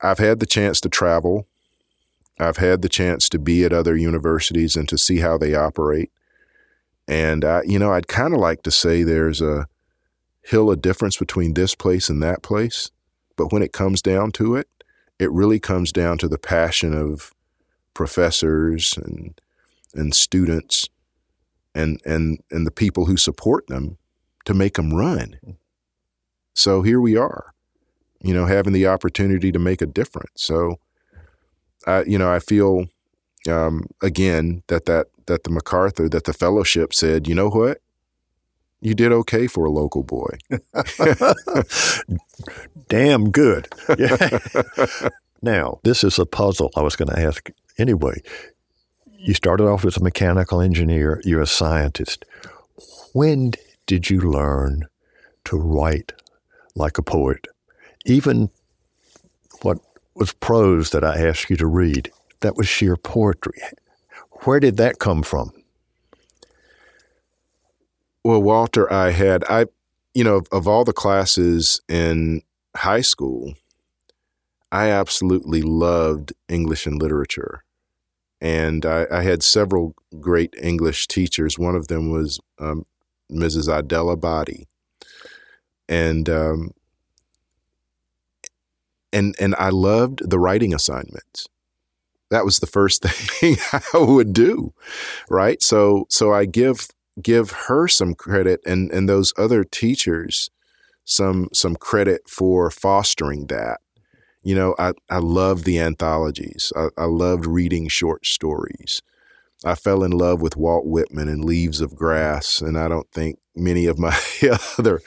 I've 0.00 0.18
had 0.18 0.38
the 0.38 0.46
chance 0.46 0.80
to 0.82 0.88
travel. 0.88 1.46
I've 2.38 2.58
had 2.58 2.82
the 2.82 2.88
chance 2.88 3.28
to 3.30 3.38
be 3.38 3.64
at 3.64 3.72
other 3.72 3.96
universities 3.96 4.76
and 4.76 4.88
to 4.88 4.96
see 4.96 5.18
how 5.18 5.38
they 5.38 5.54
operate. 5.54 6.12
And 7.08 7.44
I, 7.44 7.62
you 7.62 7.78
know, 7.78 7.92
I'd 7.92 8.06
kind 8.06 8.32
of 8.32 8.38
like 8.38 8.62
to 8.62 8.70
say 8.70 9.02
there's 9.02 9.40
a 9.40 9.66
hill 10.42 10.70
of 10.70 10.80
difference 10.80 11.16
between 11.16 11.54
this 11.54 11.74
place 11.74 12.08
and 12.08 12.22
that 12.22 12.42
place. 12.42 12.90
But 13.36 13.52
when 13.52 13.62
it 13.62 13.72
comes 13.72 14.02
down 14.02 14.30
to 14.32 14.54
it, 14.54 14.68
it 15.18 15.30
really 15.32 15.58
comes 15.58 15.92
down 15.92 16.18
to 16.18 16.28
the 16.28 16.38
passion 16.38 16.94
of 16.94 17.32
professors 17.94 18.96
and 18.96 19.40
and 19.94 20.14
students 20.14 20.88
and 21.74 22.00
and 22.04 22.40
and 22.50 22.66
the 22.66 22.70
people 22.70 23.06
who 23.06 23.16
support 23.16 23.66
them 23.66 23.98
to 24.44 24.54
make 24.54 24.74
them 24.74 24.94
run. 24.94 25.38
So 26.54 26.82
here 26.82 27.00
we 27.00 27.16
are, 27.16 27.52
you 28.20 28.34
know, 28.34 28.46
having 28.46 28.72
the 28.72 28.86
opportunity 28.86 29.52
to 29.52 29.58
make 29.58 29.82
a 29.82 29.86
difference. 29.86 30.42
So, 30.42 30.80
I, 31.86 32.02
you 32.04 32.18
know, 32.18 32.32
I 32.32 32.40
feel 32.40 32.86
um, 33.48 33.86
again 34.02 34.62
that 34.68 34.86
that 34.86 35.08
that 35.26 35.44
the 35.44 35.50
MacArthur 35.50 36.08
that 36.08 36.24
the 36.24 36.32
fellowship 36.32 36.94
said, 36.94 37.28
you 37.28 37.34
know 37.34 37.48
what, 37.48 37.80
you 38.80 38.94
did 38.94 39.12
okay 39.12 39.46
for 39.46 39.64
a 39.64 39.70
local 39.70 40.02
boy. 40.02 40.36
Damn 42.88 43.30
good. 43.30 43.68
Yeah. 43.98 44.38
now, 45.42 45.80
this 45.82 46.04
is 46.04 46.18
a 46.18 46.26
puzzle 46.26 46.70
I 46.76 46.82
was 46.82 46.96
going 46.96 47.08
to 47.08 47.20
ask 47.20 47.50
anyway. 47.76 48.22
You 49.18 49.34
started 49.34 49.66
off 49.66 49.84
as 49.84 49.96
a 49.96 50.02
mechanical 50.02 50.60
engineer, 50.60 51.20
you're 51.24 51.42
a 51.42 51.46
scientist. 51.46 52.24
When 53.12 53.52
did 53.86 54.10
you 54.10 54.20
learn 54.20 54.86
to 55.46 55.56
write 55.56 56.12
like 56.76 56.98
a 56.98 57.02
poet? 57.02 57.46
Even 58.06 58.50
what 59.62 59.78
was 60.14 60.32
prose 60.32 60.90
that 60.90 61.04
I 61.04 61.26
asked 61.26 61.50
you 61.50 61.56
to 61.56 61.66
read, 61.66 62.12
that 62.40 62.56
was 62.56 62.68
sheer 62.68 62.96
poetry. 62.96 63.60
Where 64.44 64.60
did 64.60 64.76
that 64.76 65.00
come 65.00 65.24
from? 65.24 65.52
Well, 68.24 68.42
Walter, 68.42 68.92
I 68.92 69.10
had 69.10 69.44
I, 69.44 69.66
you 70.14 70.24
know, 70.24 70.42
of, 70.52 70.66
all 70.66 70.84
the 70.84 70.92
classes 70.92 71.80
in 71.88 72.42
high 72.76 73.00
school, 73.00 73.54
I 74.70 74.88
absolutely 74.88 75.62
loved 75.62 76.32
English 76.48 76.86
and 76.86 77.00
literature, 77.00 77.64
and 78.40 78.84
I, 78.84 79.06
I 79.10 79.22
had 79.22 79.42
several 79.42 79.94
great 80.20 80.54
English 80.60 81.06
teachers. 81.06 81.58
One 81.58 81.74
of 81.74 81.88
them 81.88 82.10
was 82.10 82.40
um, 82.58 82.84
Mrs. 83.32 83.68
Idella 83.72 84.16
Body, 84.16 84.66
and 85.88 86.28
um, 86.28 86.72
and 89.12 89.34
and 89.40 89.54
I 89.58 89.70
loved 89.70 90.28
the 90.28 90.38
writing 90.38 90.74
assignments. 90.74 91.46
That 92.30 92.44
was 92.44 92.58
the 92.58 92.66
first 92.66 93.02
thing 93.04 93.56
I 93.72 93.98
would 93.98 94.32
do, 94.32 94.74
right? 95.30 95.62
So 95.62 96.06
so 96.10 96.32
I 96.32 96.44
give 96.44 96.88
give 97.22 97.50
her 97.68 97.88
some 97.88 98.14
credit 98.14 98.60
and 98.66 98.90
and 98.90 99.08
those 99.08 99.32
other 99.36 99.64
teachers 99.64 100.50
some 101.04 101.48
some 101.52 101.74
credit 101.74 102.28
for 102.28 102.70
fostering 102.70 103.46
that. 103.46 103.80
You 104.42 104.54
know, 104.54 104.74
I 104.78 104.92
I 105.10 105.18
love 105.18 105.64
the 105.64 105.78
anthologies. 105.80 106.72
I, 106.76 106.88
I 106.96 107.04
loved 107.04 107.46
reading 107.46 107.88
short 107.88 108.26
stories. 108.26 109.02
I 109.64 109.74
fell 109.74 110.04
in 110.04 110.12
love 110.12 110.40
with 110.40 110.56
Walt 110.56 110.86
Whitman 110.86 111.28
and 111.28 111.44
Leaves 111.44 111.80
of 111.80 111.96
Grass, 111.96 112.60
and 112.60 112.78
I 112.78 112.88
don't 112.88 113.10
think 113.10 113.38
many 113.56 113.86
of 113.86 113.98
my 113.98 114.16
other 114.78 115.00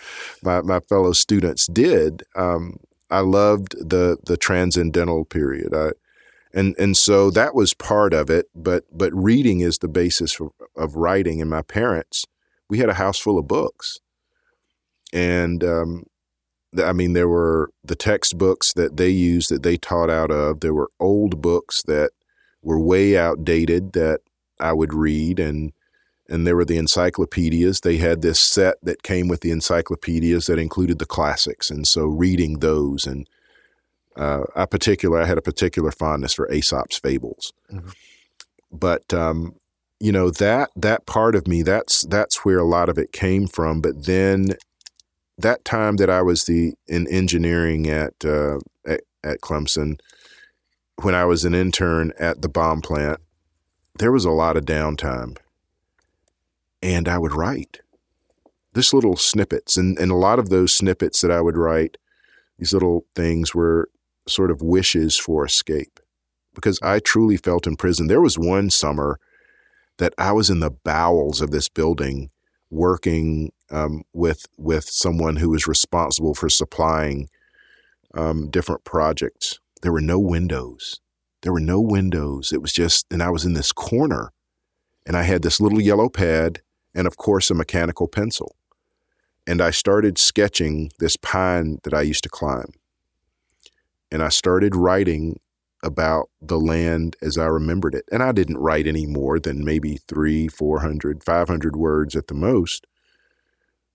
my, 0.44 0.62
my 0.62 0.80
fellow 0.82 1.14
students 1.14 1.68
did. 1.68 2.24
Um, 2.36 2.78
I 3.10 3.20
loved 3.20 3.76
the 3.78 4.18
the 4.26 4.38
transcendental 4.38 5.24
period. 5.26 5.74
I 5.74 5.92
and 6.54 6.76
and 6.78 6.98
so 6.98 7.30
that 7.32 7.56
was 7.56 7.74
part 7.74 8.14
of 8.14 8.30
it 8.30 8.48
but 8.56 8.84
but 8.92 9.14
reading 9.14 9.62
is 9.62 9.78
the 9.78 9.88
basis 9.88 10.40
of, 10.40 10.52
of 10.76 10.96
writing. 10.96 11.42
And 11.42 11.50
my 11.50 11.62
parents 11.62 12.26
we 12.70 12.80
had 12.80 12.90
a 12.90 12.96
house 12.96 13.20
full 13.20 13.38
of 13.38 13.48
books. 13.48 14.00
And 15.14 15.64
um, 15.64 16.06
i 16.84 16.94
mean 16.94 17.14
there 17.14 17.28
were 17.28 17.72
the 17.84 17.96
textbooks 17.96 18.74
that 18.74 18.98
they 18.98 19.10
used 19.10 19.50
that 19.52 19.64
they 19.64 19.78
taught 19.78 20.10
out 20.10 20.32
of. 20.32 20.60
There 20.60 20.74
were 20.74 20.92
old 21.00 21.42
books 21.42 21.84
that 21.84 22.12
were 22.62 22.80
way 22.80 23.18
outdated 23.18 23.94
that 23.94 24.22
i 24.60 24.74
would 24.74 24.94
read. 24.94 25.40
And 25.40 25.74
and 26.30 26.48
there 26.48 26.56
were 26.56 26.66
the 26.66 26.78
encyclopedias. 26.78 27.82
They 27.82 27.98
had 27.98 28.22
this 28.22 28.40
set 28.40 28.76
that 28.84 29.04
came 29.04 29.28
with 29.28 29.42
the 29.42 29.52
encyclopedias 29.52 30.46
that 30.46 30.60
included 30.60 30.98
the 30.98 31.06
classics. 31.06 31.70
And 31.70 31.86
so 31.86 32.06
reading 32.06 32.60
those 32.60 33.06
and 33.06 33.28
uh, 34.16 34.44
I 34.56 34.66
particular 34.66 35.22
I 35.22 35.26
had 35.26 35.38
a 35.38 35.42
particular 35.42 35.92
fondness 35.92 36.34
for 36.34 36.52
Aesop's 36.52 37.00
fables, 37.00 37.54
mm-hmm. 37.72 37.90
but 38.72 39.14
um, 39.14 39.56
you 40.00 40.12
know 40.12 40.30
that 40.32 40.70
that 40.76 41.06
part 41.06 41.36
of 41.36 41.48
me 41.48 41.62
that's 41.62 42.06
that's 42.06 42.44
where 42.44 42.60
a 42.60 42.68
lot 42.68 42.90
of 42.90 42.98
it 42.98 43.12
came 43.12 43.48
from. 43.48 43.82
But 43.82 44.06
then 44.06 44.56
that 45.38 45.64
time 45.64 45.96
that 45.98 46.10
I 46.10 46.22
was 46.22 46.44
the 46.46 46.74
in 46.88 47.08
engineering 47.08 47.88
at 47.88 48.14
uh, 48.26 48.60
at, 48.86 49.02
at 49.24 49.42
Clemson, 49.42 50.00
when 51.02 51.16
I 51.16 51.26
was 51.26 51.46
an 51.46 51.54
intern 51.54 52.14
at 52.20 52.42
the 52.42 52.50
bomb 52.50 52.82
plant, 52.82 53.20
there 53.98 54.12
was 54.12 54.26
a 54.26 54.32
lot 54.32 54.58
of 54.58 54.66
downtime, 54.66 55.38
and 56.84 57.08
I 57.08 57.18
would 57.18 57.34
write 57.34 57.80
this 58.74 58.94
little 58.94 59.16
snippets, 59.16 59.78
and 59.78 59.98
and 59.98 60.12
a 60.12 60.16
lot 60.16 60.40
of 60.40 60.50
those 60.50 60.74
snippets 60.74 61.22
that 61.22 61.32
I 61.32 61.42
would 61.42 61.58
write, 61.58 61.98
these 62.58 62.74
little 62.74 63.06
things 63.16 63.56
were 63.56 63.90
sort 64.32 64.52
of 64.52 64.62
wishes 64.62 65.18
for 65.18 65.46
escape 65.46 66.00
because 66.54 66.80
I 66.82 67.00
truly 67.00 67.38
felt 67.38 67.68
in 67.68 67.76
prison. 67.76 68.08
There 68.08 68.22
was 68.22 68.38
one 68.38 68.70
summer 68.70 69.20
that 69.98 70.14
I 70.18 70.32
was 70.32 70.50
in 70.50 70.60
the 70.60 70.72
bowels 70.72 71.42
of 71.42 71.52
this 71.52 71.70
building 71.70 72.30
working 72.70 73.52
um, 73.70 74.04
with 74.14 74.46
with 74.58 74.86
someone 74.86 75.38
who 75.38 75.50
was 75.50 75.68
responsible 75.68 76.34
for 76.34 76.50
supplying 76.50 77.30
um, 78.14 78.50
different 78.50 78.84
projects. 78.84 79.60
There 79.82 79.92
were 79.92 80.02
no 80.02 80.20
windows. 80.20 81.00
There 81.42 81.54
were 81.54 81.60
no 81.60 81.82
windows. 81.82 82.52
It 82.52 82.62
was 82.62 82.72
just, 82.72 83.06
and 83.12 83.24
I 83.24 83.30
was 83.30 83.46
in 83.46 83.54
this 83.54 83.72
corner, 83.72 84.32
and 85.08 85.18
I 85.18 85.24
had 85.24 85.42
this 85.42 85.60
little 85.60 85.82
yellow 85.82 86.08
pad 86.08 86.62
and, 86.94 87.08
of 87.08 87.18
course, 87.18 87.50
a 87.50 87.56
mechanical 87.56 88.08
pencil. 88.08 88.56
And 89.48 89.60
I 89.60 89.72
started 89.72 90.20
sketching 90.20 90.92
this 91.00 91.18
pine 91.18 91.80
that 91.84 91.94
I 91.94 92.02
used 92.02 92.24
to 92.24 92.30
climb 92.30 92.74
and 94.12 94.22
I 94.22 94.30
started 94.30 94.76
writing 94.76 95.40
about 95.84 96.30
the 96.42 96.60
land 96.60 97.16
as 97.22 97.38
I 97.38 97.46
remembered 97.46 97.96
it. 97.96 98.06
And 98.12 98.22
I 98.22 98.32
didn't 98.32 98.58
write 98.58 98.88
any 98.88 99.06
more 99.06 99.40
than 99.40 99.66
maybe 99.66 99.98
three, 100.08 100.48
400, 100.48 101.24
500 101.24 101.76
words 101.76 102.16
at 102.16 102.28
the 102.28 102.34
most. 102.34 102.86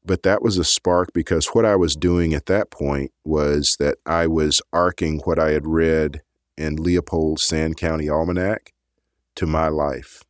But 0.04 0.22
that 0.22 0.42
was 0.42 0.56
a 0.56 0.64
spark 0.64 1.10
because 1.12 1.48
what 1.48 1.64
I 1.64 1.76
was 1.76 1.96
doing 1.96 2.32
at 2.32 2.46
that 2.46 2.70
point 2.70 3.12
was 3.24 3.76
that 3.78 3.98
I 4.06 4.26
was 4.26 4.62
arcing 4.72 5.20
what 5.24 5.38
I 5.38 5.50
had 5.50 5.66
read 5.66 6.22
in 6.56 6.76
Leopold's 6.76 7.42
Sand 7.42 7.76
County 7.76 8.08
Almanac 8.08 8.72
to 9.36 9.46
my 9.46 9.68
life. 9.68 10.22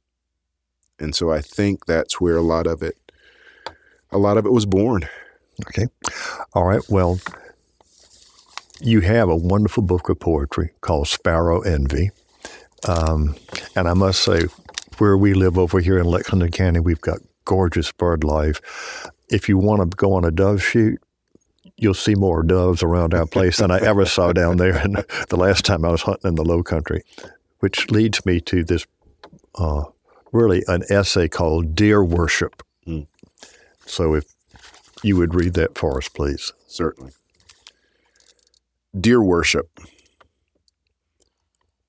And 0.98 1.14
so 1.14 1.30
I 1.30 1.40
think 1.40 1.84
that's 1.86 2.20
where 2.20 2.36
a 2.36 2.42
lot 2.42 2.66
of 2.66 2.82
it, 2.82 2.96
a 4.10 4.18
lot 4.18 4.38
of 4.38 4.46
it 4.46 4.52
was 4.52 4.66
born. 4.66 5.08
Okay. 5.68 5.86
All 6.54 6.64
right. 6.64 6.82
Well, 6.88 7.18
you 8.80 9.00
have 9.00 9.28
a 9.28 9.36
wonderful 9.36 9.82
book 9.82 10.08
of 10.08 10.20
poetry 10.20 10.70
called 10.80 11.08
Sparrow 11.08 11.60
Envy. 11.60 12.10
Um, 12.86 13.36
and 13.74 13.88
I 13.88 13.94
must 13.94 14.22
say, 14.22 14.42
where 14.98 15.16
we 15.16 15.34
live 15.34 15.58
over 15.58 15.80
here 15.80 15.98
in 15.98 16.06
Lexington 16.06 16.50
County, 16.50 16.80
we've 16.80 17.00
got 17.00 17.18
gorgeous 17.44 17.92
bird 17.92 18.24
life. 18.24 19.10
If 19.28 19.48
you 19.48 19.58
want 19.58 19.90
to 19.90 19.96
go 19.96 20.12
on 20.12 20.24
a 20.24 20.30
dove 20.30 20.62
shoot, 20.62 21.00
you'll 21.76 21.94
see 21.94 22.14
more 22.14 22.42
doves 22.42 22.82
around 22.82 23.12
our 23.12 23.26
place 23.26 23.58
than 23.58 23.70
I 23.70 23.78
ever 23.78 24.06
saw 24.06 24.32
down 24.32 24.56
there 24.56 24.78
in 24.84 24.92
the 25.28 25.36
last 25.36 25.64
time 25.64 25.84
I 25.84 25.90
was 25.90 26.02
hunting 26.02 26.28
in 26.30 26.34
the 26.34 26.44
low 26.44 26.62
country, 26.62 27.02
which 27.60 27.90
leads 27.90 28.24
me 28.24 28.40
to 28.42 28.64
this 28.64 28.86
uh, 29.56 29.84
really 30.32 30.62
an 30.68 30.84
essay 30.88 31.28
called 31.28 31.74
Deer 31.74 32.04
Worship. 32.04 32.62
Mm. 32.86 33.06
So 33.84 34.14
if 34.14 34.24
you 35.02 35.16
would 35.16 35.34
read 35.34 35.54
that 35.54 35.76
for 35.76 35.98
us, 35.98 36.08
please. 36.08 36.52
Certainly. 36.66 37.12
Deer 38.98 39.22
worship. 39.22 39.68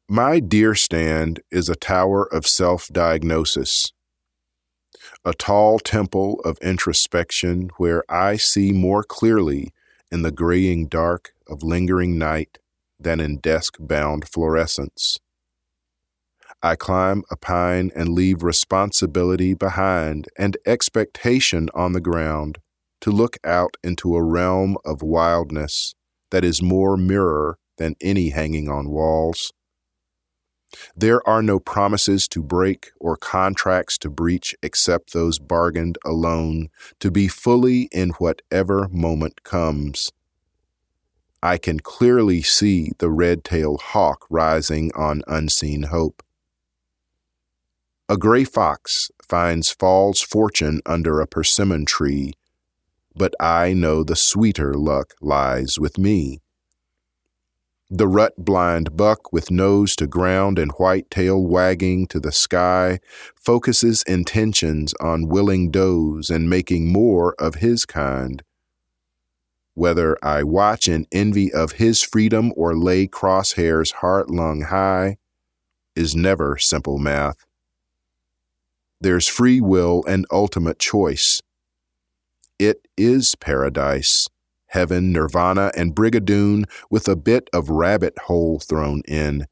My 0.09 0.41
deer 0.41 0.75
stand 0.75 1.39
is 1.49 1.69
a 1.69 1.75
tower 1.75 2.25
of 2.33 2.45
self 2.45 2.89
diagnosis, 2.89 3.93
a 5.23 5.33
tall 5.33 5.79
temple 5.79 6.41
of 6.43 6.57
introspection 6.57 7.69
where 7.77 8.03
I 8.09 8.35
see 8.35 8.73
more 8.73 9.03
clearly 9.03 9.71
in 10.11 10.23
the 10.23 10.31
graying 10.31 10.87
dark 10.87 11.31
of 11.47 11.63
lingering 11.63 12.17
night 12.17 12.57
than 12.99 13.21
in 13.21 13.37
desk 13.37 13.77
bound 13.79 14.27
fluorescence. 14.27 15.19
I 16.61 16.75
climb 16.75 17.23
a 17.31 17.37
pine 17.37 17.89
and 17.95 18.09
leave 18.09 18.43
responsibility 18.43 19.53
behind 19.53 20.27
and 20.37 20.57
expectation 20.65 21.69
on 21.73 21.93
the 21.93 22.01
ground 22.01 22.57
to 22.99 23.11
look 23.11 23.37
out 23.45 23.77
into 23.81 24.15
a 24.15 24.23
realm 24.23 24.75
of 24.83 25.01
wildness 25.01 25.93
that 26.31 26.43
is 26.43 26.61
more 26.61 26.97
mirror 26.97 27.57
than 27.77 27.95
any 28.01 28.29
hanging 28.29 28.69
on 28.69 28.89
walls. 28.89 29.53
There 30.95 31.27
are 31.27 31.41
no 31.41 31.59
promises 31.59 32.27
to 32.29 32.43
break 32.43 32.91
or 32.99 33.15
contracts 33.15 33.97
to 33.99 34.09
breach 34.09 34.53
except 34.61 35.13
those 35.13 35.39
bargained 35.39 35.97
alone 36.05 36.69
to 36.99 37.09
be 37.09 37.27
fully 37.27 37.83
in 37.91 38.09
whatever 38.11 38.87
moment 38.89 39.43
comes. 39.43 40.11
I 41.41 41.57
can 41.57 41.79
clearly 41.79 42.41
see 42.41 42.91
the 42.97 43.09
red 43.09 43.43
tailed 43.43 43.81
hawk 43.81 44.25
rising 44.29 44.91
on 44.95 45.21
unseen 45.27 45.83
hope. 45.83 46.23
A 48.09 48.17
gray 48.17 48.43
fox 48.43 49.11
finds 49.21 49.69
fall's 49.69 50.21
fortune 50.21 50.81
under 50.85 51.19
a 51.19 51.27
persimmon 51.27 51.85
tree, 51.85 52.33
but 53.17 53.33
I 53.39 53.73
know 53.73 54.03
the 54.03 54.15
sweeter 54.15 54.73
luck 54.73 55.13
lies 55.21 55.79
with 55.79 55.97
me. 55.97 56.41
The 57.89 58.07
rut 58.07 58.33
blind 58.37 58.97
buck 58.97 59.31
with 59.31 59.49
nose 59.49 59.95
to 59.95 60.07
ground 60.07 60.59
and 60.59 60.73
white 60.73 61.09
tail 61.09 61.41
wagging 61.41 62.05
to 62.07 62.19
the 62.19 62.33
sky 62.33 62.99
focuses 63.35 64.03
intentions 64.03 64.93
on 64.99 65.29
willing 65.29 65.71
does 65.71 66.29
and 66.29 66.49
making 66.49 66.91
more 66.91 67.33
of 67.39 67.55
his 67.55 67.85
kind. 67.85 68.43
Whether 69.73 70.17
I 70.21 70.43
watch 70.43 70.89
in 70.89 71.07
envy 71.13 71.53
of 71.53 71.73
his 71.73 72.01
freedom 72.01 72.51
or 72.57 72.75
lay 72.75 73.07
crosshairs 73.07 73.93
heart 73.93 74.29
lung 74.29 74.63
high 74.63 75.17
is 75.95 76.13
never 76.13 76.57
simple 76.57 76.97
math. 76.97 77.45
There's 78.99 79.27
free 79.27 79.61
will 79.61 80.03
and 80.07 80.25
ultimate 80.29 80.79
choice. 80.79 81.41
It 82.59 82.87
is 82.97 83.35
paradise, 83.35 84.27
heaven, 84.67 85.13
nirvana, 85.13 85.71
and 85.75 85.95
brigadoon 85.95 86.65
with 86.89 87.07
a 87.07 87.15
bit 87.15 87.49
of 87.53 87.69
rabbit 87.69 88.17
hole 88.25 88.59
thrown 88.59 89.01
in. 89.07 89.45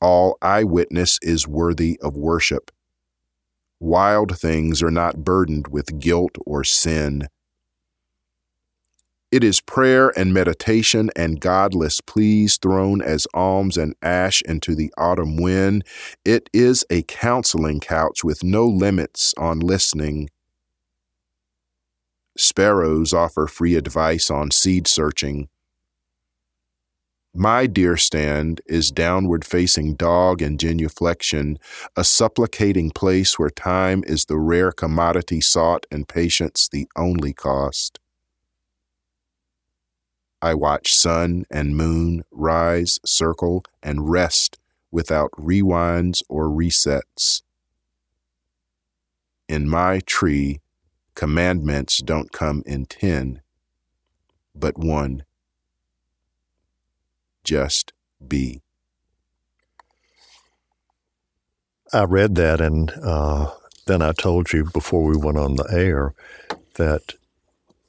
All 0.00 0.36
I 0.42 0.64
witness 0.64 1.18
is 1.22 1.48
worthy 1.48 1.98
of 2.02 2.16
worship. 2.16 2.70
Wild 3.80 4.38
things 4.38 4.82
are 4.82 4.90
not 4.90 5.24
burdened 5.24 5.68
with 5.68 5.98
guilt 5.98 6.36
or 6.44 6.62
sin. 6.62 7.28
It 9.30 9.42
is 9.42 9.62
prayer 9.62 10.12
and 10.14 10.34
meditation 10.34 11.08
and 11.16 11.40
godless 11.40 12.02
pleas 12.02 12.58
thrown 12.58 13.00
as 13.00 13.26
alms 13.32 13.78
and 13.78 13.94
ash 14.02 14.42
into 14.42 14.74
the 14.74 14.92
autumn 14.98 15.36
wind. 15.36 15.84
It 16.22 16.50
is 16.52 16.84
a 16.90 17.02
counseling 17.04 17.80
couch 17.80 18.22
with 18.22 18.44
no 18.44 18.66
limits 18.66 19.32
on 19.38 19.60
listening. 19.60 20.28
Sparrows 22.36 23.12
offer 23.12 23.46
free 23.46 23.76
advice 23.76 24.30
on 24.30 24.50
seed 24.50 24.86
searching. 24.86 25.48
My 27.34 27.66
deer 27.66 27.96
stand 27.96 28.60
is 28.66 28.90
downward 28.90 29.44
facing 29.44 29.94
dog 29.94 30.42
and 30.42 30.58
genuflection, 30.58 31.58
a 31.96 32.04
supplicating 32.04 32.90
place 32.90 33.38
where 33.38 33.48
time 33.48 34.04
is 34.06 34.26
the 34.26 34.36
rare 34.36 34.70
commodity 34.70 35.40
sought 35.40 35.86
and 35.90 36.06
patience 36.06 36.68
the 36.68 36.88
only 36.94 37.32
cost. 37.32 37.98
I 40.42 40.54
watch 40.54 40.92
sun 40.94 41.44
and 41.50 41.76
moon 41.76 42.24
rise, 42.30 42.98
circle, 43.06 43.64
and 43.82 44.10
rest 44.10 44.58
without 44.90 45.30
rewinds 45.32 46.22
or 46.28 46.48
resets. 46.48 47.42
In 49.48 49.68
my 49.68 50.00
tree, 50.00 50.60
commandments 51.14 52.00
don't 52.00 52.32
come 52.32 52.62
in 52.66 52.86
ten, 52.86 53.42
but 54.54 54.78
one. 54.78 55.24
Just 57.44 57.92
be. 58.26 58.62
I 61.92 62.04
read 62.04 62.36
that, 62.36 62.60
and 62.60 62.90
uh, 63.02 63.50
then 63.86 64.00
I 64.00 64.12
told 64.12 64.52
you 64.52 64.64
before 64.64 65.04
we 65.04 65.16
went 65.16 65.38
on 65.38 65.56
the 65.56 65.68
air 65.70 66.14
that 66.74 67.14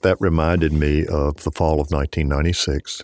that 0.01 0.17
reminded 0.19 0.74
me 0.74 1.05
of 1.05 1.43
the 1.43 1.51
fall 1.51 1.76
of 1.80 1.91
1996. 1.91 3.03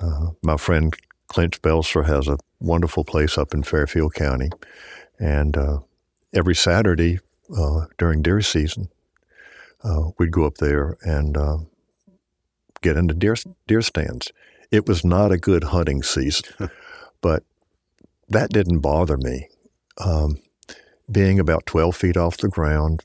Uh, 0.00 0.30
my 0.42 0.56
friend 0.56 0.94
Clint 1.28 1.60
Belser 1.60 2.06
has 2.06 2.28
a 2.28 2.38
wonderful 2.60 3.04
place 3.04 3.36
up 3.36 3.52
in 3.52 3.62
Fairfield 3.62 4.14
County, 4.14 4.50
and 5.18 5.56
uh, 5.56 5.80
every 6.34 6.54
Saturday 6.54 7.18
uh, 7.54 7.86
during 7.98 8.22
deer 8.22 8.40
season, 8.40 8.88
uh, 9.84 10.10
we'd 10.18 10.32
go 10.32 10.44
up 10.44 10.56
there 10.56 10.96
and 11.02 11.36
uh, 11.36 11.58
get 12.82 12.96
into 12.96 13.14
deer 13.14 13.36
deer 13.66 13.82
stands. 13.82 14.32
It 14.70 14.86
was 14.86 15.04
not 15.04 15.32
a 15.32 15.38
good 15.38 15.64
hunting 15.64 16.02
season, 16.02 16.70
but 17.20 17.44
that 18.28 18.50
didn't 18.50 18.80
bother 18.80 19.16
me. 19.16 19.48
Um, 19.98 20.38
being 21.10 21.38
about 21.38 21.66
12 21.66 21.96
feet 21.96 22.16
off 22.16 22.36
the 22.38 22.48
ground, 22.48 23.02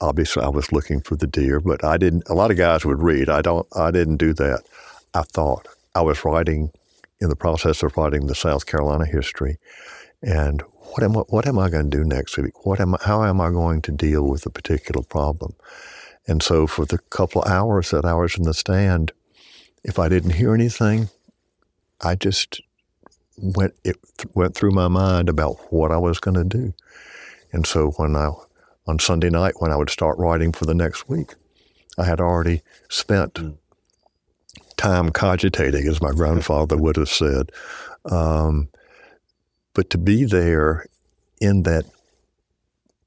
obviously 0.00 0.42
I 0.42 0.48
was 0.48 0.72
looking 0.72 1.00
for 1.00 1.16
the 1.16 1.26
deer, 1.26 1.60
but 1.60 1.84
I 1.84 1.96
didn't. 1.96 2.28
A 2.28 2.34
lot 2.34 2.50
of 2.50 2.56
guys 2.56 2.84
would 2.84 3.02
read. 3.02 3.28
I 3.28 3.42
don't. 3.42 3.66
I 3.74 3.90
didn't 3.90 4.16
do 4.16 4.32
that. 4.34 4.64
I 5.14 5.22
thought 5.22 5.68
I 5.94 6.02
was 6.02 6.24
writing 6.24 6.70
in 7.20 7.28
the 7.28 7.36
process 7.36 7.82
of 7.82 7.96
writing 7.96 8.26
the 8.26 8.34
South 8.34 8.66
Carolina 8.66 9.06
history, 9.06 9.58
and 10.22 10.62
what 10.80 11.02
am 11.02 11.16
I, 11.16 11.20
what 11.28 11.46
am 11.46 11.58
I 11.58 11.68
going 11.68 11.90
to 11.90 11.96
do 11.98 12.04
next 12.04 12.36
week? 12.36 12.66
What 12.66 12.80
am 12.80 12.94
I, 12.94 12.98
how 13.02 13.24
am 13.24 13.40
I 13.40 13.50
going 13.50 13.82
to 13.82 13.92
deal 13.92 14.26
with 14.26 14.46
a 14.46 14.50
particular 14.50 15.02
problem? 15.02 15.54
And 16.28 16.42
so 16.42 16.66
for 16.66 16.84
the 16.84 16.98
couple 17.10 17.42
of 17.42 17.50
hours 17.50 17.90
that 17.90 18.04
I 18.04 18.14
was 18.14 18.36
in 18.36 18.44
the 18.44 18.54
stand, 18.54 19.12
if 19.84 19.98
I 19.98 20.08
didn't 20.08 20.34
hear 20.34 20.54
anything, 20.54 21.08
I 22.00 22.14
just 22.14 22.60
went 23.38 23.74
it 23.84 23.96
went 24.34 24.54
through 24.54 24.72
my 24.72 24.88
mind 24.88 25.28
about 25.28 25.72
what 25.72 25.92
I 25.92 25.98
was 25.98 26.18
going 26.18 26.36
to 26.36 26.44
do. 26.44 26.74
And 27.52 27.66
so 27.66 27.90
when 27.92 28.16
I 28.16 28.30
on 28.86 28.98
Sunday 28.98 29.30
night 29.30 29.54
when 29.58 29.72
I 29.72 29.76
would 29.76 29.90
start 29.90 30.18
writing 30.18 30.52
for 30.52 30.64
the 30.64 30.74
next 30.74 31.08
week. 31.08 31.34
I 31.98 32.04
had 32.04 32.20
already 32.20 32.62
spent 32.88 33.34
mm. 33.34 33.56
time 34.76 35.10
cogitating, 35.10 35.86
as 35.88 36.02
my 36.02 36.12
grandfather 36.12 36.76
would 36.76 36.96
have 36.96 37.08
said. 37.08 37.50
Um, 38.04 38.68
but 39.74 39.90
to 39.90 39.98
be 39.98 40.24
there 40.24 40.86
in 41.40 41.64
that 41.64 41.84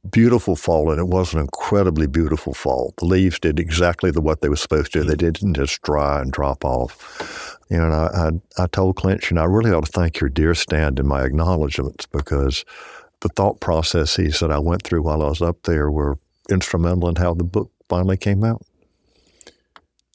beautiful 0.09 0.55
fall, 0.55 0.91
and 0.91 0.99
it 0.99 1.07
was 1.07 1.33
an 1.33 1.39
incredibly 1.39 2.07
beautiful 2.07 2.53
fall. 2.53 2.93
The 2.97 3.05
leaves 3.05 3.39
did 3.39 3.59
exactly 3.59 4.11
the, 4.11 4.21
what 4.21 4.41
they 4.41 4.49
were 4.49 4.55
supposed 4.55 4.93
to. 4.93 5.03
They 5.03 5.15
mm. 5.15 5.17
didn't 5.17 5.53
just 5.55 5.81
dry 5.81 6.21
and 6.21 6.31
drop 6.31 6.63
off. 6.63 7.57
You 7.69 7.77
know, 7.77 7.91
I, 7.91 8.27
I, 8.27 8.63
I 8.63 8.67
told 8.67 8.95
Clint, 8.95 9.29
and 9.29 9.39
I 9.39 9.43
really 9.43 9.71
ought 9.71 9.85
to 9.85 9.91
thank 9.91 10.19
your 10.19 10.29
deer 10.29 10.55
stand 10.55 10.99
in 10.99 11.07
my 11.07 11.23
acknowledgments 11.23 12.05
because– 12.05 12.65
the 13.21 13.29
thought 13.29 13.59
processes 13.59 14.39
that 14.39 14.51
I 14.51 14.59
went 14.59 14.83
through 14.83 15.01
while 15.01 15.21
I 15.21 15.29
was 15.29 15.41
up 15.41 15.63
there 15.63 15.91
were 15.91 16.19
instrumental 16.49 17.09
in 17.09 17.15
how 17.17 17.33
the 17.33 17.43
book 17.43 17.71
finally 17.87 18.17
came 18.17 18.43
out. 18.43 18.63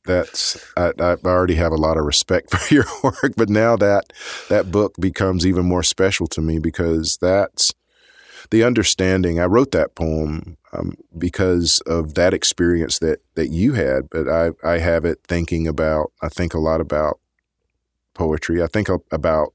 That's 0.06 0.58
I, 0.76 0.92
I, 0.98 1.16
already 1.24 1.54
have 1.54 1.72
a 1.72 1.76
lot 1.76 1.96
of 1.96 2.04
respect 2.04 2.50
for 2.56 2.74
your 2.74 2.84
work, 3.02 3.34
but 3.36 3.48
now 3.48 3.76
that 3.76 4.12
that 4.48 4.70
book 4.70 4.94
becomes 4.98 5.46
even 5.46 5.64
more 5.64 5.82
special 5.82 6.26
to 6.28 6.42
me 6.42 6.58
because 6.58 7.18
that's 7.20 7.72
the 8.50 8.64
understanding. 8.64 9.40
I 9.40 9.44
wrote 9.46 9.72
that 9.72 9.94
poem 9.94 10.56
um, 10.72 10.94
because 11.16 11.80
of 11.86 12.14
that 12.14 12.34
experience 12.34 12.98
that 13.00 13.20
that 13.34 13.48
you 13.48 13.74
had, 13.74 14.10
but 14.10 14.28
I 14.28 14.50
I 14.62 14.78
have 14.78 15.04
it 15.04 15.20
thinking 15.26 15.66
about. 15.66 16.12
I 16.22 16.28
think 16.28 16.54
a 16.54 16.58
lot 16.58 16.80
about 16.80 17.20
poetry. 18.14 18.62
I 18.62 18.66
think 18.66 18.88
about 19.10 19.52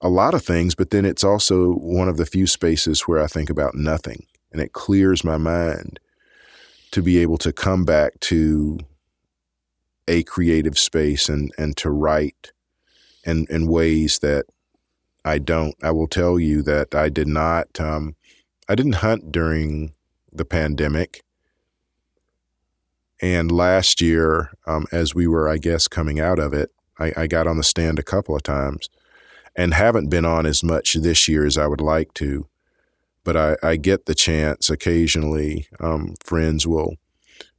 a 0.00 0.08
lot 0.08 0.34
of 0.34 0.44
things, 0.44 0.74
but 0.74 0.90
then 0.90 1.04
it's 1.04 1.24
also 1.24 1.72
one 1.72 2.08
of 2.08 2.16
the 2.16 2.26
few 2.26 2.46
spaces 2.46 3.02
where 3.02 3.22
I 3.22 3.26
think 3.26 3.50
about 3.50 3.74
nothing 3.74 4.26
and 4.52 4.60
it 4.60 4.72
clears 4.72 5.24
my 5.24 5.36
mind 5.36 6.00
to 6.90 7.02
be 7.02 7.18
able 7.18 7.38
to 7.38 7.52
come 7.52 7.84
back 7.84 8.18
to 8.20 8.78
a 10.06 10.22
creative 10.22 10.78
space 10.78 11.28
and, 11.28 11.52
and 11.58 11.76
to 11.76 11.90
write 11.90 12.52
in, 13.24 13.46
in 13.50 13.68
ways 13.68 14.20
that 14.20 14.46
I 15.24 15.38
don't. 15.38 15.74
I 15.82 15.90
will 15.90 16.06
tell 16.06 16.38
you 16.38 16.62
that 16.62 16.94
I 16.94 17.08
did 17.08 17.28
not, 17.28 17.80
um, 17.80 18.16
I 18.68 18.74
didn't 18.74 18.96
hunt 18.96 19.32
during 19.32 19.92
the 20.32 20.44
pandemic. 20.44 21.22
And 23.20 23.50
last 23.50 24.00
year, 24.00 24.52
um, 24.66 24.86
as 24.92 25.14
we 25.14 25.26
were, 25.26 25.48
I 25.48 25.58
guess, 25.58 25.88
coming 25.88 26.20
out 26.20 26.38
of 26.38 26.52
it, 26.52 26.70
I, 26.98 27.12
I 27.16 27.26
got 27.26 27.46
on 27.46 27.56
the 27.56 27.64
stand 27.64 27.98
a 27.98 28.04
couple 28.04 28.36
of 28.36 28.42
times 28.42 28.88
and 29.56 29.74
haven't 29.74 30.08
been 30.08 30.24
on 30.24 30.46
as 30.46 30.62
much 30.62 30.94
this 30.94 31.28
year 31.28 31.44
as 31.44 31.58
I 31.58 31.66
would 31.66 31.80
like 31.80 32.14
to. 32.14 32.46
But 33.24 33.36
I, 33.36 33.56
I 33.62 33.76
get 33.76 34.06
the 34.06 34.14
chance 34.14 34.70
occasionally. 34.70 35.66
Um, 35.80 36.14
friends 36.24 36.66
will 36.66 36.94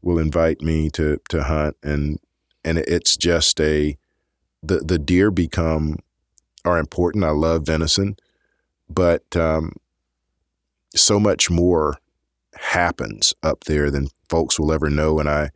will 0.01 0.17
invite 0.17 0.61
me 0.61 0.89
to 0.91 1.19
to 1.29 1.43
hunt, 1.43 1.75
and 1.83 2.19
and 2.63 2.77
it's 2.79 3.17
just 3.17 3.59
a 3.59 3.97
the 4.63 4.77
the 4.77 4.97
deer 4.97 5.29
become 5.29 5.97
are 6.65 6.77
important. 6.77 7.23
I 7.23 7.29
love 7.29 7.65
venison, 7.65 8.17
but 8.89 9.35
um, 9.35 9.73
so 10.95 11.19
much 11.19 11.49
more 11.49 11.97
happens 12.55 13.33
up 13.43 13.65
there 13.65 13.89
than 13.89 14.09
folks 14.27 14.59
will 14.59 14.71
ever 14.71 14.89
know. 14.89 15.19
And 15.19 15.29
I, 15.29 15.49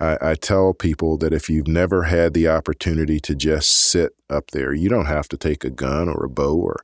I, 0.00 0.18
I 0.20 0.34
tell 0.34 0.72
people 0.74 1.18
that 1.18 1.32
if 1.32 1.50
you've 1.50 1.68
never 1.68 2.04
had 2.04 2.34
the 2.34 2.48
opportunity 2.48 3.20
to 3.20 3.34
just 3.34 3.70
sit 3.70 4.14
up 4.30 4.50
there, 4.52 4.72
you 4.72 4.88
don't 4.88 5.06
have 5.06 5.28
to 5.28 5.36
take 5.36 5.64
a 5.64 5.70
gun 5.70 6.08
or 6.08 6.24
a 6.24 6.30
bow 6.30 6.56
or, 6.56 6.76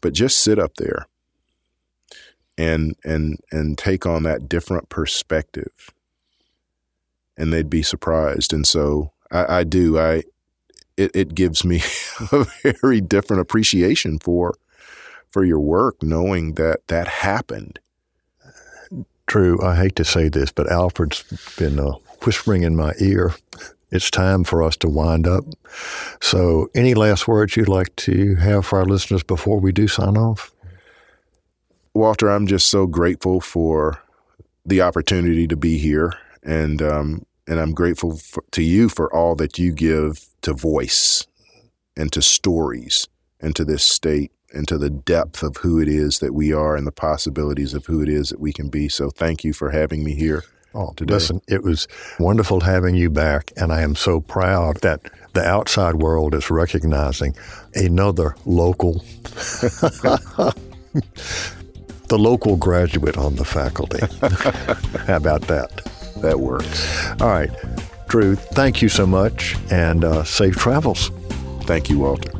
but 0.00 0.12
just 0.12 0.38
sit 0.38 0.58
up 0.58 0.76
there 0.76 1.06
and 2.56 2.94
and 3.04 3.38
and 3.50 3.76
take 3.76 4.06
on 4.06 4.22
that 4.22 4.48
different 4.48 4.88
perspective 4.88 5.90
and 7.36 7.52
they'd 7.52 7.70
be 7.70 7.82
surprised 7.82 8.52
and 8.52 8.66
so 8.66 9.10
i, 9.30 9.58
I 9.58 9.64
do 9.64 9.98
i 9.98 10.22
it, 10.96 11.10
it 11.14 11.34
gives 11.34 11.64
me 11.64 11.82
a 12.32 12.46
very 12.62 13.00
different 13.00 13.40
appreciation 13.40 14.18
for 14.18 14.54
for 15.30 15.44
your 15.44 15.60
work 15.60 16.02
knowing 16.02 16.54
that 16.54 16.86
that 16.88 17.08
happened 17.08 17.78
True. 19.26 19.58
i 19.62 19.74
hate 19.74 19.96
to 19.96 20.04
say 20.04 20.28
this 20.28 20.52
but 20.52 20.70
alfred's 20.70 21.22
been 21.56 21.78
uh, 21.78 21.92
whispering 22.24 22.62
in 22.62 22.76
my 22.76 22.92
ear 23.00 23.34
it's 23.90 24.10
time 24.10 24.44
for 24.44 24.62
us 24.62 24.76
to 24.78 24.88
wind 24.88 25.26
up 25.26 25.44
so 26.20 26.68
any 26.74 26.94
last 26.94 27.26
words 27.26 27.56
you'd 27.56 27.68
like 27.68 27.94
to 27.96 28.36
have 28.36 28.66
for 28.66 28.78
our 28.78 28.86
listeners 28.86 29.22
before 29.22 29.58
we 29.58 29.72
do 29.72 29.88
sign 29.88 30.16
off 30.16 30.54
Walter, 31.94 32.28
I'm 32.28 32.48
just 32.48 32.66
so 32.66 32.88
grateful 32.88 33.40
for 33.40 34.02
the 34.66 34.82
opportunity 34.82 35.46
to 35.46 35.56
be 35.56 35.78
here, 35.78 36.12
and 36.42 36.82
um, 36.82 37.24
and 37.46 37.60
I'm 37.60 37.72
grateful 37.72 38.16
for, 38.16 38.44
to 38.52 38.62
you 38.62 38.88
for 38.88 39.12
all 39.14 39.34
that 39.36 39.58
you 39.58 39.72
give 39.72 40.26
to 40.42 40.52
voice 40.52 41.26
and 41.96 42.12
to 42.12 42.22
stories 42.22 43.08
and 43.40 43.54
to 43.56 43.64
this 43.64 43.84
state 43.84 44.32
and 44.52 44.66
to 44.68 44.78
the 44.78 44.90
depth 44.90 45.42
of 45.42 45.56
who 45.58 45.80
it 45.80 45.88
is 45.88 46.20
that 46.20 46.32
we 46.32 46.52
are 46.52 46.76
and 46.76 46.86
the 46.86 46.92
possibilities 46.92 47.74
of 47.74 47.86
who 47.86 48.00
it 48.00 48.08
is 48.08 48.28
that 48.28 48.40
we 48.40 48.52
can 48.52 48.68
be. 48.68 48.88
So 48.88 49.10
thank 49.10 49.44
you 49.44 49.52
for 49.52 49.70
having 49.70 50.04
me 50.04 50.14
here. 50.14 50.44
Oh, 50.76 50.92
today. 50.96 51.14
listen, 51.14 51.40
it 51.46 51.62
was 51.62 51.86
wonderful 52.18 52.60
having 52.60 52.96
you 52.96 53.08
back, 53.08 53.52
and 53.56 53.72
I 53.72 53.82
am 53.82 53.94
so 53.94 54.20
proud 54.20 54.78
that 54.78 55.02
the 55.32 55.44
outside 55.44 55.96
world 55.96 56.34
is 56.34 56.50
recognizing 56.50 57.36
another 57.74 58.34
local 58.44 58.94
the 62.08 62.18
local 62.18 62.56
graduate 62.56 63.16
on 63.16 63.36
the 63.36 63.44
faculty. 63.44 64.00
How 65.06 65.16
about 65.16 65.42
that? 65.42 66.03
That 66.18 66.40
works. 66.40 67.10
All 67.20 67.28
right. 67.28 67.50
Drew, 68.08 68.36
thank 68.36 68.80
you 68.80 68.88
so 68.88 69.06
much 69.06 69.56
and 69.70 70.04
uh, 70.04 70.24
safe 70.24 70.56
travels. 70.56 71.10
Thank 71.62 71.90
you, 71.90 71.98
Walter. 71.98 72.30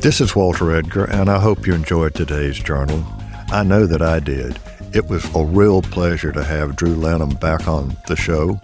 This 0.00 0.20
is 0.20 0.36
Walter 0.36 0.74
Edgar, 0.74 1.04
and 1.04 1.28
I 1.28 1.38
hope 1.38 1.66
you 1.66 1.74
enjoyed 1.74 2.14
today's 2.14 2.58
journal. 2.58 3.04
I 3.50 3.62
know 3.62 3.86
that 3.86 4.02
I 4.02 4.20
did. 4.20 4.58
It 4.94 5.08
was 5.08 5.24
a 5.34 5.44
real 5.44 5.80
pleasure 5.80 6.32
to 6.32 6.44
have 6.44 6.76
Drew 6.76 6.94
Lanham 6.94 7.30
back 7.36 7.66
on 7.68 7.96
the 8.06 8.16
show. 8.16 8.60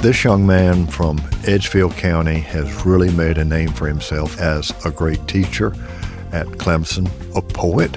This 0.00 0.24
young 0.24 0.46
man 0.46 0.86
from 0.86 1.20
Edgefield 1.46 1.92
County 1.92 2.40
has 2.40 2.86
really 2.86 3.12
made 3.12 3.38
a 3.38 3.44
name 3.44 3.68
for 3.68 3.86
himself 3.86 4.40
as 4.40 4.72
a 4.84 4.90
great 4.90 5.26
teacher 5.28 5.74
at 6.32 6.46
Clemson, 6.46 7.08
a 7.36 7.42
poet, 7.42 7.94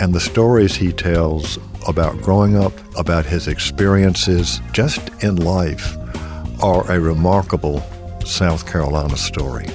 and 0.00 0.12
the 0.12 0.20
stories 0.20 0.74
he 0.74 0.92
tells 0.92 1.58
about 1.86 2.20
growing 2.22 2.56
up, 2.56 2.72
about 2.96 3.26
his 3.26 3.48
experiences 3.48 4.60
just 4.72 5.00
in 5.22 5.36
life, 5.36 5.96
are 6.62 6.90
a 6.90 7.00
remarkable 7.00 7.82
South 8.24 8.70
Carolina 8.70 9.16
story. 9.16 9.66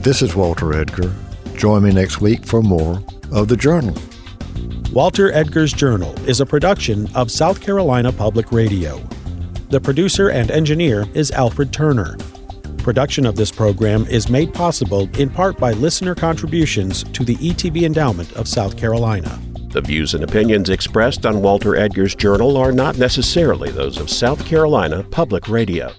This 0.00 0.22
is 0.22 0.34
Walter 0.34 0.72
Edgar. 0.72 1.14
Join 1.56 1.82
me 1.82 1.92
next 1.92 2.20
week 2.20 2.44
for 2.44 2.62
more 2.62 3.02
of 3.32 3.48
The 3.48 3.56
Journal. 3.56 3.96
Walter 4.92 5.30
Edgar's 5.32 5.72
Journal 5.72 6.12
is 6.28 6.40
a 6.40 6.46
production 6.46 7.08
of 7.14 7.30
South 7.30 7.60
Carolina 7.60 8.12
Public 8.12 8.52
Radio. 8.52 8.98
The 9.68 9.80
producer 9.80 10.30
and 10.30 10.50
engineer 10.50 11.06
is 11.14 11.30
Alfred 11.30 11.72
Turner. 11.72 12.16
Production 12.78 13.26
of 13.26 13.36
this 13.36 13.50
program 13.50 14.06
is 14.06 14.30
made 14.30 14.54
possible 14.54 15.08
in 15.18 15.28
part 15.28 15.58
by 15.58 15.72
listener 15.72 16.14
contributions 16.14 17.02
to 17.04 17.22
the 17.22 17.36
ETV 17.36 17.82
Endowment 17.82 18.32
of 18.32 18.48
South 18.48 18.78
Carolina. 18.78 19.38
The 19.78 19.82
views 19.82 20.14
and 20.14 20.24
opinions 20.24 20.70
expressed 20.70 21.24
on 21.24 21.40
Walter 21.40 21.76
Edgar's 21.76 22.16
journal 22.16 22.56
are 22.56 22.72
not 22.72 22.98
necessarily 22.98 23.70
those 23.70 23.96
of 23.98 24.10
South 24.10 24.44
Carolina 24.44 25.04
Public 25.04 25.46
Radio. 25.48 25.92